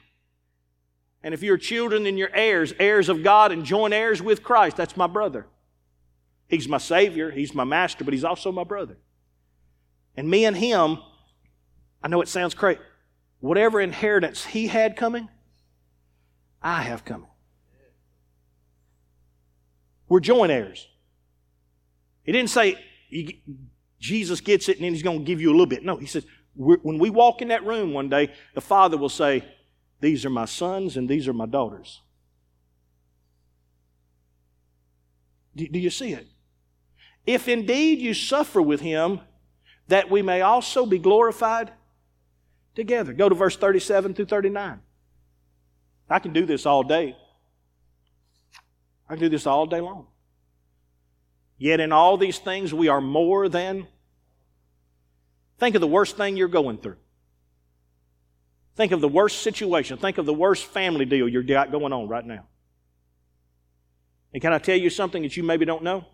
And 1.22 1.32
if 1.34 1.42
you're 1.42 1.56
children, 1.56 2.04
then 2.04 2.16
you're 2.16 2.34
heirs, 2.34 2.74
heirs 2.78 3.08
of 3.08 3.22
God 3.22 3.52
and 3.52 3.64
joint 3.64 3.94
heirs 3.94 4.20
with 4.20 4.42
Christ. 4.42 4.76
That's 4.76 4.96
my 4.96 5.06
brother. 5.06 5.46
He's 6.48 6.68
my 6.68 6.78
Savior, 6.78 7.30
He's 7.30 7.54
my 7.54 7.64
master, 7.64 8.04
but 8.04 8.12
He's 8.12 8.24
also 8.24 8.52
my 8.52 8.64
brother. 8.64 8.98
And 10.16 10.28
me 10.28 10.44
and 10.44 10.56
Him, 10.56 10.98
I 12.02 12.08
know 12.08 12.20
it 12.20 12.28
sounds 12.28 12.54
crazy. 12.54 12.80
Whatever 13.40 13.80
inheritance 13.80 14.44
He 14.44 14.66
had 14.66 14.96
coming, 14.96 15.28
I 16.60 16.82
have 16.82 17.04
coming. 17.04 17.28
We're 20.08 20.20
joint 20.20 20.52
heirs. 20.52 20.88
He 22.24 22.32
didn't 22.32 22.50
say 22.50 22.78
Jesus 23.98 24.40
gets 24.42 24.68
it 24.68 24.76
and 24.76 24.84
then 24.84 24.92
He's 24.92 25.02
going 25.02 25.20
to 25.20 25.24
give 25.24 25.40
you 25.40 25.48
a 25.48 25.52
little 25.52 25.66
bit. 25.66 25.84
No, 25.84 25.96
He 25.96 26.06
says, 26.06 26.26
when 26.54 26.98
we 26.98 27.08
walk 27.08 27.40
in 27.40 27.48
that 27.48 27.64
room 27.64 27.94
one 27.94 28.10
day, 28.10 28.30
the 28.54 28.60
Father 28.60 28.98
will 28.98 29.08
say, 29.08 29.42
these 30.02 30.26
are 30.26 30.30
my 30.30 30.46
sons 30.46 30.96
and 30.96 31.08
these 31.08 31.28
are 31.28 31.32
my 31.32 31.46
daughters. 31.46 32.02
Do, 35.54 35.68
do 35.68 35.78
you 35.78 35.90
see 35.90 36.12
it? 36.12 36.26
If 37.24 37.46
indeed 37.46 38.00
you 38.00 38.12
suffer 38.12 38.60
with 38.60 38.80
him, 38.80 39.20
that 39.86 40.10
we 40.10 40.20
may 40.20 40.40
also 40.40 40.86
be 40.86 40.98
glorified 40.98 41.70
together. 42.74 43.12
Go 43.12 43.28
to 43.28 43.34
verse 43.36 43.56
37 43.56 44.14
through 44.14 44.24
39. 44.24 44.80
I 46.10 46.18
can 46.18 46.32
do 46.32 46.46
this 46.46 46.66
all 46.66 46.82
day. 46.82 47.16
I 49.08 49.14
can 49.14 49.20
do 49.20 49.28
this 49.28 49.46
all 49.46 49.66
day 49.66 49.80
long. 49.80 50.08
Yet 51.58 51.78
in 51.78 51.92
all 51.92 52.16
these 52.16 52.40
things 52.40 52.74
we 52.74 52.88
are 52.88 53.00
more 53.00 53.48
than. 53.48 53.86
Think 55.60 55.76
of 55.76 55.80
the 55.80 55.86
worst 55.86 56.16
thing 56.16 56.36
you're 56.36 56.48
going 56.48 56.78
through. 56.78 56.96
Think 58.76 58.92
of 58.92 59.00
the 59.00 59.08
worst 59.08 59.42
situation. 59.42 59.98
Think 59.98 60.18
of 60.18 60.26
the 60.26 60.34
worst 60.34 60.64
family 60.66 61.04
deal 61.04 61.28
you've 61.28 61.46
got 61.46 61.70
going 61.70 61.92
on 61.92 62.08
right 62.08 62.24
now. 62.24 62.46
And 64.32 64.40
can 64.40 64.52
I 64.52 64.58
tell 64.58 64.76
you 64.76 64.88
something 64.88 65.22
that 65.22 65.36
you 65.36 65.42
maybe 65.42 65.64
don't 65.64 65.82
know? 65.82 66.06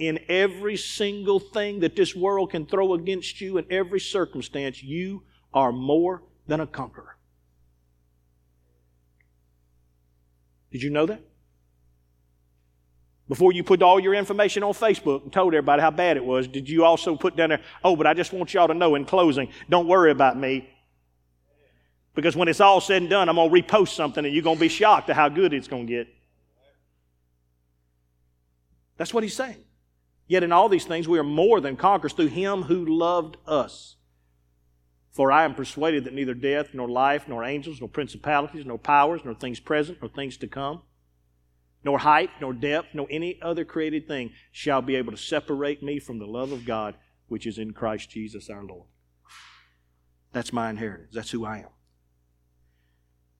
In 0.00 0.18
every 0.28 0.76
single 0.76 1.38
thing 1.38 1.80
that 1.80 1.94
this 1.94 2.16
world 2.16 2.50
can 2.50 2.66
throw 2.66 2.94
against 2.94 3.40
you, 3.40 3.58
in 3.58 3.66
every 3.70 4.00
circumstance, 4.00 4.82
you 4.82 5.22
are 5.52 5.70
more 5.70 6.24
than 6.48 6.60
a 6.60 6.66
conqueror. 6.66 7.16
Did 10.72 10.82
you 10.82 10.90
know 10.90 11.06
that? 11.06 11.22
Before 13.28 13.52
you 13.52 13.62
put 13.62 13.80
all 13.80 14.00
your 14.00 14.12
information 14.14 14.64
on 14.64 14.72
Facebook 14.72 15.22
and 15.22 15.32
told 15.32 15.54
everybody 15.54 15.80
how 15.80 15.92
bad 15.92 16.16
it 16.16 16.24
was, 16.24 16.48
did 16.48 16.68
you 16.68 16.84
also 16.84 17.14
put 17.16 17.36
down 17.36 17.50
there, 17.50 17.62
oh, 17.84 17.94
but 17.94 18.08
I 18.08 18.12
just 18.12 18.32
want 18.32 18.52
y'all 18.52 18.66
to 18.66 18.74
know 18.74 18.96
in 18.96 19.04
closing, 19.04 19.50
don't 19.70 19.86
worry 19.86 20.10
about 20.10 20.36
me. 20.36 20.68
Because 22.14 22.36
when 22.36 22.48
it's 22.48 22.60
all 22.60 22.80
said 22.80 23.02
and 23.02 23.10
done, 23.10 23.28
I'm 23.28 23.36
going 23.36 23.50
to 23.50 23.62
repost 23.62 23.88
something 23.88 24.24
and 24.24 24.32
you're 24.32 24.42
going 24.42 24.56
to 24.56 24.60
be 24.60 24.68
shocked 24.68 25.10
at 25.10 25.16
how 25.16 25.28
good 25.28 25.52
it's 25.52 25.68
going 25.68 25.86
to 25.86 25.92
get. 25.92 26.08
That's 28.96 29.12
what 29.12 29.24
he's 29.24 29.34
saying. 29.34 29.64
Yet 30.26 30.42
in 30.42 30.52
all 30.52 30.68
these 30.68 30.84
things, 30.84 31.08
we 31.08 31.18
are 31.18 31.24
more 31.24 31.60
than 31.60 31.76
conquerors 31.76 32.12
through 32.12 32.28
him 32.28 32.62
who 32.62 32.86
loved 32.86 33.36
us. 33.46 33.96
For 35.10 35.30
I 35.30 35.44
am 35.44 35.54
persuaded 35.54 36.04
that 36.04 36.14
neither 36.14 36.34
death, 36.34 36.68
nor 36.72 36.88
life, 36.88 37.28
nor 37.28 37.44
angels, 37.44 37.80
nor 37.80 37.88
principalities, 37.88 38.64
nor 38.64 38.78
powers, 38.78 39.20
nor 39.24 39.34
things 39.34 39.60
present, 39.60 39.98
nor 40.00 40.08
things 40.08 40.36
to 40.38 40.48
come, 40.48 40.82
nor 41.84 41.98
height, 41.98 42.30
nor 42.40 42.52
depth, 42.52 42.88
nor 42.94 43.06
any 43.10 43.40
other 43.40 43.64
created 43.64 44.08
thing 44.08 44.32
shall 44.50 44.82
be 44.82 44.96
able 44.96 45.12
to 45.12 45.18
separate 45.18 45.82
me 45.82 46.00
from 46.00 46.18
the 46.18 46.26
love 46.26 46.50
of 46.50 46.64
God 46.64 46.96
which 47.28 47.46
is 47.46 47.58
in 47.58 47.72
Christ 47.72 48.10
Jesus 48.10 48.50
our 48.50 48.64
Lord. 48.64 48.86
That's 50.32 50.52
my 50.52 50.68
inheritance. 50.68 51.14
That's 51.14 51.30
who 51.30 51.44
I 51.44 51.58
am. 51.58 51.73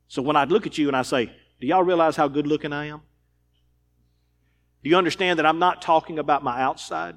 So 0.09 0.23
when 0.23 0.37
I 0.37 0.45
look 0.45 0.67
at 0.67 0.79
you 0.79 0.88
and 0.88 0.97
I 0.97 1.03
say, 1.03 1.27
Do 1.61 1.67
y'all 1.67 1.83
realize 1.83 2.17
how 2.17 2.29
good 2.29 2.47
looking 2.47 2.73
I 2.73 2.87
am? 2.87 3.03
Do 4.83 4.90
you 4.90 4.97
understand 4.97 5.38
that 5.38 5.47
I'm 5.47 5.59
not 5.59 5.83
talking 5.83 6.19
about 6.19 6.45
my 6.45 6.61
outside? 6.61 7.17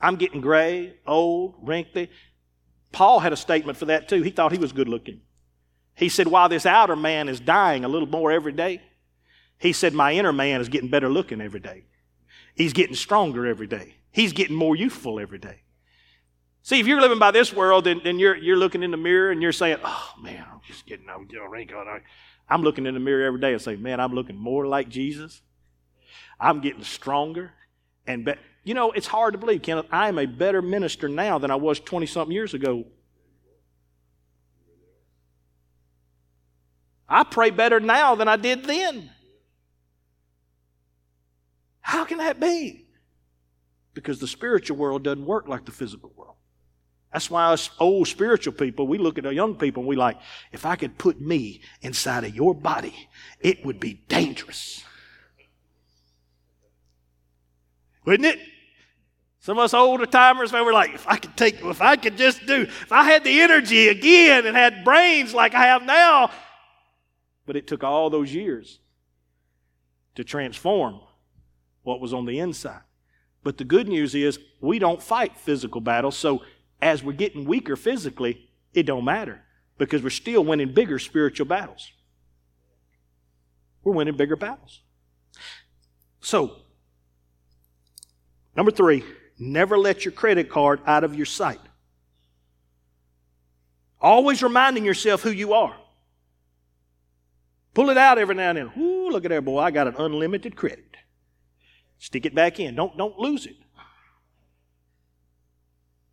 I'm 0.00 0.16
getting 0.16 0.40
gray, 0.40 0.94
old, 1.06 1.54
wrinkly. 1.62 2.10
Paul 2.90 3.20
had 3.20 3.32
a 3.32 3.36
statement 3.36 3.78
for 3.78 3.86
that 3.86 4.08
too. 4.08 4.22
He 4.22 4.30
thought 4.30 4.52
he 4.52 4.58
was 4.58 4.72
good 4.72 4.88
looking. 4.88 5.20
He 5.94 6.08
said, 6.08 6.26
While 6.26 6.48
this 6.48 6.66
outer 6.66 6.96
man 6.96 7.28
is 7.28 7.38
dying 7.38 7.84
a 7.84 7.88
little 7.88 8.08
more 8.08 8.32
every 8.32 8.52
day, 8.52 8.82
he 9.58 9.72
said, 9.72 9.94
My 9.94 10.12
inner 10.12 10.32
man 10.32 10.60
is 10.60 10.68
getting 10.68 10.90
better 10.90 11.08
looking 11.08 11.40
every 11.40 11.60
day. 11.60 11.84
He's 12.54 12.72
getting 12.72 12.96
stronger 12.96 13.46
every 13.46 13.66
day. 13.66 13.96
He's 14.10 14.32
getting 14.32 14.56
more 14.56 14.76
youthful 14.76 15.20
every 15.20 15.38
day. 15.38 15.62
See, 16.62 16.78
if 16.78 16.86
you're 16.86 17.00
living 17.00 17.18
by 17.18 17.32
this 17.32 17.52
world, 17.52 17.84
then, 17.84 18.00
then 18.04 18.18
you're, 18.18 18.36
you're 18.36 18.56
looking 18.56 18.82
in 18.82 18.92
the 18.92 18.96
mirror 18.96 19.30
and 19.30 19.42
you're 19.42 19.52
saying, 19.52 19.78
oh, 19.84 20.12
man, 20.20 20.44
I'm 20.50 20.60
just 20.66 20.86
getting 20.86 21.06
wrinkle. 21.50 21.84
I'm 22.48 22.62
looking 22.62 22.86
in 22.86 22.94
the 22.94 23.00
mirror 23.00 23.24
every 23.24 23.40
day 23.40 23.52
and 23.52 23.60
say, 23.60 23.76
man, 23.76 23.98
I'm 24.00 24.12
looking 24.12 24.36
more 24.36 24.66
like 24.66 24.88
Jesus. 24.88 25.42
I'm 26.38 26.60
getting 26.60 26.84
stronger 26.84 27.52
and. 28.06 28.36
You 28.64 28.74
know, 28.74 28.92
it's 28.92 29.08
hard 29.08 29.32
to 29.32 29.38
believe, 29.38 29.62
Kenneth. 29.62 29.86
I 29.90 30.08
am 30.08 30.18
a 30.18 30.26
better 30.26 30.62
minister 30.62 31.08
now 31.08 31.38
than 31.38 31.50
I 31.50 31.56
was 31.56 31.80
20 31.80 32.06
something 32.06 32.32
years 32.32 32.54
ago. 32.54 32.84
I 37.08 37.24
pray 37.24 37.50
better 37.50 37.80
now 37.80 38.14
than 38.14 38.28
I 38.28 38.36
did 38.36 38.64
then. 38.64 39.10
How 41.80 42.04
can 42.04 42.18
that 42.18 42.38
be? 42.38 42.86
Because 43.94 44.20
the 44.20 44.28
spiritual 44.28 44.76
world 44.76 45.02
doesn't 45.02 45.26
work 45.26 45.48
like 45.48 45.64
the 45.64 45.72
physical 45.72 46.12
world. 46.16 46.36
That's 47.12 47.30
why 47.30 47.52
us 47.52 47.70
old 47.78 48.08
spiritual 48.08 48.54
people, 48.54 48.86
we 48.86 48.98
look 48.98 49.18
at 49.18 49.26
our 49.26 49.32
young 49.32 49.54
people 49.54 49.82
and 49.82 49.88
we 49.88 49.96
like, 49.96 50.18
if 50.50 50.64
I 50.64 50.76
could 50.76 50.96
put 50.96 51.20
me 51.20 51.60
inside 51.82 52.24
of 52.24 52.34
your 52.34 52.54
body, 52.54 52.94
it 53.40 53.64
would 53.66 53.78
be 53.78 54.00
dangerous. 54.08 54.82
Wouldn't 58.04 58.26
it? 58.26 58.38
Some 59.40 59.58
of 59.58 59.64
us 59.64 59.74
older 59.74 60.06
timers, 60.06 60.52
man, 60.52 60.64
we're 60.64 60.72
like, 60.72 60.94
if 60.94 61.06
I 61.06 61.16
could 61.16 61.36
take, 61.36 61.60
if 61.62 61.82
I 61.82 61.96
could 61.96 62.16
just 62.16 62.46
do, 62.46 62.62
if 62.62 62.92
I 62.92 63.02
had 63.02 63.24
the 63.24 63.40
energy 63.40 63.88
again 63.88 64.46
and 64.46 64.56
had 64.56 64.84
brains 64.84 65.34
like 65.34 65.54
I 65.54 65.66
have 65.66 65.82
now. 65.82 66.30
But 67.44 67.56
it 67.56 67.66
took 67.66 67.84
all 67.84 68.08
those 68.08 68.32
years 68.32 68.78
to 70.14 70.24
transform 70.24 71.00
what 71.82 72.00
was 72.00 72.14
on 72.14 72.24
the 72.24 72.38
inside. 72.38 72.82
But 73.42 73.58
the 73.58 73.64
good 73.64 73.88
news 73.88 74.14
is 74.14 74.38
we 74.60 74.78
don't 74.78 75.02
fight 75.02 75.36
physical 75.36 75.80
battles, 75.80 76.16
so 76.16 76.42
as 76.82 77.02
we're 77.02 77.12
getting 77.12 77.44
weaker 77.44 77.76
physically, 77.76 78.50
it 78.74 78.82
don't 78.82 79.04
matter 79.04 79.40
because 79.78 80.02
we're 80.02 80.10
still 80.10 80.44
winning 80.44 80.74
bigger 80.74 80.98
spiritual 80.98 81.46
battles. 81.46 81.92
We're 83.84 83.94
winning 83.94 84.16
bigger 84.16 84.36
battles. 84.36 84.80
So, 86.20 86.56
number 88.56 88.72
three, 88.72 89.04
never 89.38 89.78
let 89.78 90.04
your 90.04 90.12
credit 90.12 90.50
card 90.50 90.80
out 90.84 91.04
of 91.04 91.14
your 91.14 91.26
sight. 91.26 91.60
Always 94.00 94.42
reminding 94.42 94.84
yourself 94.84 95.22
who 95.22 95.30
you 95.30 95.54
are. 95.54 95.76
Pull 97.74 97.90
it 97.90 97.96
out 97.96 98.18
every 98.18 98.34
now 98.34 98.50
and 98.50 98.58
then. 98.58 98.72
Ooh, 98.76 99.08
look 99.08 99.24
at 99.24 99.28
there, 99.28 99.40
boy. 99.40 99.60
I 99.60 99.70
got 99.70 99.86
an 99.86 99.94
unlimited 99.96 100.56
credit. 100.56 100.96
Stick 101.98 102.26
it 102.26 102.34
back 102.34 102.58
in. 102.58 102.74
Don't, 102.74 102.96
don't 102.98 103.18
lose 103.18 103.46
it. 103.46 103.56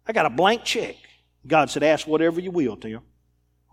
I 0.10 0.12
got 0.12 0.26
a 0.26 0.30
blank 0.32 0.64
check. 0.64 0.96
God 1.46 1.70
said, 1.70 1.84
ask 1.84 2.08
whatever 2.08 2.42
you 2.42 2.50
will, 2.50 2.76
Tim. 2.76 3.02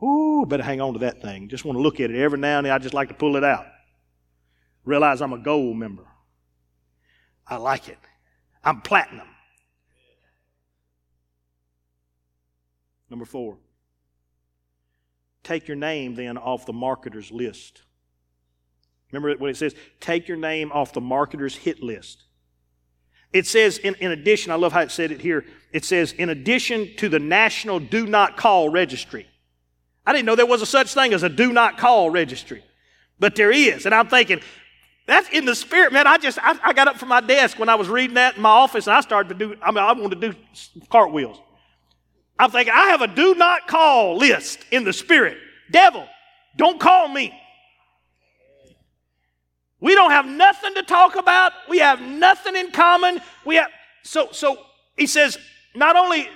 Ooh, 0.04 0.44
better 0.46 0.62
hang 0.62 0.82
on 0.82 0.92
to 0.92 0.98
that 0.98 1.22
thing. 1.22 1.48
Just 1.48 1.64
want 1.64 1.78
to 1.78 1.80
look 1.80 1.98
at 1.98 2.10
it 2.10 2.20
every 2.20 2.38
now 2.38 2.58
and 2.58 2.66
then. 2.66 2.74
I 2.74 2.78
just 2.78 2.92
like 2.92 3.08
to 3.08 3.14
pull 3.14 3.36
it 3.36 3.42
out. 3.42 3.64
Realize 4.84 5.22
I'm 5.22 5.32
a 5.32 5.38
gold 5.38 5.78
member. 5.78 6.04
I 7.48 7.56
like 7.56 7.88
it. 7.88 7.96
I'm 8.62 8.82
platinum. 8.82 9.26
Number 13.08 13.24
four. 13.24 13.56
Take 15.42 15.66
your 15.68 15.76
name 15.78 16.16
then 16.16 16.36
off 16.36 16.66
the 16.66 16.74
marketer's 16.74 17.32
list. 17.32 17.80
Remember 19.10 19.34
what 19.38 19.48
it 19.48 19.56
says? 19.56 19.74
Take 20.00 20.28
your 20.28 20.36
name 20.36 20.70
off 20.70 20.92
the 20.92 21.00
marketer's 21.00 21.56
hit 21.56 21.82
list. 21.82 22.25
It 23.32 23.46
says, 23.46 23.78
in, 23.78 23.94
in 23.96 24.12
addition, 24.12 24.52
I 24.52 24.54
love 24.54 24.72
how 24.72 24.80
it 24.80 24.90
said 24.90 25.10
it 25.10 25.20
here. 25.20 25.44
It 25.72 25.84
says, 25.84 26.12
in 26.12 26.30
addition 26.30 26.96
to 26.96 27.08
the 27.08 27.18
National 27.18 27.78
Do 27.80 28.06
Not 28.06 28.36
Call 28.36 28.70
Registry. 28.70 29.26
I 30.06 30.12
didn't 30.12 30.26
know 30.26 30.36
there 30.36 30.46
was 30.46 30.62
a 30.62 30.66
such 30.66 30.94
thing 30.94 31.12
as 31.12 31.24
a 31.24 31.28
do 31.28 31.52
not 31.52 31.78
call 31.78 32.10
registry, 32.10 32.62
but 33.18 33.34
there 33.34 33.50
is. 33.50 33.86
And 33.86 33.94
I'm 33.94 34.08
thinking, 34.08 34.40
that's 35.06 35.28
in 35.30 35.44
the 35.44 35.54
spirit, 35.54 35.92
man. 35.92 36.06
I 36.06 36.16
just, 36.16 36.38
I, 36.40 36.58
I, 36.62 36.72
got 36.72 36.88
up 36.88 36.96
from 36.96 37.08
my 37.08 37.20
desk 37.20 37.58
when 37.58 37.68
I 37.68 37.74
was 37.74 37.88
reading 37.88 38.14
that 38.14 38.36
in 38.36 38.42
my 38.42 38.50
office 38.50 38.86
and 38.86 38.94
I 38.94 39.00
started 39.00 39.28
to 39.30 39.34
do, 39.34 39.56
I 39.60 39.70
mean, 39.70 39.78
I 39.78 39.92
wanted 39.92 40.20
to 40.20 40.32
do 40.32 40.38
cartwheels. 40.90 41.40
I'm 42.38 42.50
thinking, 42.50 42.72
I 42.74 42.88
have 42.88 43.02
a 43.02 43.08
do 43.08 43.34
not 43.34 43.66
call 43.66 44.16
list 44.16 44.60
in 44.70 44.84
the 44.84 44.92
spirit. 44.92 45.38
Devil, 45.70 46.06
don't 46.56 46.78
call 46.78 47.08
me. 47.08 47.32
We 49.80 49.94
don't 49.94 50.10
have 50.10 50.26
nothing 50.26 50.74
to 50.74 50.82
talk 50.82 51.16
about. 51.16 51.52
We 51.68 51.78
have 51.78 52.00
nothing 52.00 52.56
in 52.56 52.70
common. 52.70 53.20
We 53.44 53.56
have, 53.56 53.68
so, 54.02 54.28
so 54.32 54.58
he 54.96 55.06
says, 55.06 55.38
not 55.74 55.96
only 55.96 56.28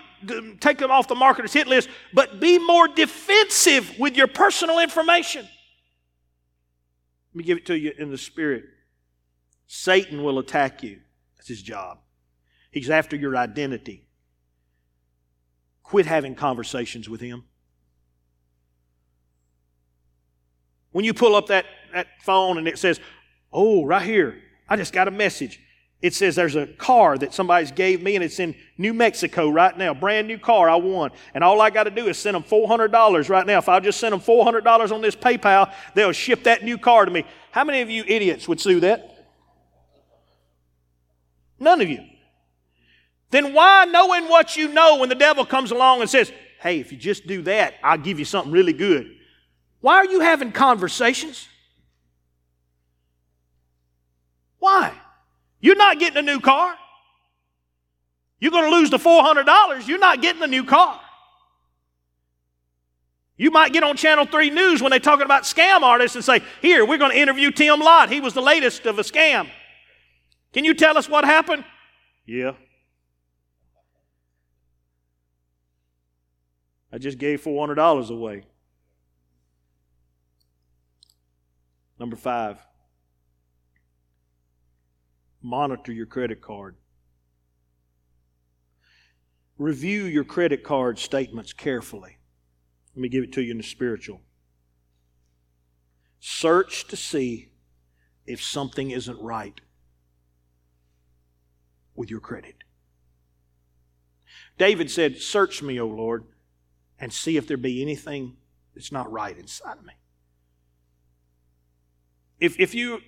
take 0.60 0.78
them 0.78 0.90
off 0.90 1.08
the 1.08 1.14
marketer's 1.14 1.52
hit 1.52 1.66
list, 1.66 1.88
but 2.12 2.40
be 2.40 2.58
more 2.58 2.86
defensive 2.88 3.98
with 3.98 4.16
your 4.16 4.26
personal 4.26 4.78
information. 4.78 5.48
Let 7.32 7.36
me 7.36 7.44
give 7.44 7.58
it 7.58 7.66
to 7.66 7.78
you 7.78 7.92
in 7.96 8.10
the 8.10 8.18
spirit. 8.18 8.64
Satan 9.66 10.22
will 10.22 10.38
attack 10.38 10.82
you. 10.82 11.00
That's 11.36 11.48
his 11.48 11.62
job. 11.62 11.98
He's 12.70 12.90
after 12.90 13.16
your 13.16 13.36
identity. 13.36 14.06
Quit 15.82 16.06
having 16.06 16.34
conversations 16.34 17.08
with 17.08 17.20
him. 17.20 17.44
When 20.92 21.04
you 21.04 21.14
pull 21.14 21.36
up 21.36 21.46
that, 21.46 21.66
that 21.94 22.08
phone 22.22 22.58
and 22.58 22.68
it 22.68 22.78
says, 22.78 23.00
Oh, 23.52 23.84
right 23.84 24.02
here, 24.02 24.40
I 24.68 24.76
just 24.76 24.92
got 24.92 25.08
a 25.08 25.10
message. 25.10 25.60
It 26.02 26.14
says 26.14 26.34
there's 26.34 26.56
a 26.56 26.66
car 26.66 27.18
that 27.18 27.34
somebody's 27.34 27.72
gave 27.72 28.02
me 28.02 28.14
and 28.14 28.24
it's 28.24 28.40
in 28.40 28.54
New 28.78 28.94
Mexico 28.94 29.50
right 29.50 29.76
now. 29.76 29.92
Brand 29.92 30.28
new 30.28 30.38
car 30.38 30.70
I 30.70 30.76
won. 30.76 31.10
And 31.34 31.44
all 31.44 31.60
I 31.60 31.68
got 31.68 31.84
to 31.84 31.90
do 31.90 32.06
is 32.06 32.16
send 32.16 32.34
them 32.34 32.42
$400 32.42 33.28
right 33.28 33.46
now. 33.46 33.58
If 33.58 33.68
I 33.68 33.80
just 33.80 34.00
send 34.00 34.14
them 34.14 34.20
$400 34.20 34.92
on 34.92 35.02
this 35.02 35.14
PayPal, 35.14 35.72
they'll 35.94 36.12
ship 36.12 36.44
that 36.44 36.64
new 36.64 36.78
car 36.78 37.04
to 37.04 37.10
me. 37.10 37.24
How 37.50 37.64
many 37.64 37.82
of 37.82 37.90
you 37.90 38.02
idiots 38.06 38.48
would 38.48 38.60
sue 38.60 38.80
that? 38.80 39.28
None 41.58 41.82
of 41.82 41.90
you. 41.90 42.02
Then 43.30 43.52
why, 43.52 43.84
knowing 43.84 44.26
what 44.28 44.56
you 44.56 44.68
know, 44.68 44.96
when 44.96 45.10
the 45.10 45.14
devil 45.14 45.44
comes 45.44 45.70
along 45.70 46.00
and 46.00 46.08
says, 46.08 46.32
hey, 46.62 46.80
if 46.80 46.92
you 46.92 46.98
just 46.98 47.26
do 47.26 47.42
that, 47.42 47.74
I'll 47.82 47.98
give 47.98 48.18
you 48.18 48.24
something 48.24 48.50
really 48.50 48.72
good. 48.72 49.14
Why 49.82 49.96
are 49.96 50.06
you 50.06 50.20
having 50.20 50.50
conversations? 50.50 51.46
Why? 54.60 54.92
You're 55.60 55.76
not 55.76 55.98
getting 55.98 56.18
a 56.18 56.22
new 56.22 56.38
car. 56.40 56.76
You're 58.38 58.52
going 58.52 58.70
to 58.70 58.76
lose 58.76 58.90
the 58.90 58.98
$400. 58.98 59.88
You're 59.88 59.98
not 59.98 60.22
getting 60.22 60.42
a 60.42 60.46
new 60.46 60.64
car. 60.64 61.00
You 63.36 63.50
might 63.50 63.72
get 63.72 63.82
on 63.82 63.96
Channel 63.96 64.26
3 64.26 64.50
News 64.50 64.82
when 64.82 64.90
they're 64.90 65.00
talking 65.00 65.24
about 65.24 65.44
scam 65.44 65.80
artists 65.80 66.14
and 66.14 66.24
say, 66.24 66.42
Here, 66.60 66.84
we're 66.84 66.98
going 66.98 67.10
to 67.10 67.18
interview 67.18 67.50
Tim 67.50 67.80
Lott. 67.80 68.10
He 68.10 68.20
was 68.20 68.34
the 68.34 68.42
latest 68.42 68.86
of 68.86 68.98
a 68.98 69.02
scam. 69.02 69.48
Can 70.52 70.64
you 70.64 70.74
tell 70.74 70.98
us 70.98 71.08
what 71.08 71.24
happened? 71.24 71.64
Yeah. 72.26 72.52
I 76.92 76.98
just 76.98 77.18
gave 77.18 77.42
$400 77.42 78.10
away. 78.10 78.42
Number 81.98 82.16
five, 82.16 82.58
monitor 85.42 85.92
your 85.92 86.06
credit 86.06 86.40
card. 86.40 86.76
Review 89.58 90.04
your 90.04 90.24
credit 90.24 90.64
card 90.64 90.98
statements 90.98 91.52
carefully. 91.52 92.18
Let 92.94 93.02
me 93.02 93.08
give 93.08 93.24
it 93.24 93.32
to 93.34 93.42
you 93.42 93.50
in 93.50 93.58
the 93.58 93.62
spiritual. 93.62 94.20
Search 96.18 96.86
to 96.88 96.96
see 96.96 97.50
if 98.26 98.42
something 98.42 98.90
isn't 98.90 99.20
right 99.20 99.60
with 101.94 102.10
your 102.10 102.20
credit. 102.20 102.56
David 104.58 104.90
said, 104.90 105.18
Search 105.18 105.62
me, 105.62 105.80
O 105.80 105.86
Lord, 105.86 106.24
and 106.98 107.12
see 107.12 107.36
if 107.36 107.46
there 107.46 107.56
be 107.56 107.82
anything 107.82 108.36
that's 108.74 108.92
not 108.92 109.10
right 109.10 109.36
inside 109.36 109.78
of 109.78 109.84
me. 109.84 109.94
If, 112.38 112.58
if 112.58 112.74
you 112.74 113.00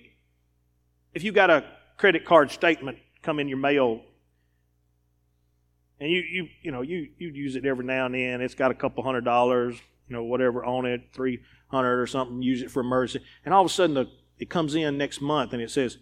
if 1.13 1.23
you 1.23 1.31
got 1.31 1.49
a 1.49 1.63
credit 1.97 2.25
card 2.25 2.51
statement 2.51 2.97
come 3.21 3.39
in 3.39 3.47
your 3.47 3.57
mail. 3.57 4.01
And 5.99 6.09
you 6.09 6.21
you 6.21 6.47
you 6.61 6.71
know 6.71 6.81
you 6.81 7.09
you 7.17 7.29
use 7.29 7.55
it 7.55 7.65
every 7.65 7.85
now 7.85 8.05
and 8.05 8.15
then. 8.15 8.41
It's 8.41 8.55
got 8.55 8.71
a 8.71 8.75
couple 8.75 9.03
hundred 9.03 9.25
dollars 9.25 9.79
you 10.07 10.15
know 10.15 10.23
whatever 10.23 10.65
on 10.65 10.85
it 10.85 11.09
300 11.13 12.01
or 12.01 12.07
something 12.07 12.41
use 12.41 12.61
it 12.61 12.71
for 12.71 12.81
emergency. 12.81 13.25
And 13.45 13.53
all 13.53 13.61
of 13.61 13.67
a 13.67 13.73
sudden 13.73 13.93
the, 13.95 14.09
it 14.37 14.49
comes 14.49 14.75
in 14.75 14.97
next 14.97 15.21
month 15.21 15.53
and 15.53 15.61
it 15.61 15.71
says 15.71 15.97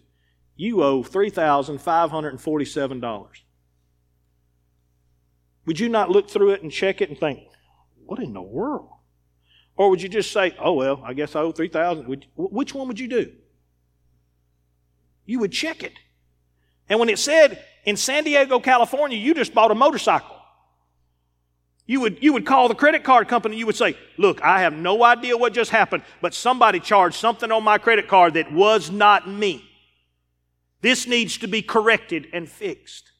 you 0.56 0.82
owe 0.82 1.02
$3547 1.02 3.28
would 5.64 5.78
you 5.78 5.88
not 5.88 6.10
look 6.10 6.28
through 6.28 6.50
it 6.50 6.62
and 6.62 6.72
check 6.72 7.00
it 7.00 7.08
and 7.08 7.18
think 7.18 7.48
what 8.04 8.18
in 8.18 8.34
the 8.34 8.42
world? 8.42 8.88
Or 9.76 9.88
would 9.88 10.02
you 10.02 10.08
just 10.08 10.32
say 10.32 10.54
oh 10.58 10.74
well 10.74 11.00
i 11.04 11.14
guess 11.14 11.36
i 11.36 11.40
owe 11.40 11.52
3000 11.52 12.26
which 12.34 12.74
one 12.74 12.88
would 12.88 13.00
you 13.00 13.08
do 13.08 13.32
you 15.24 15.38
would 15.38 15.52
check 15.52 15.82
it. 15.82 15.92
And 16.88 16.98
when 16.98 17.08
it 17.08 17.18
said 17.18 17.64
in 17.84 17.96
San 17.96 18.24
Diego, 18.24 18.60
California, 18.60 19.16
you 19.16 19.34
just 19.34 19.54
bought 19.54 19.70
a 19.70 19.74
motorcycle, 19.74 20.36
you 21.86 22.00
would, 22.00 22.22
you 22.22 22.32
would 22.32 22.46
call 22.46 22.68
the 22.68 22.74
credit 22.74 23.02
card 23.02 23.28
company. 23.28 23.56
You 23.56 23.66
would 23.66 23.76
say, 23.76 23.96
Look, 24.16 24.40
I 24.42 24.60
have 24.60 24.72
no 24.72 25.02
idea 25.02 25.36
what 25.36 25.52
just 25.52 25.70
happened, 25.70 26.04
but 26.20 26.32
somebody 26.32 26.80
charged 26.80 27.16
something 27.16 27.50
on 27.50 27.64
my 27.64 27.78
credit 27.78 28.08
card 28.08 28.34
that 28.34 28.52
was 28.52 28.90
not 28.90 29.28
me. 29.28 29.64
This 30.80 31.06
needs 31.06 31.38
to 31.38 31.48
be 31.48 31.62
corrected 31.62 32.28
and 32.32 32.48
fixed. 32.48 33.12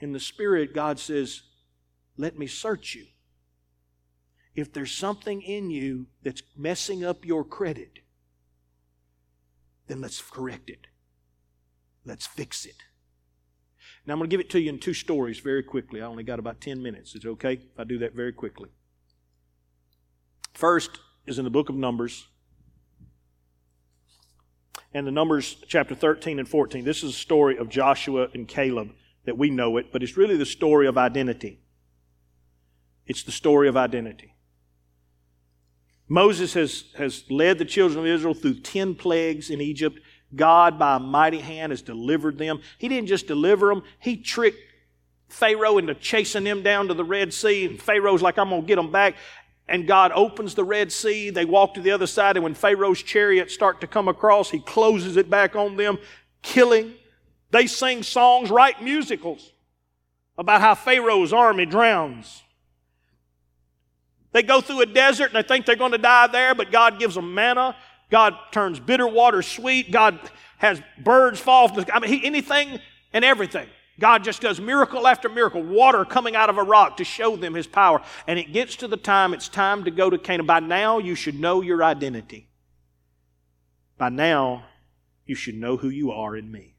In 0.00 0.12
the 0.12 0.20
Spirit, 0.20 0.74
God 0.74 0.98
says, 0.98 1.42
Let 2.16 2.38
me 2.38 2.46
search 2.46 2.94
you. 2.94 3.06
If 4.54 4.72
there's 4.72 4.92
something 4.92 5.42
in 5.42 5.70
you 5.70 6.06
that's 6.22 6.42
messing 6.56 7.04
up 7.04 7.24
your 7.24 7.44
credit, 7.44 8.00
then 9.90 10.00
let's 10.00 10.20
correct 10.20 10.70
it. 10.70 10.86
Let's 12.04 12.26
fix 12.26 12.64
it. 12.64 12.76
Now, 14.06 14.14
I'm 14.14 14.18
going 14.18 14.30
to 14.30 14.34
give 14.34 14.40
it 14.40 14.50
to 14.50 14.60
you 14.60 14.70
in 14.70 14.78
two 14.78 14.94
stories 14.94 15.40
very 15.40 15.62
quickly. 15.62 16.00
I 16.00 16.06
only 16.06 16.22
got 16.22 16.38
about 16.38 16.60
10 16.60 16.82
minutes. 16.82 17.14
Is 17.14 17.24
it 17.24 17.28
okay 17.28 17.54
if 17.54 17.78
I 17.78 17.84
do 17.84 17.98
that 17.98 18.14
very 18.14 18.32
quickly? 18.32 18.70
First 20.54 21.00
is 21.26 21.38
in 21.38 21.44
the 21.44 21.50
book 21.50 21.68
of 21.68 21.74
Numbers. 21.74 22.26
And 24.92 25.06
the 25.06 25.12
Numbers 25.12 25.56
chapter 25.68 25.94
13 25.94 26.38
and 26.38 26.48
14. 26.48 26.84
This 26.84 27.02
is 27.02 27.10
a 27.10 27.18
story 27.18 27.56
of 27.56 27.68
Joshua 27.68 28.28
and 28.34 28.48
Caleb 28.48 28.92
that 29.24 29.36
we 29.36 29.50
know 29.50 29.76
it, 29.76 29.92
but 29.92 30.02
it's 30.02 30.16
really 30.16 30.36
the 30.36 30.46
story 30.46 30.86
of 30.86 30.96
identity. 30.96 31.60
It's 33.06 33.22
the 33.22 33.32
story 33.32 33.68
of 33.68 33.76
identity. 33.76 34.34
Moses 36.10 36.54
has, 36.54 36.84
has 36.98 37.22
led 37.30 37.56
the 37.58 37.64
children 37.64 38.00
of 38.00 38.06
Israel 38.06 38.34
through 38.34 38.58
10 38.58 38.96
plagues 38.96 39.48
in 39.48 39.60
Egypt. 39.60 40.00
God, 40.34 40.76
by 40.76 40.96
a 40.96 40.98
mighty 40.98 41.38
hand, 41.38 41.70
has 41.70 41.82
delivered 41.82 42.36
them. 42.36 42.60
He 42.78 42.88
didn't 42.88 43.06
just 43.06 43.28
deliver 43.28 43.68
them, 43.68 43.84
He 44.00 44.16
tricked 44.16 44.58
Pharaoh 45.28 45.78
into 45.78 45.94
chasing 45.94 46.42
them 46.42 46.64
down 46.64 46.88
to 46.88 46.94
the 46.94 47.04
Red 47.04 47.32
Sea. 47.32 47.66
And 47.66 47.80
Pharaoh's 47.80 48.22
like, 48.22 48.38
I'm 48.38 48.48
going 48.48 48.62
to 48.62 48.66
get 48.66 48.74
them 48.74 48.90
back. 48.90 49.14
And 49.68 49.86
God 49.86 50.10
opens 50.12 50.56
the 50.56 50.64
Red 50.64 50.90
Sea. 50.90 51.30
They 51.30 51.44
walk 51.44 51.74
to 51.74 51.80
the 51.80 51.92
other 51.92 52.08
side. 52.08 52.36
And 52.36 52.42
when 52.42 52.54
Pharaoh's 52.54 53.00
chariots 53.00 53.54
start 53.54 53.80
to 53.82 53.86
come 53.86 54.08
across, 54.08 54.50
He 54.50 54.58
closes 54.58 55.16
it 55.16 55.30
back 55.30 55.54
on 55.54 55.76
them, 55.76 55.96
killing. 56.42 56.94
They 57.52 57.68
sing 57.68 58.02
songs, 58.02 58.50
write 58.50 58.82
musicals 58.82 59.52
about 60.36 60.60
how 60.60 60.74
Pharaoh's 60.74 61.32
army 61.32 61.66
drowns. 61.66 62.42
They 64.32 64.42
go 64.42 64.60
through 64.60 64.82
a 64.82 64.86
desert 64.86 65.26
and 65.26 65.34
they 65.34 65.46
think 65.46 65.66
they're 65.66 65.76
going 65.76 65.92
to 65.92 65.98
die 65.98 66.28
there, 66.28 66.54
but 66.54 66.70
God 66.70 66.98
gives 66.98 67.16
them 67.16 67.34
manna. 67.34 67.76
God 68.10 68.34
turns 68.52 68.78
bitter 68.78 69.06
water 69.06 69.42
sweet. 69.42 69.90
God 69.90 70.18
has 70.58 70.80
birds 71.02 71.40
fall 71.40 71.68
from 71.68 71.76
the 71.76 71.82
sky. 71.82 71.96
I 71.96 72.00
mean, 72.00 72.12
he, 72.12 72.24
anything 72.24 72.78
and 73.12 73.24
everything. 73.24 73.66
God 73.98 74.24
just 74.24 74.40
does 74.40 74.60
miracle 74.60 75.06
after 75.06 75.28
miracle, 75.28 75.62
water 75.62 76.04
coming 76.04 76.34
out 76.34 76.48
of 76.48 76.56
a 76.56 76.62
rock 76.62 76.96
to 76.96 77.04
show 77.04 77.36
them 77.36 77.54
His 77.54 77.66
power. 77.66 78.00
And 78.26 78.38
it 78.38 78.52
gets 78.52 78.76
to 78.76 78.88
the 78.88 78.96
time 78.96 79.34
it's 79.34 79.48
time 79.48 79.84
to 79.84 79.90
go 79.90 80.08
to 80.08 80.18
Canaan. 80.18 80.46
By 80.46 80.60
now, 80.60 80.98
you 80.98 81.14
should 81.14 81.38
know 81.38 81.60
your 81.60 81.84
identity. 81.84 82.48
By 83.98 84.08
now, 84.08 84.64
you 85.26 85.34
should 85.34 85.54
know 85.54 85.76
who 85.76 85.90
you 85.90 86.10
are 86.12 86.34
in 86.34 86.50
me. 86.50 86.76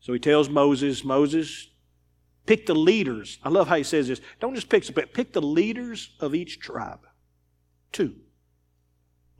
So 0.00 0.14
he 0.14 0.18
tells 0.18 0.48
Moses, 0.48 1.04
Moses, 1.04 1.68
pick 2.46 2.66
the 2.66 2.74
leaders. 2.74 3.38
I 3.42 3.48
love 3.48 3.68
how 3.68 3.76
he 3.76 3.82
says 3.82 4.08
this. 4.08 4.20
Don't 4.40 4.54
just 4.54 4.68
pick, 4.68 4.92
but 4.94 5.12
pick 5.12 5.32
the 5.32 5.42
leaders 5.42 6.10
of 6.20 6.34
each 6.34 6.60
tribe. 6.60 7.00
Two. 7.92 8.14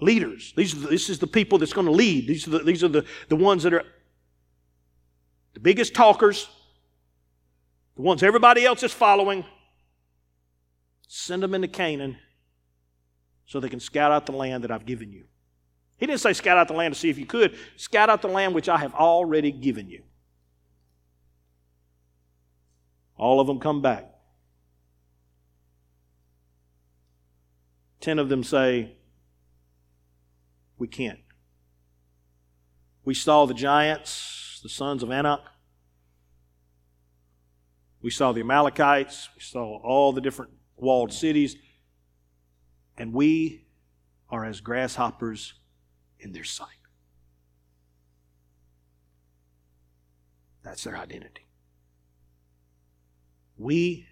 Leaders. 0.00 0.52
These 0.56 0.82
this 0.88 1.08
is 1.08 1.18
the 1.18 1.26
people 1.26 1.58
that's 1.58 1.72
going 1.72 1.86
to 1.86 1.92
lead. 1.92 2.26
These 2.26 2.46
are 2.46 2.50
the, 2.50 2.58
these 2.60 2.84
are 2.84 2.88
the, 2.88 3.04
the 3.28 3.36
ones 3.36 3.62
that 3.62 3.72
are 3.72 3.84
the 5.54 5.60
biggest 5.60 5.94
talkers, 5.94 6.50
the 7.96 8.02
ones 8.02 8.22
everybody 8.22 8.66
else 8.66 8.82
is 8.82 8.92
following. 8.92 9.44
Send 11.08 11.42
them 11.42 11.54
into 11.54 11.68
Canaan 11.68 12.18
so 13.46 13.58
they 13.58 13.70
can 13.70 13.80
scout 13.80 14.12
out 14.12 14.26
the 14.26 14.32
land 14.32 14.64
that 14.64 14.70
I've 14.70 14.84
given 14.84 15.12
you. 15.12 15.24
He 15.96 16.06
didn't 16.06 16.20
say 16.20 16.34
scout 16.34 16.58
out 16.58 16.68
the 16.68 16.74
land 16.74 16.92
to 16.92 17.00
see 17.00 17.08
if 17.08 17.16
you 17.16 17.24
could. 17.24 17.56
Scout 17.76 18.10
out 18.10 18.20
the 18.20 18.28
land 18.28 18.54
which 18.54 18.68
I 18.68 18.76
have 18.76 18.94
already 18.94 19.50
given 19.50 19.88
you. 19.88 20.02
All 23.16 23.40
of 23.40 23.46
them 23.46 23.58
come 23.58 23.80
back. 23.80 24.10
Ten 28.00 28.18
of 28.18 28.28
them 28.28 28.44
say, 28.44 28.96
We 30.78 30.86
can't. 30.86 31.20
We 33.04 33.14
saw 33.14 33.46
the 33.46 33.54
giants, 33.54 34.60
the 34.62 34.68
sons 34.68 35.02
of 35.02 35.10
Anak. 35.10 35.40
We 38.02 38.10
saw 38.10 38.32
the 38.32 38.40
Amalekites. 38.40 39.28
We 39.34 39.40
saw 39.40 39.78
all 39.82 40.12
the 40.12 40.20
different 40.20 40.52
walled 40.76 41.12
cities. 41.12 41.56
And 42.98 43.12
we 43.12 43.66
are 44.28 44.44
as 44.44 44.60
grasshoppers 44.60 45.54
in 46.18 46.32
their 46.32 46.44
sight. 46.44 46.68
That's 50.62 50.84
their 50.84 50.96
identity. 50.96 51.45
We 53.56 54.06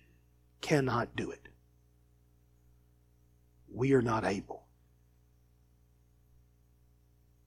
cannot 0.60 1.14
do 1.16 1.30
it. 1.30 1.48
We 3.72 3.92
are 3.92 4.02
not 4.02 4.24
able. 4.24 4.64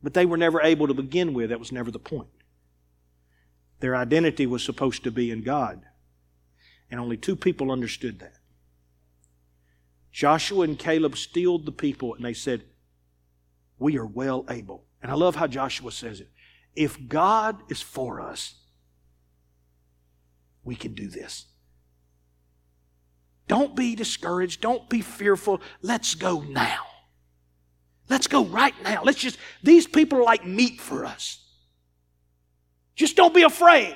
But 0.03 0.13
they 0.13 0.25
were 0.25 0.37
never 0.37 0.61
able 0.61 0.87
to 0.87 0.93
begin 0.93 1.33
with. 1.33 1.49
That 1.49 1.59
was 1.59 1.71
never 1.71 1.91
the 1.91 1.99
point. 1.99 2.29
Their 3.79 3.95
identity 3.95 4.45
was 4.45 4.63
supposed 4.63 5.03
to 5.03 5.11
be 5.11 5.31
in 5.31 5.43
God. 5.43 5.81
And 6.89 6.99
only 6.99 7.17
two 7.17 7.35
people 7.35 7.71
understood 7.71 8.19
that. 8.19 8.35
Joshua 10.11 10.63
and 10.63 10.79
Caleb 10.79 11.17
steeled 11.17 11.65
the 11.65 11.71
people 11.71 12.15
and 12.15 12.23
they 12.23 12.33
said, 12.33 12.63
We 13.77 13.97
are 13.97 14.05
well 14.05 14.45
able. 14.49 14.85
And 15.01 15.11
I 15.11 15.15
love 15.15 15.35
how 15.35 15.47
Joshua 15.47 15.91
says 15.91 16.21
it. 16.21 16.29
If 16.75 17.07
God 17.07 17.57
is 17.69 17.81
for 17.81 18.21
us, 18.21 18.55
we 20.63 20.75
can 20.75 20.93
do 20.93 21.07
this. 21.07 21.45
Don't 23.47 23.75
be 23.75 23.95
discouraged. 23.95 24.61
Don't 24.61 24.89
be 24.89 25.01
fearful. 25.01 25.61
Let's 25.81 26.15
go 26.15 26.41
now. 26.41 26.85
Let's 28.09 28.27
go 28.27 28.45
right 28.45 28.73
now. 28.83 29.03
Let's 29.03 29.19
just, 29.19 29.37
these 29.63 29.87
people 29.87 30.19
are 30.19 30.23
like 30.23 30.45
meat 30.45 30.79
for 30.79 31.05
us. 31.05 31.43
Just 32.95 33.15
don't 33.15 33.33
be 33.33 33.43
afraid. 33.43 33.95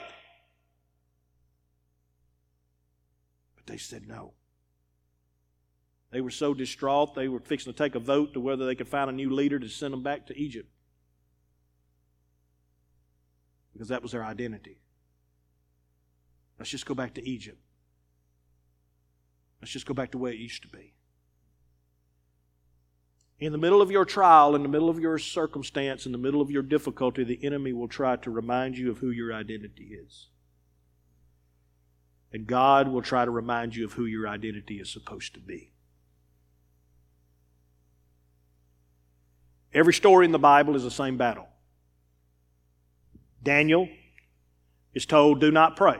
But 3.56 3.66
they 3.66 3.78
said 3.78 4.08
no. 4.08 4.34
They 6.12 6.20
were 6.20 6.30
so 6.30 6.54
distraught, 6.54 7.16
they 7.16 7.30
were 7.30 7.40
fixing 7.40 7.72
to 7.72 7.78
take 7.78 7.96
a 7.96 8.00
vote 8.00 8.34
to 8.34 8.42
whether 8.42 8.66
they 8.66 8.76
could 8.76 8.90
find 8.90 9.10
a 9.10 9.14
new 9.14 9.34
leader 9.34 9.58
to 9.60 9.70
send 9.70 9.94
them 9.94 10.04
back 10.04 10.28
to 10.28 10.38
Egypt. 10.38 10.70
Because 13.72 13.88
that 13.88 14.02
was 14.02 14.12
their 14.12 14.26
identity. 14.26 14.82
Let's 16.60 16.70
just 16.70 16.86
go 16.86 16.94
back 16.94 17.14
to 17.14 17.28
Egypt. 17.28 17.58
Let's 19.62 19.72
just 19.72 19.86
go 19.86 19.94
back 19.94 20.12
to 20.12 20.18
where 20.18 20.32
it 20.32 20.40
used 20.40 20.64
to 20.64 20.68
be. 20.68 20.94
In 23.40 23.52
the 23.52 23.58
middle 23.58 23.82
of 23.82 23.92
your 23.92 24.06
trial, 24.06 24.56
in 24.56 24.64
the 24.64 24.70
middle 24.70 24.90
of 24.90 25.00
your 25.00 25.18
circumstance, 25.18 26.06
in 26.06 26.12
the 26.12 26.18
middle 26.18 26.42
of 26.42 26.52
your 26.52 26.62
difficulty, 26.62 27.24
the 27.24 27.44
enemy 27.44 27.74
will 27.74 27.88
try 27.88 28.16
to 28.18 28.30
remind 28.30 28.78
you 28.78 28.92
of 28.92 29.00
who 29.00 29.10
your 29.10 29.34
identity 29.34 29.96
is. 30.06 30.28
And 32.32 32.48
God 32.48 32.88
will 32.88 33.02
try 33.02 33.26
to 33.26 33.32
remind 33.32 33.76
you 33.76 33.86
of 33.86 33.94
who 33.94 34.06
your 34.06 34.28
identity 34.28 34.80
is 34.80 34.92
supposed 34.92 35.34
to 35.34 35.40
be. 35.40 35.72
Every 39.74 39.94
story 39.94 40.26
in 40.26 40.32
the 40.32 40.40
Bible 40.40 40.76
is 40.76 40.84
the 40.84 40.92
same 40.92 41.18
battle. 41.18 41.48
Daniel 43.42 43.90
is 44.94 45.06
told, 45.06 45.40
do 45.42 45.52
not 45.52 45.76
pray. 45.76 45.98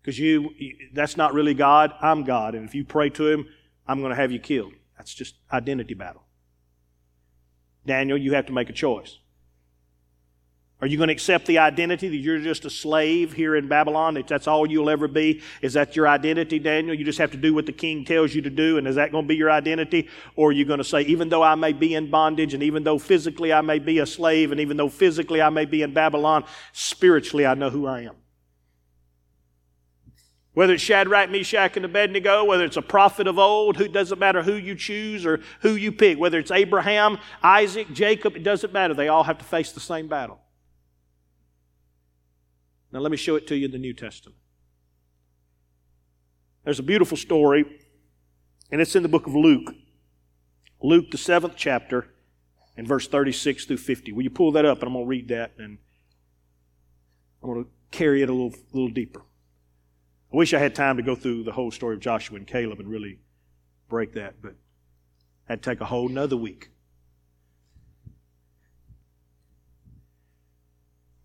Because 0.00 0.18
you, 0.18 0.50
that's 0.92 1.16
not 1.16 1.34
really 1.34 1.54
God. 1.54 1.92
I'm 2.00 2.24
God. 2.24 2.54
And 2.54 2.66
if 2.66 2.74
you 2.74 2.84
pray 2.84 3.10
to 3.10 3.28
Him, 3.28 3.46
I'm 3.86 4.00
going 4.00 4.10
to 4.10 4.16
have 4.16 4.32
you 4.32 4.38
killed. 4.38 4.72
That's 4.96 5.12
just 5.12 5.34
identity 5.52 5.94
battle. 5.94 6.22
Daniel, 7.86 8.18
you 8.18 8.34
have 8.34 8.46
to 8.46 8.52
make 8.52 8.70
a 8.70 8.72
choice. 8.72 9.18
Are 10.80 10.86
you 10.86 10.96
going 10.96 11.08
to 11.08 11.12
accept 11.12 11.44
the 11.44 11.58
identity 11.58 12.08
that 12.08 12.16
you're 12.16 12.38
just 12.38 12.64
a 12.64 12.70
slave 12.70 13.34
here 13.34 13.54
in 13.54 13.68
Babylon? 13.68 14.14
That 14.14 14.28
that's 14.28 14.46
all 14.46 14.70
you'll 14.70 14.88
ever 14.88 15.08
be? 15.08 15.42
Is 15.60 15.74
that 15.74 15.94
your 15.94 16.08
identity, 16.08 16.58
Daniel? 16.58 16.94
You 16.94 17.04
just 17.04 17.18
have 17.18 17.32
to 17.32 17.36
do 17.36 17.52
what 17.52 17.66
the 17.66 17.72
king 17.72 18.06
tells 18.06 18.34
you 18.34 18.40
to 18.42 18.50
do, 18.50 18.78
and 18.78 18.88
is 18.88 18.96
that 18.96 19.12
going 19.12 19.24
to 19.24 19.28
be 19.28 19.36
your 19.36 19.50
identity? 19.50 20.08
Or 20.36 20.48
are 20.48 20.52
you 20.52 20.64
going 20.64 20.78
to 20.78 20.84
say, 20.84 21.02
even 21.02 21.28
though 21.28 21.42
I 21.42 21.54
may 21.54 21.74
be 21.74 21.94
in 21.94 22.10
bondage, 22.10 22.54
and 22.54 22.62
even 22.62 22.82
though 22.82 22.98
physically 22.98 23.52
I 23.52 23.60
may 23.60 23.78
be 23.78 23.98
a 23.98 24.06
slave, 24.06 24.52
and 24.52 24.60
even 24.60 24.78
though 24.78 24.88
physically 24.88 25.42
I 25.42 25.50
may 25.50 25.66
be 25.66 25.82
in 25.82 25.92
Babylon, 25.92 26.44
spiritually 26.72 27.44
I 27.44 27.52
know 27.52 27.68
who 27.68 27.86
I 27.86 28.02
am? 28.02 28.14
Whether 30.52 30.74
it's 30.74 30.82
Shadrach, 30.82 31.30
Meshach, 31.30 31.76
and 31.76 31.84
Abednego, 31.84 32.44
whether 32.44 32.64
it's 32.64 32.76
a 32.76 32.82
prophet 32.82 33.28
of 33.28 33.38
old, 33.38 33.76
who 33.76 33.86
doesn't 33.86 34.18
matter 34.18 34.42
who 34.42 34.54
you 34.54 34.74
choose 34.74 35.24
or 35.24 35.40
who 35.60 35.74
you 35.74 35.92
pick. 35.92 36.18
Whether 36.18 36.40
it's 36.40 36.50
Abraham, 36.50 37.18
Isaac, 37.42 37.92
Jacob, 37.92 38.34
it 38.34 38.42
doesn't 38.42 38.72
matter. 38.72 38.92
They 38.92 39.08
all 39.08 39.22
have 39.22 39.38
to 39.38 39.44
face 39.44 39.70
the 39.70 39.80
same 39.80 40.08
battle. 40.08 40.40
Now, 42.92 42.98
let 42.98 43.12
me 43.12 43.16
show 43.16 43.36
it 43.36 43.46
to 43.46 43.56
you 43.56 43.66
in 43.66 43.70
the 43.70 43.78
New 43.78 43.94
Testament. 43.94 44.36
There's 46.64 46.80
a 46.80 46.84
beautiful 46.84 47.16
story, 47.16 47.64
and 48.72 48.80
it's 48.80 48.96
in 48.96 49.04
the 49.04 49.08
book 49.08 49.28
of 49.28 49.34
Luke. 49.34 49.72
Luke, 50.82 51.12
the 51.12 51.18
seventh 51.18 51.54
chapter, 51.56 52.08
and 52.76 52.88
verse 52.88 53.06
36 53.06 53.66
through 53.66 53.76
50. 53.76 54.12
Will 54.12 54.24
you 54.24 54.30
pull 54.30 54.52
that 54.52 54.64
up? 54.64 54.78
And 54.78 54.88
I'm 54.88 54.94
going 54.94 55.04
to 55.04 55.08
read 55.08 55.28
that, 55.28 55.52
and 55.58 55.78
I'm 57.42 57.52
going 57.52 57.64
to 57.64 57.70
carry 57.92 58.22
it 58.22 58.28
a 58.28 58.32
little, 58.32 58.54
little 58.72 58.88
deeper. 58.88 59.22
I 60.32 60.36
wish 60.36 60.54
I 60.54 60.58
had 60.58 60.74
time 60.74 60.96
to 60.96 61.02
go 61.02 61.16
through 61.16 61.42
the 61.42 61.52
whole 61.52 61.70
story 61.70 61.96
of 61.96 62.00
Joshua 62.00 62.36
and 62.36 62.46
Caleb 62.46 62.78
and 62.78 62.88
really 62.88 63.18
break 63.88 64.14
that, 64.14 64.40
but 64.40 64.54
that'd 65.48 65.62
take 65.62 65.80
a 65.80 65.86
whole 65.86 66.08
nother 66.08 66.36
week. 66.36 66.70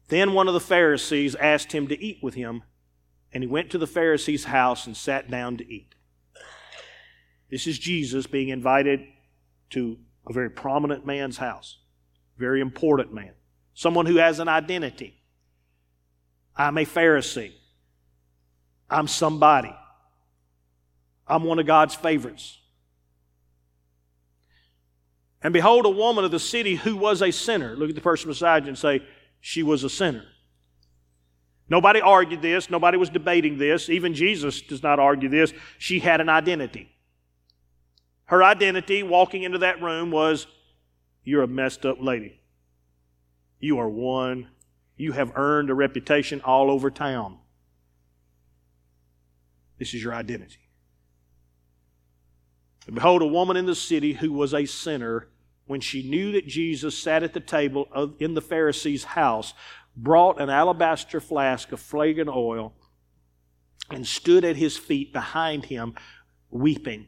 Then 0.07 0.33
one 0.33 0.47
of 0.47 0.53
the 0.53 0.59
Pharisees 0.59 1.35
asked 1.35 1.71
him 1.71 1.87
to 1.87 2.03
eat 2.03 2.19
with 2.21 2.33
him, 2.33 2.63
and 3.31 3.43
he 3.43 3.47
went 3.47 3.69
to 3.71 3.77
the 3.77 3.87
Pharisee's 3.87 4.45
house 4.45 4.87
and 4.87 4.95
sat 4.95 5.29
down 5.29 5.57
to 5.57 5.71
eat. 5.71 5.93
This 7.49 7.67
is 7.67 7.77
Jesus 7.77 8.25
being 8.25 8.49
invited 8.49 9.01
to 9.71 9.99
a 10.27 10.33
very 10.33 10.49
prominent 10.49 11.05
man's 11.05 11.37
house, 11.37 11.79
very 12.37 12.61
important 12.61 13.13
man, 13.13 13.33
someone 13.73 14.05
who 14.07 14.17
has 14.17 14.39
an 14.39 14.47
identity. 14.47 15.21
I'm 16.55 16.77
a 16.77 16.85
Pharisee. 16.85 17.53
I'm 18.89 19.07
somebody. 19.07 19.75
I'm 21.27 21.43
one 21.43 21.59
of 21.59 21.65
God's 21.65 21.95
favorites. 21.95 22.59
And 25.41 25.53
behold, 25.53 25.85
a 25.85 25.89
woman 25.89 26.25
of 26.25 26.31
the 26.31 26.39
city 26.39 26.75
who 26.75 26.95
was 26.95 27.21
a 27.21 27.31
sinner. 27.31 27.75
Look 27.75 27.89
at 27.89 27.95
the 27.95 28.01
person 28.01 28.29
beside 28.29 28.63
you 28.63 28.69
and 28.69 28.77
say, 28.77 29.01
She 29.41 29.63
was 29.63 29.83
a 29.83 29.89
sinner. 29.89 30.23
Nobody 31.69 32.01
argued 32.01 32.41
this. 32.41 32.69
Nobody 32.69 32.97
was 32.97 33.09
debating 33.09 33.57
this. 33.57 33.89
Even 33.89 34.13
Jesus 34.13 34.61
does 34.61 34.83
not 34.83 34.99
argue 34.99 35.29
this. 35.29 35.53
She 35.77 35.99
had 35.99 36.21
an 36.21 36.29
identity. 36.29 36.89
Her 38.25 38.43
identity 38.43 39.03
walking 39.03 39.43
into 39.43 39.59
that 39.59 39.81
room 39.81 40.11
was, 40.11 40.47
You're 41.23 41.43
a 41.43 41.47
messed 41.47 41.85
up 41.85 41.97
lady. 41.99 42.39
You 43.59 43.79
are 43.79 43.89
one. 43.89 44.47
You 44.97 45.11
have 45.11 45.31
earned 45.35 45.69
a 45.69 45.73
reputation 45.73 46.41
all 46.41 46.71
over 46.71 46.89
town. 46.89 47.37
This 49.77 49.93
is 49.93 50.03
your 50.03 50.13
identity. 50.13 50.69
And 52.85 52.95
behold, 52.95 53.21
a 53.21 53.27
woman 53.27 53.57
in 53.57 53.65
the 53.65 53.75
city 53.75 54.13
who 54.13 54.31
was 54.31 54.53
a 54.53 54.65
sinner, 54.65 55.29
when 55.65 55.81
she 55.81 56.07
knew 56.07 56.31
that 56.33 56.47
Jesus 56.47 56.97
sat 56.97 57.23
at 57.23 57.33
the 57.33 57.39
table 57.39 57.87
of, 57.91 58.13
in 58.19 58.35
the 58.35 58.41
Pharisee's 58.41 59.03
house, 59.03 59.53
brought 59.97 60.39
an 60.39 60.49
alabaster 60.49 61.19
flask 61.19 61.71
of 61.71 61.79
fragrant 61.79 62.29
oil 62.29 62.73
and 63.89 64.05
stood 64.05 64.45
at 64.45 64.55
his 64.55 64.77
feet 64.77 65.13
behind 65.13 65.65
him, 65.65 65.95
weeping. 66.49 67.07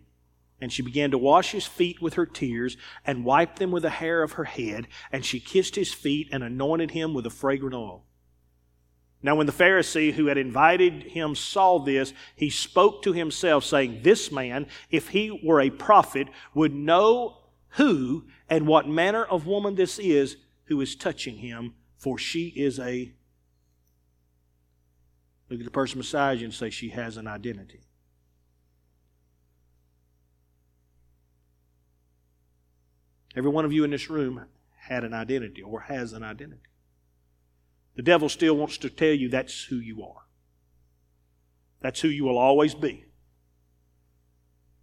And 0.59 0.73
she 0.73 0.81
began 0.81 1.11
to 1.11 1.17
wash 1.17 1.51
his 1.51 1.67
feet 1.67 2.01
with 2.01 2.15
her 2.15 2.25
tears 2.25 2.77
and 3.05 3.23
wiped 3.23 3.59
them 3.59 3.69
with 3.69 3.83
the 3.83 3.91
hair 3.91 4.23
of 4.23 4.33
her 4.33 4.45
head. 4.45 4.87
And 5.11 5.23
she 5.23 5.39
kissed 5.39 5.75
his 5.75 5.93
feet 5.93 6.29
and 6.31 6.43
anointed 6.43 6.91
him 6.91 7.13
with 7.13 7.25
the 7.25 7.29
fragrant 7.29 7.75
oil. 7.75 8.06
Now, 9.23 9.35
when 9.35 9.47
the 9.47 9.53
Pharisee 9.53 10.13
who 10.13 10.27
had 10.27 10.37
invited 10.37 11.03
him 11.03 11.33
saw 11.33 11.79
this, 11.79 12.13
he 12.35 12.49
spoke 12.49 13.01
to 13.03 13.13
himself, 13.13 13.63
saying, 13.63 14.01
This 14.03 14.31
man, 14.31 14.67
if 14.91 15.09
he 15.09 15.39
were 15.43 15.59
a 15.59 15.71
prophet, 15.71 16.27
would 16.53 16.73
know 16.73 17.39
who 17.71 18.25
and 18.49 18.67
what 18.67 18.87
manner 18.87 19.23
of 19.23 19.47
woman 19.47 19.75
this 19.75 19.97
is 19.97 20.37
who 20.65 20.79
is 20.81 20.95
touching 20.95 21.37
him, 21.37 21.73
for 21.97 22.17
she 22.17 22.47
is 22.49 22.79
a. 22.79 23.11
Look 25.49 25.59
at 25.59 25.65
the 25.65 25.71
person 25.71 25.99
beside 25.99 26.39
you 26.39 26.45
and 26.45 26.53
say, 26.53 26.69
She 26.69 26.89
has 26.89 27.17
an 27.17 27.27
identity. 27.27 27.81
Every 33.35 33.49
one 33.51 33.65
of 33.65 33.73
you 33.73 33.83
in 33.83 33.91
this 33.91 34.09
room 34.09 34.45
had 34.75 35.03
an 35.03 35.13
identity 35.13 35.61
or 35.61 35.81
has 35.81 36.13
an 36.13 36.23
identity. 36.23 36.61
The 37.97 38.03
devil 38.03 38.29
still 38.29 38.55
wants 38.55 38.77
to 38.77 38.91
tell 38.91 39.11
you 39.11 39.27
that's 39.27 39.63
who 39.65 39.77
you 39.77 40.03
are. 40.03 40.21
That's 41.81 41.99
who 41.99 42.07
you 42.07 42.23
will 42.25 42.37
always 42.37 42.75
be. 42.75 43.03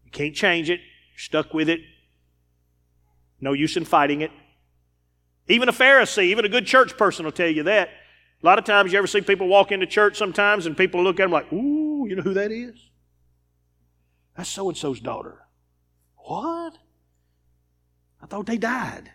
You 0.04 0.10
can't 0.10 0.34
change 0.34 0.68
it. 0.68 0.80
You're 0.80 1.18
stuck 1.18 1.54
with 1.54 1.68
it. 1.68 1.80
No 3.40 3.52
use 3.52 3.76
in 3.76 3.84
fighting 3.84 4.20
it. 4.20 4.32
Even 5.46 5.68
a 5.68 5.72
Pharisee, 5.72 6.24
even 6.24 6.44
a 6.44 6.48
good 6.48 6.66
church 6.66 6.96
person 6.96 7.24
will 7.24 7.32
tell 7.32 7.48
you 7.48 7.62
that. 7.62 7.88
A 8.42 8.46
lot 8.46 8.58
of 8.58 8.64
times 8.64 8.92
you 8.92 8.98
ever 8.98 9.06
see 9.06 9.20
people 9.20 9.46
walk 9.46 9.70
into 9.70 9.86
church 9.86 10.18
sometimes 10.18 10.66
and 10.66 10.76
people 10.76 11.02
look 11.02 11.20
at 11.20 11.24
them 11.24 11.30
like, 11.30 11.52
ooh, 11.52 12.06
you 12.08 12.16
know 12.16 12.22
who 12.22 12.34
that 12.34 12.50
is? 12.50 12.90
That's 14.36 14.50
so 14.50 14.68
and 14.68 14.76
so's 14.76 14.98
daughter. 14.98 15.42
What? 16.16 16.78
I 18.20 18.26
thought 18.26 18.46
they 18.46 18.58
died. 18.58 19.12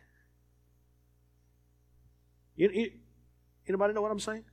You, 2.55 2.91
Anybody 3.69 3.93
know 3.93 4.01
what 4.01 4.11
I'm 4.11 4.19
saying? 4.19 4.43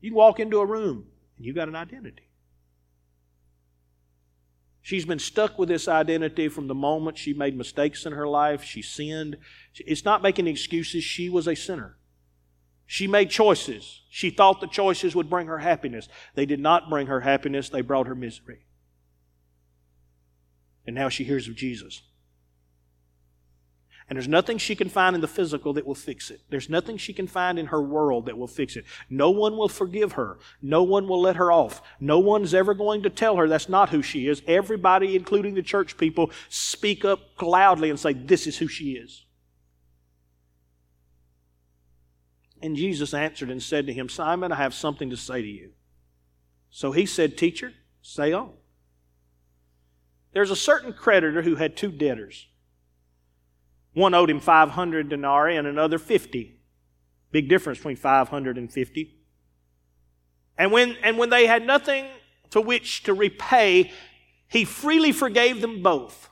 You 0.00 0.10
can 0.10 0.16
walk 0.16 0.38
into 0.38 0.60
a 0.60 0.66
room 0.66 1.06
and 1.36 1.44
you've 1.44 1.56
got 1.56 1.68
an 1.68 1.74
identity. 1.74 2.22
She's 4.80 5.04
been 5.04 5.18
stuck 5.18 5.58
with 5.58 5.68
this 5.68 5.88
identity 5.88 6.48
from 6.48 6.68
the 6.68 6.74
moment 6.74 7.18
she 7.18 7.34
made 7.34 7.58
mistakes 7.58 8.06
in 8.06 8.12
her 8.12 8.28
life. 8.28 8.62
She 8.62 8.82
sinned. 8.82 9.36
It's 9.74 10.04
not 10.04 10.22
making 10.22 10.46
excuses. 10.46 11.02
She 11.02 11.28
was 11.28 11.48
a 11.48 11.56
sinner. 11.56 11.96
She 12.86 13.08
made 13.08 13.30
choices. 13.30 14.02
She 14.08 14.30
thought 14.30 14.60
the 14.60 14.68
choices 14.68 15.16
would 15.16 15.28
bring 15.28 15.48
her 15.48 15.58
happiness. 15.58 16.08
They 16.36 16.46
did 16.46 16.60
not 16.60 16.88
bring 16.88 17.08
her 17.08 17.22
happiness, 17.22 17.68
they 17.68 17.80
brought 17.80 18.06
her 18.06 18.14
misery. 18.14 18.64
And 20.86 20.94
now 20.94 21.08
she 21.08 21.24
hears 21.24 21.48
of 21.48 21.56
Jesus. 21.56 22.02
And 24.08 24.16
there's 24.16 24.28
nothing 24.28 24.56
she 24.58 24.76
can 24.76 24.88
find 24.88 25.16
in 25.16 25.20
the 25.20 25.26
physical 25.26 25.72
that 25.72 25.84
will 25.84 25.96
fix 25.96 26.30
it. 26.30 26.40
There's 26.48 26.70
nothing 26.70 26.96
she 26.96 27.12
can 27.12 27.26
find 27.26 27.58
in 27.58 27.66
her 27.66 27.82
world 27.82 28.26
that 28.26 28.38
will 28.38 28.46
fix 28.46 28.76
it. 28.76 28.84
No 29.10 29.30
one 29.30 29.56
will 29.56 29.68
forgive 29.68 30.12
her. 30.12 30.38
No 30.62 30.84
one 30.84 31.08
will 31.08 31.20
let 31.20 31.36
her 31.36 31.50
off. 31.50 31.82
No 31.98 32.20
one's 32.20 32.54
ever 32.54 32.72
going 32.72 33.02
to 33.02 33.10
tell 33.10 33.36
her 33.36 33.48
that's 33.48 33.68
not 33.68 33.90
who 33.90 34.02
she 34.02 34.28
is. 34.28 34.42
Everybody, 34.46 35.16
including 35.16 35.54
the 35.54 35.62
church 35.62 35.96
people, 35.96 36.30
speak 36.48 37.04
up 37.04 37.42
loudly 37.42 37.90
and 37.90 37.98
say, 37.98 38.12
This 38.12 38.46
is 38.46 38.58
who 38.58 38.68
she 38.68 38.92
is. 38.92 39.24
And 42.62 42.76
Jesus 42.76 43.12
answered 43.12 43.50
and 43.50 43.62
said 43.62 43.86
to 43.86 43.92
him, 43.92 44.08
Simon, 44.08 44.52
I 44.52 44.56
have 44.56 44.72
something 44.72 45.10
to 45.10 45.16
say 45.16 45.42
to 45.42 45.48
you. 45.48 45.72
So 46.70 46.92
he 46.92 47.06
said, 47.06 47.36
Teacher, 47.36 47.72
say 48.02 48.32
on. 48.32 48.52
There's 50.32 50.50
a 50.52 50.56
certain 50.56 50.92
creditor 50.92 51.42
who 51.42 51.56
had 51.56 51.76
two 51.76 51.90
debtors. 51.90 52.46
One 53.96 54.12
owed 54.12 54.28
him 54.28 54.40
500 54.40 55.08
denarii 55.08 55.56
and 55.56 55.66
another 55.66 55.98
50. 55.98 56.54
Big 57.32 57.48
difference 57.48 57.78
between 57.78 57.96
500 57.96 58.58
and 58.58 58.70
50. 58.70 59.16
And 60.58 60.70
when, 60.70 60.96
and 61.02 61.16
when 61.16 61.30
they 61.30 61.46
had 61.46 61.66
nothing 61.66 62.04
to 62.50 62.60
which 62.60 63.04
to 63.04 63.14
repay, 63.14 63.90
he 64.48 64.66
freely 64.66 65.12
forgave 65.12 65.62
them 65.62 65.82
both. 65.82 66.28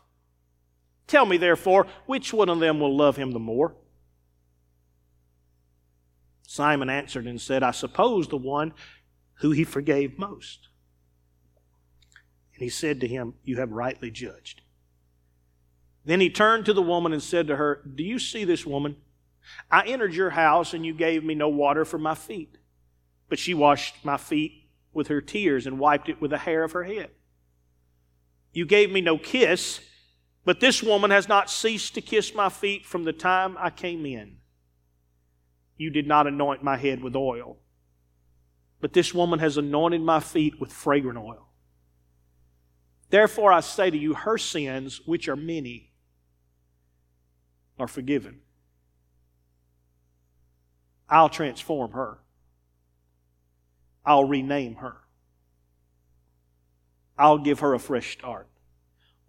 Tell 1.06 1.24
me, 1.24 1.38
therefore, 1.38 1.86
which 2.04 2.34
one 2.34 2.50
of 2.50 2.60
them 2.60 2.80
will 2.80 2.94
love 2.94 3.16
him 3.16 3.30
the 3.30 3.38
more? 3.38 3.74
Simon 6.46 6.90
answered 6.90 7.26
and 7.26 7.40
said, 7.40 7.62
I 7.62 7.70
suppose 7.70 8.28
the 8.28 8.36
one 8.36 8.74
who 9.36 9.52
he 9.52 9.64
forgave 9.64 10.18
most. 10.18 10.68
And 12.52 12.62
he 12.62 12.68
said 12.68 13.00
to 13.00 13.08
him, 13.08 13.36
You 13.42 13.56
have 13.56 13.72
rightly 13.72 14.10
judged. 14.10 14.60
Then 16.04 16.20
he 16.20 16.28
turned 16.28 16.66
to 16.66 16.72
the 16.72 16.82
woman 16.82 17.12
and 17.12 17.22
said 17.22 17.46
to 17.46 17.56
her, 17.56 17.80
Do 17.94 18.02
you 18.02 18.18
see 18.18 18.44
this 18.44 18.66
woman? 18.66 18.96
I 19.70 19.86
entered 19.86 20.14
your 20.14 20.30
house 20.30 20.74
and 20.74 20.84
you 20.84 20.94
gave 20.94 21.24
me 21.24 21.34
no 21.34 21.48
water 21.48 21.84
for 21.84 21.98
my 21.98 22.14
feet, 22.14 22.58
but 23.28 23.38
she 23.38 23.54
washed 23.54 24.04
my 24.04 24.16
feet 24.16 24.68
with 24.92 25.08
her 25.08 25.20
tears 25.20 25.66
and 25.66 25.78
wiped 25.78 26.08
it 26.08 26.20
with 26.20 26.30
the 26.30 26.38
hair 26.38 26.64
of 26.64 26.72
her 26.72 26.84
head. 26.84 27.10
You 28.52 28.66
gave 28.66 28.90
me 28.90 29.00
no 29.00 29.18
kiss, 29.18 29.80
but 30.44 30.60
this 30.60 30.82
woman 30.82 31.10
has 31.10 31.28
not 31.28 31.50
ceased 31.50 31.94
to 31.94 32.00
kiss 32.00 32.34
my 32.34 32.48
feet 32.48 32.86
from 32.86 33.04
the 33.04 33.12
time 33.12 33.56
I 33.58 33.70
came 33.70 34.06
in. 34.06 34.36
You 35.76 35.90
did 35.90 36.06
not 36.06 36.26
anoint 36.26 36.62
my 36.62 36.76
head 36.76 37.02
with 37.02 37.16
oil, 37.16 37.58
but 38.80 38.92
this 38.92 39.12
woman 39.12 39.40
has 39.40 39.56
anointed 39.56 40.02
my 40.02 40.20
feet 40.20 40.60
with 40.60 40.72
fragrant 40.72 41.18
oil. 41.18 41.48
Therefore 43.10 43.52
I 43.52 43.60
say 43.60 43.90
to 43.90 43.96
you, 43.96 44.14
her 44.14 44.38
sins, 44.38 45.00
which 45.04 45.28
are 45.28 45.36
many, 45.36 45.93
are 47.78 47.88
forgiven. 47.88 48.40
I'll 51.08 51.28
transform 51.28 51.92
her. 51.92 52.18
I'll 54.04 54.24
rename 54.24 54.76
her. 54.76 54.96
I'll 57.16 57.38
give 57.38 57.60
her 57.60 57.74
a 57.74 57.78
fresh 57.78 58.12
start. 58.12 58.48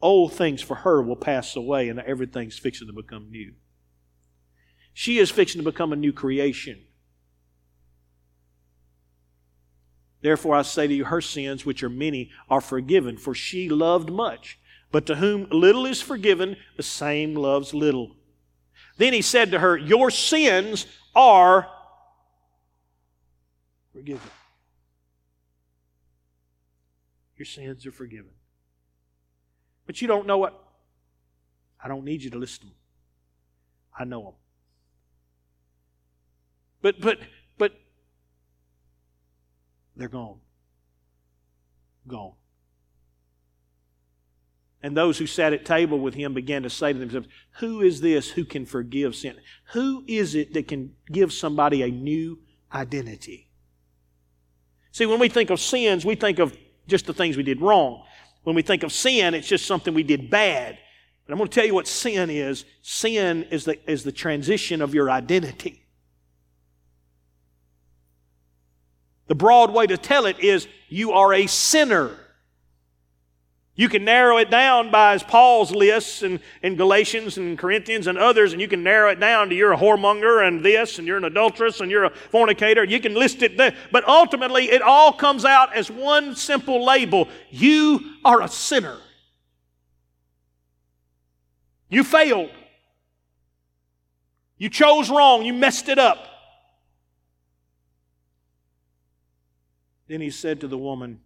Old 0.01 0.33
things 0.33 0.61
for 0.61 0.75
her 0.75 1.01
will 1.01 1.15
pass 1.15 1.55
away 1.55 1.89
and 1.89 1.99
everything's 1.99 2.57
fixing 2.57 2.87
to 2.87 2.93
become 2.93 3.29
new. 3.29 3.53
She 4.93 5.19
is 5.19 5.29
fixing 5.29 5.59
to 5.63 5.71
become 5.71 5.91
a 5.93 5.97
new 5.97 6.13
creation. 6.13 6.83
Therefore, 10.21 10.55
I 10.55 10.63
say 10.63 10.87
to 10.87 10.93
you, 10.93 11.05
her 11.05 11.21
sins, 11.21 11.65
which 11.65 11.83
are 11.83 11.89
many, 11.89 12.31
are 12.49 12.61
forgiven, 12.61 13.17
for 13.17 13.35
she 13.35 13.69
loved 13.69 14.11
much. 14.11 14.57
But 14.91 15.05
to 15.07 15.15
whom 15.15 15.47
little 15.51 15.85
is 15.85 16.01
forgiven, 16.01 16.55
the 16.77 16.83
same 16.83 17.35
loves 17.35 17.73
little. 17.73 18.15
Then 18.97 19.13
he 19.13 19.21
said 19.21 19.51
to 19.51 19.59
her, 19.59 19.77
Your 19.77 20.09
sins 20.09 20.85
are 21.15 21.67
forgiven. 23.93 24.29
Your 27.37 27.45
sins 27.45 27.85
are 27.85 27.91
forgiven. 27.91 28.31
But 29.85 30.01
you 30.01 30.07
don't 30.07 30.25
know 30.25 30.37
what? 30.37 30.61
I 31.83 31.87
don't 31.87 32.05
need 32.05 32.23
you 32.23 32.29
to 32.31 32.37
list 32.37 32.61
them. 32.61 32.71
I 33.97 34.05
know 34.05 34.23
them. 34.23 34.33
But, 36.81 37.01
but, 37.01 37.19
but, 37.57 37.73
they're 39.95 40.07
gone. 40.07 40.39
Gone. 42.07 42.33
And 44.86 44.95
those 44.95 45.17
who 45.17 45.25
sat 45.25 45.51
at 45.51 45.65
table 45.65 45.97
with 45.97 46.13
him 46.13 46.36
began 46.36 46.61
to 46.61 46.69
say 46.69 46.93
to 46.93 46.99
themselves, 46.99 47.27
Who 47.53 47.81
is 47.81 48.01
this 48.01 48.29
who 48.29 48.45
can 48.45 48.67
forgive 48.67 49.15
sin? 49.15 49.36
Who 49.71 50.03
is 50.05 50.36
it 50.36 50.53
that 50.53 50.67
can 50.67 50.93
give 51.11 51.33
somebody 51.33 51.81
a 51.81 51.88
new 51.88 52.38
identity? 52.71 53.49
See, 54.91 55.07
when 55.07 55.19
we 55.19 55.27
think 55.27 55.49
of 55.49 55.59
sins, 55.59 56.05
we 56.05 56.13
think 56.13 56.38
of 56.38 56.55
just 56.88 57.07
the 57.07 57.15
things 57.15 57.36
we 57.36 57.41
did 57.41 57.61
wrong. 57.61 58.03
When 58.43 58.55
we 58.55 58.61
think 58.61 58.83
of 58.83 58.91
sin, 58.91 59.33
it's 59.33 59.47
just 59.47 59.65
something 59.65 59.91
we 59.91 60.03
did 60.03 60.29
bad. 60.29 60.77
But 61.25 61.33
I'm 61.33 61.39
going 61.39 61.49
to 61.49 61.55
tell 61.55 61.65
you 61.65 61.73
what 61.73 61.88
sin 61.88 62.29
is. 62.29 62.63
Sin 62.83 63.47
is 63.49 63.65
the, 63.65 63.79
is 63.89 64.03
the 64.03 64.11
transition 64.11 64.83
of 64.83 64.93
your 64.93 65.09
identity. 65.09 65.83
The 69.25 69.33
broad 69.33 69.73
way 69.73 69.88
to 69.88 69.97
tell 69.97 70.27
it 70.27 70.41
is 70.41 70.67
you 70.89 71.13
are 71.13 71.33
a 71.33 71.47
sinner. 71.47 72.19
You 73.78 73.89
can 73.89 74.05
narrow 74.05 74.38
it 74.38 74.49
down 74.49 74.89
by 74.89 75.15
as 75.15 75.23
Paul's 75.23 75.71
lists 75.71 76.23
in, 76.23 76.39
in 76.63 76.78
Galatians 76.78 77.38
and 77.38 77.57
Corinthians 77.57 78.07
and 78.07 78.17
others, 78.17 78.53
and 78.53 78.61
you 78.61 78.69
can 78.69 78.84
narrow 78.84 79.11
it 79.11 79.19
down 79.19 79.49
to 79.49 79.55
you're 79.55 79.73
a 79.73 79.78
whoremonger 79.78 80.47
and 80.47 80.63
this, 80.63 80.97
and 80.97 81.05
you're 81.05 81.17
an 81.17 81.26
adulteress 81.26 81.82
and 81.82 81.91
you're 81.91 82.05
a 82.05 82.09
fornicator. 82.09 82.86
You 82.86 83.01
can 83.01 83.13
list 83.13 83.41
it 83.41 83.57
there. 83.57 83.76
But 83.91 84.07
ultimately, 84.07 84.71
it 84.71 84.82
all 84.82 85.11
comes 85.11 85.43
out 85.43 85.76
as 85.76 85.91
one 85.91 86.38
simple 86.38 86.86
label 86.86 87.28
you 87.51 87.99
are 88.23 88.41
a 88.41 88.47
sinner. 88.47 88.97
You 91.89 92.05
failed. 92.05 92.51
You 94.57 94.69
chose 94.69 95.09
wrong. 95.09 95.43
You 95.43 95.53
messed 95.53 95.89
it 95.89 95.99
up. 95.99 96.28
Then 100.07 100.21
he 100.21 100.30
said 100.30 100.61
to 100.61 100.67
the 100.67 100.78
woman, 100.78 101.19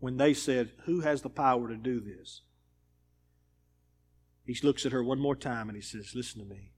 when 0.00 0.16
they 0.16 0.34
said, 0.34 0.70
Who 0.84 1.00
has 1.00 1.22
the 1.22 1.30
power 1.30 1.68
to 1.68 1.76
do 1.76 2.00
this? 2.00 2.42
He 4.44 4.56
looks 4.62 4.86
at 4.86 4.92
her 4.92 5.02
one 5.02 5.18
more 5.18 5.36
time 5.36 5.68
and 5.68 5.76
he 5.76 5.82
says, 5.82 6.14
Listen 6.14 6.40
to 6.40 6.46
me. 6.46 6.72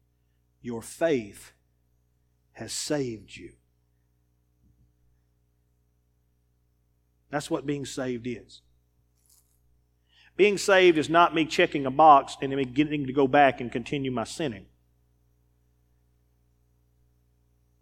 Your 0.62 0.82
faith 0.82 1.52
has 2.52 2.72
saved 2.72 3.36
you. 3.36 3.52
That's 7.30 7.50
what 7.50 7.66
being 7.66 7.86
saved 7.86 8.26
is. 8.26 8.62
Being 10.36 10.58
saved 10.58 10.98
is 10.98 11.08
not 11.08 11.34
me 11.34 11.44
checking 11.44 11.86
a 11.86 11.90
box 11.90 12.36
and 12.42 12.50
then 12.50 12.72
getting 12.72 13.06
to 13.06 13.12
go 13.12 13.28
back 13.28 13.60
and 13.60 13.70
continue 13.70 14.10
my 14.10 14.24
sinning. 14.24 14.66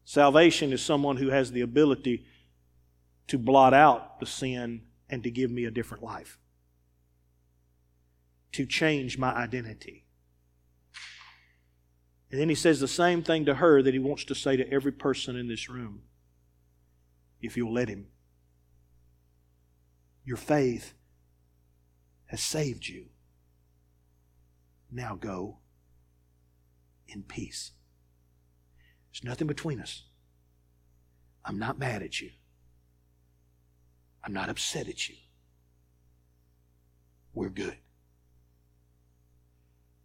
Salvation 0.05 0.73
is 0.73 0.83
someone 0.83 1.19
who 1.19 1.29
has 1.29 1.53
the 1.53 1.61
ability 1.61 2.27
to 3.29 3.39
blot 3.39 3.75
out 3.75 4.21
the 4.21 4.27
sin 4.27 4.83
and 5.11 5.23
to 5.23 5.31
give 5.31 5.51
me 5.51 5.65
a 5.65 5.71
different 5.71 6.03
life, 6.03 6.39
to 8.53 8.67
change 8.67 9.19
my 9.19 9.33
identity. 9.33 10.05
And 12.31 12.41
then 12.41 12.49
he 12.49 12.55
says 12.55 12.81
the 12.81 12.89
same 12.89 13.23
thing 13.23 13.47
to 13.47 13.55
her 13.55 13.83
that 13.83 13.95
he 13.95 13.99
wants 13.99 14.25
to 14.25 14.35
say 14.35 14.57
to 14.57 14.71
every 14.71 14.93
person 14.93 15.37
in 15.37 15.49
this 15.49 15.69
room 15.69 16.03
if 17.41 17.57
you'll 17.57 17.73
let 17.73 17.89
him. 17.89 18.09
Your 20.25 20.37
faith 20.37 20.93
has 22.27 22.43
saved 22.43 22.87
you. 22.87 23.07
Now 24.91 25.15
go 25.15 25.59
in 27.07 27.23
peace. 27.23 27.73
There's 29.11 29.25
nothing 29.25 29.47
between 29.47 29.81
us. 29.81 30.05
I'm 31.45 31.59
not 31.59 31.79
mad 31.79 32.03
at 32.03 32.21
you. 32.21 32.31
I'm 34.29 34.35
not 34.35 34.51
upset 34.51 34.89
at 34.89 35.09
you. 35.09 35.15
We're 37.33 37.49
good. 37.49 37.79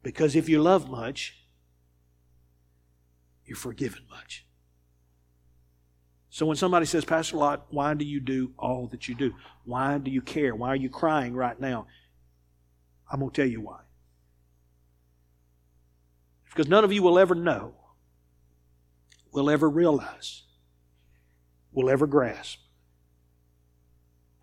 Because 0.01 0.37
if 0.37 0.47
you 0.47 0.61
love 0.61 0.89
much, 0.89 1.35
you're 3.45 3.57
forgiven 3.57 4.03
much. 4.09 4.45
So 6.29 6.45
when 6.45 6.55
somebody 6.55 6.85
says, 6.85 7.03
Pastor 7.03 7.35
Lot, 7.35 7.65
why 7.69 7.95
do 7.95 8.05
you 8.05 8.21
do 8.21 8.53
all 8.57 8.87
that 8.91 9.09
you 9.09 9.15
do? 9.15 9.33
Why 9.65 9.97
do 9.97 10.09
you 10.09 10.21
care? 10.21 10.55
Why 10.55 10.69
are 10.69 10.77
you 10.77 10.89
crying 10.89 11.35
right 11.35 11.59
now? 11.59 11.87
I'm 13.11 13.19
going 13.19 13.29
to 13.29 13.41
tell 13.41 13.51
you 13.51 13.59
why. 13.59 13.81
Because 16.49 16.69
none 16.69 16.85
of 16.85 16.93
you 16.93 17.03
will 17.03 17.19
ever 17.19 17.35
know, 17.35 17.75
will 19.33 19.49
ever 19.49 19.69
realize, 19.69 20.43
will 21.73 21.89
ever 21.89 22.07
grasp 22.07 22.62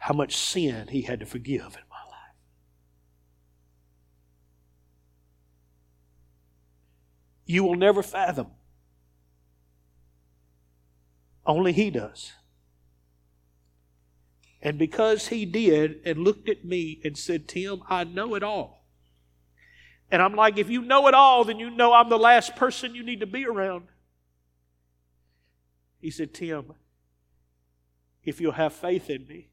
how 0.01 0.15
much 0.15 0.35
sin 0.35 0.89
he 0.89 1.03
had 1.03 1.21
to 1.21 1.27
forgive 1.27 1.61
in 1.61 1.85
my 1.91 2.05
life. 2.11 2.35
You 7.45 7.65
will 7.65 7.77
never 7.77 8.03
fathom. 8.03 8.47
Only 11.45 11.73
he 11.73 11.91
does. 11.91 12.33
And 14.63 14.79
because 14.79 15.29
he 15.29 15.45
did 15.45 16.01
and 16.07 16.25
looked 16.25 16.49
at 16.49 16.65
me 16.65 17.01
and 17.05 17.17
said, 17.17 17.47
Tim, 17.47 17.83
I 17.87 18.05
know 18.05 18.35
it 18.35 18.43
all. 18.43 18.87
And 20.11 20.23
I'm 20.23 20.35
like, 20.35 20.57
if 20.57 20.71
you 20.71 20.81
know 20.81 21.09
it 21.09 21.15
all, 21.15 21.45
then 21.45 21.59
you 21.59 21.69
know 21.69 21.93
I'm 21.93 22.09
the 22.09 22.19
last 22.19 22.57
person 22.57 22.95
you 22.95 23.03
need 23.03 23.21
to 23.21 23.27
be 23.27 23.45
around. 23.45 23.89
He 26.01 26.11
said, 26.11 26.33
Tim, 26.33 26.73
if 28.25 28.41
you'll 28.41 28.53
have 28.53 28.73
faith 28.73 29.11
in 29.11 29.27
me, 29.27 29.50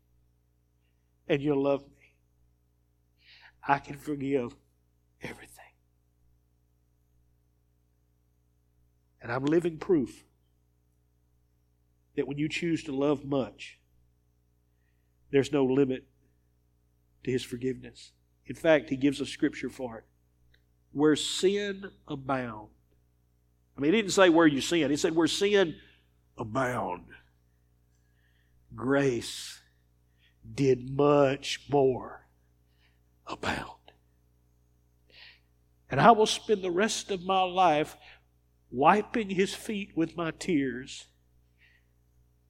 and 1.28 1.42
you'll 1.42 1.62
love 1.62 1.82
me. 1.82 2.14
I 3.68 3.80
can 3.80 3.98
forgive 3.98 4.56
everything. 5.22 5.66
And 9.22 9.32
I'm 9.32 9.46
living 9.46 9.78
proof 9.78 10.24
that 12.16 12.28
when 12.28 12.38
you 12.38 12.48
choose 12.48 12.84
to 12.86 12.96
love 12.96 13.26
much, 13.26 13.80
there's 15.32 15.52
no 15.52 15.66
limit 15.66 16.06
to 17.24 17.32
his 17.32 17.44
forgiveness. 17.44 18.14
In 18.46 18.56
fact, 18.56 18.90
he 18.90 18.96
gives 18.96 19.20
a 19.20 19.26
scripture 19.26 19.70
for 19.70 19.98
it. 19.98 20.04
Where 20.94 21.16
sin 21.16 21.92
abound. 22.08 22.70
I 23.78 23.82
mean, 23.82 23.94
he 23.94 24.02
didn't 24.02 24.14
say 24.14 24.30
where 24.30 24.48
you 24.48 24.62
sin. 24.62 24.90
He 24.90 24.96
said 24.96 25.16
where 25.16 25.28
sin 25.28 25.76
abound. 26.38 27.04
Grace 28.74 29.57
did 30.54 30.90
much 30.96 31.62
more 31.70 32.28
abound. 33.26 33.72
And 35.90 36.02
I 36.02 36.12
will 36.12 36.26
spend 36.26 36.62
the 36.62 36.72
rest 36.72 37.12
of 37.12 37.24
my 37.24 37.42
life 37.42 37.96
wiping 38.70 39.30
his 39.30 39.54
feet 39.54 39.96
with 39.96 40.18
my 40.18 40.32
tears 40.32 41.06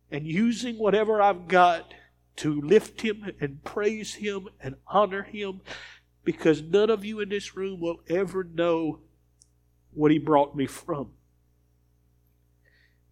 and 0.10 0.26
using 0.26 0.78
whatever 0.78 1.22
I've 1.22 1.48
got 1.48 1.94
to 2.38 2.62
lift 2.62 3.02
him 3.02 3.32
and 3.40 3.64
praise 3.64 4.16
him 4.16 4.48
and 4.60 4.76
honor 4.88 5.24
him 5.24 5.62
because 6.24 6.62
none 6.62 6.90
of 6.90 7.06
you 7.06 7.20
in 7.20 7.30
this 7.30 7.56
room 7.56 7.80
will 7.80 8.02
ever 8.10 8.44
know 8.44 9.00
what 9.94 10.12
he 10.12 10.20
brought 10.20 10.56
me 10.56 10.66
from. 10.66 11.12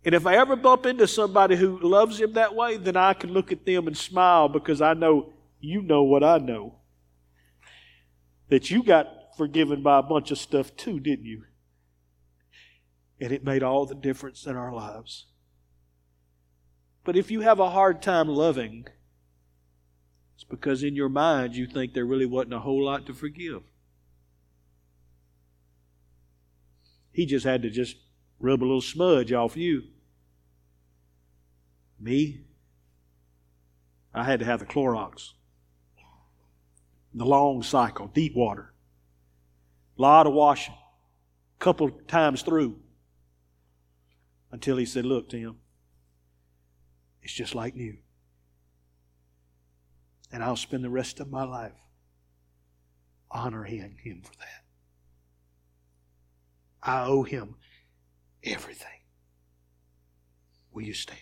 And 0.06 0.14
if 0.14 0.28
I 0.28 0.36
ever 0.36 0.56
bump 0.56 0.86
into 0.86 1.08
somebody 1.08 1.56
who 1.56 1.80
loves 1.80 2.22
him 2.22 2.34
that 2.34 2.54
way, 2.54 2.78
then 2.78 2.96
I 2.96 3.14
can 3.14 3.34
look 3.34 3.52
at 3.52 3.66
them 3.66 3.88
and 3.88 3.98
smile 3.98 4.48
because 4.48 4.80
I 4.80 4.94
know 4.94 5.34
you 5.60 5.82
know 5.82 6.04
what 6.04 6.24
I 6.24 6.38
know. 6.38 6.76
That 8.50 8.70
you 8.70 8.84
got 8.84 9.36
forgiven 9.36 9.82
by 9.82 9.98
a 9.98 10.04
bunch 10.04 10.30
of 10.30 10.38
stuff 10.38 10.76
too, 10.76 11.00
didn't 11.00 11.26
you? 11.26 11.46
And 13.20 13.32
it 13.32 13.44
made 13.44 13.64
all 13.64 13.88
the 13.88 13.96
difference 13.96 14.46
in 14.46 14.56
our 14.56 14.72
lives. 14.72 15.26
But 17.04 17.18
if 17.18 17.32
you 17.32 17.42
have 17.42 17.60
a 17.60 17.72
hard 17.72 18.04
time 18.04 18.28
loving, 18.28 18.86
it's 20.36 20.44
because 20.44 20.84
in 20.84 20.96
your 20.96 21.10
mind 21.10 21.56
you 21.56 21.66
think 21.66 21.94
there 21.94 22.06
really 22.06 22.26
wasn't 22.28 22.54
a 22.54 22.60
whole 22.60 22.84
lot 22.84 23.08
to 23.08 23.14
forgive. 23.14 23.64
He 27.12 27.26
just 27.26 27.46
had 27.46 27.64
to 27.64 27.72
just 27.72 27.96
rub 28.40 28.62
a 28.62 28.66
little 28.66 28.82
smudge 28.82 29.32
off 29.32 29.58
you. 29.58 29.84
Me, 32.06 32.40
I 34.14 34.26
had 34.26 34.40
to 34.40 34.46
have 34.46 34.60
the 34.60 34.66
Clorox. 34.68 35.32
The 37.16 37.26
long 37.26 37.64
cycle, 37.64 38.06
deep 38.06 38.36
water. 38.36 38.76
A 39.98 40.02
lot 40.04 40.28
of 40.28 40.34
washing. 40.34 40.76
A 40.76 41.64
couple 41.64 41.90
times 41.90 42.44
through. 42.44 42.80
Until 44.52 44.78
he 44.78 44.86
said, 44.86 45.04
Look, 45.04 45.30
Tim, 45.30 45.56
it's 47.24 47.34
just 47.34 47.56
like 47.56 47.76
new. 47.76 47.98
And 50.32 50.44
I'll 50.44 50.56
spend 50.56 50.84
the 50.84 50.92
rest 50.92 51.20
of 51.20 51.32
my 51.32 51.44
life 51.44 51.74
honoring 53.32 53.98
him 54.04 54.22
for 54.22 54.34
that. 54.38 54.64
I 56.84 57.06
owe 57.06 57.24
him 57.24 57.56
everything. 58.44 59.02
Will 60.72 60.84
you 60.84 60.94
stand? 60.94 61.20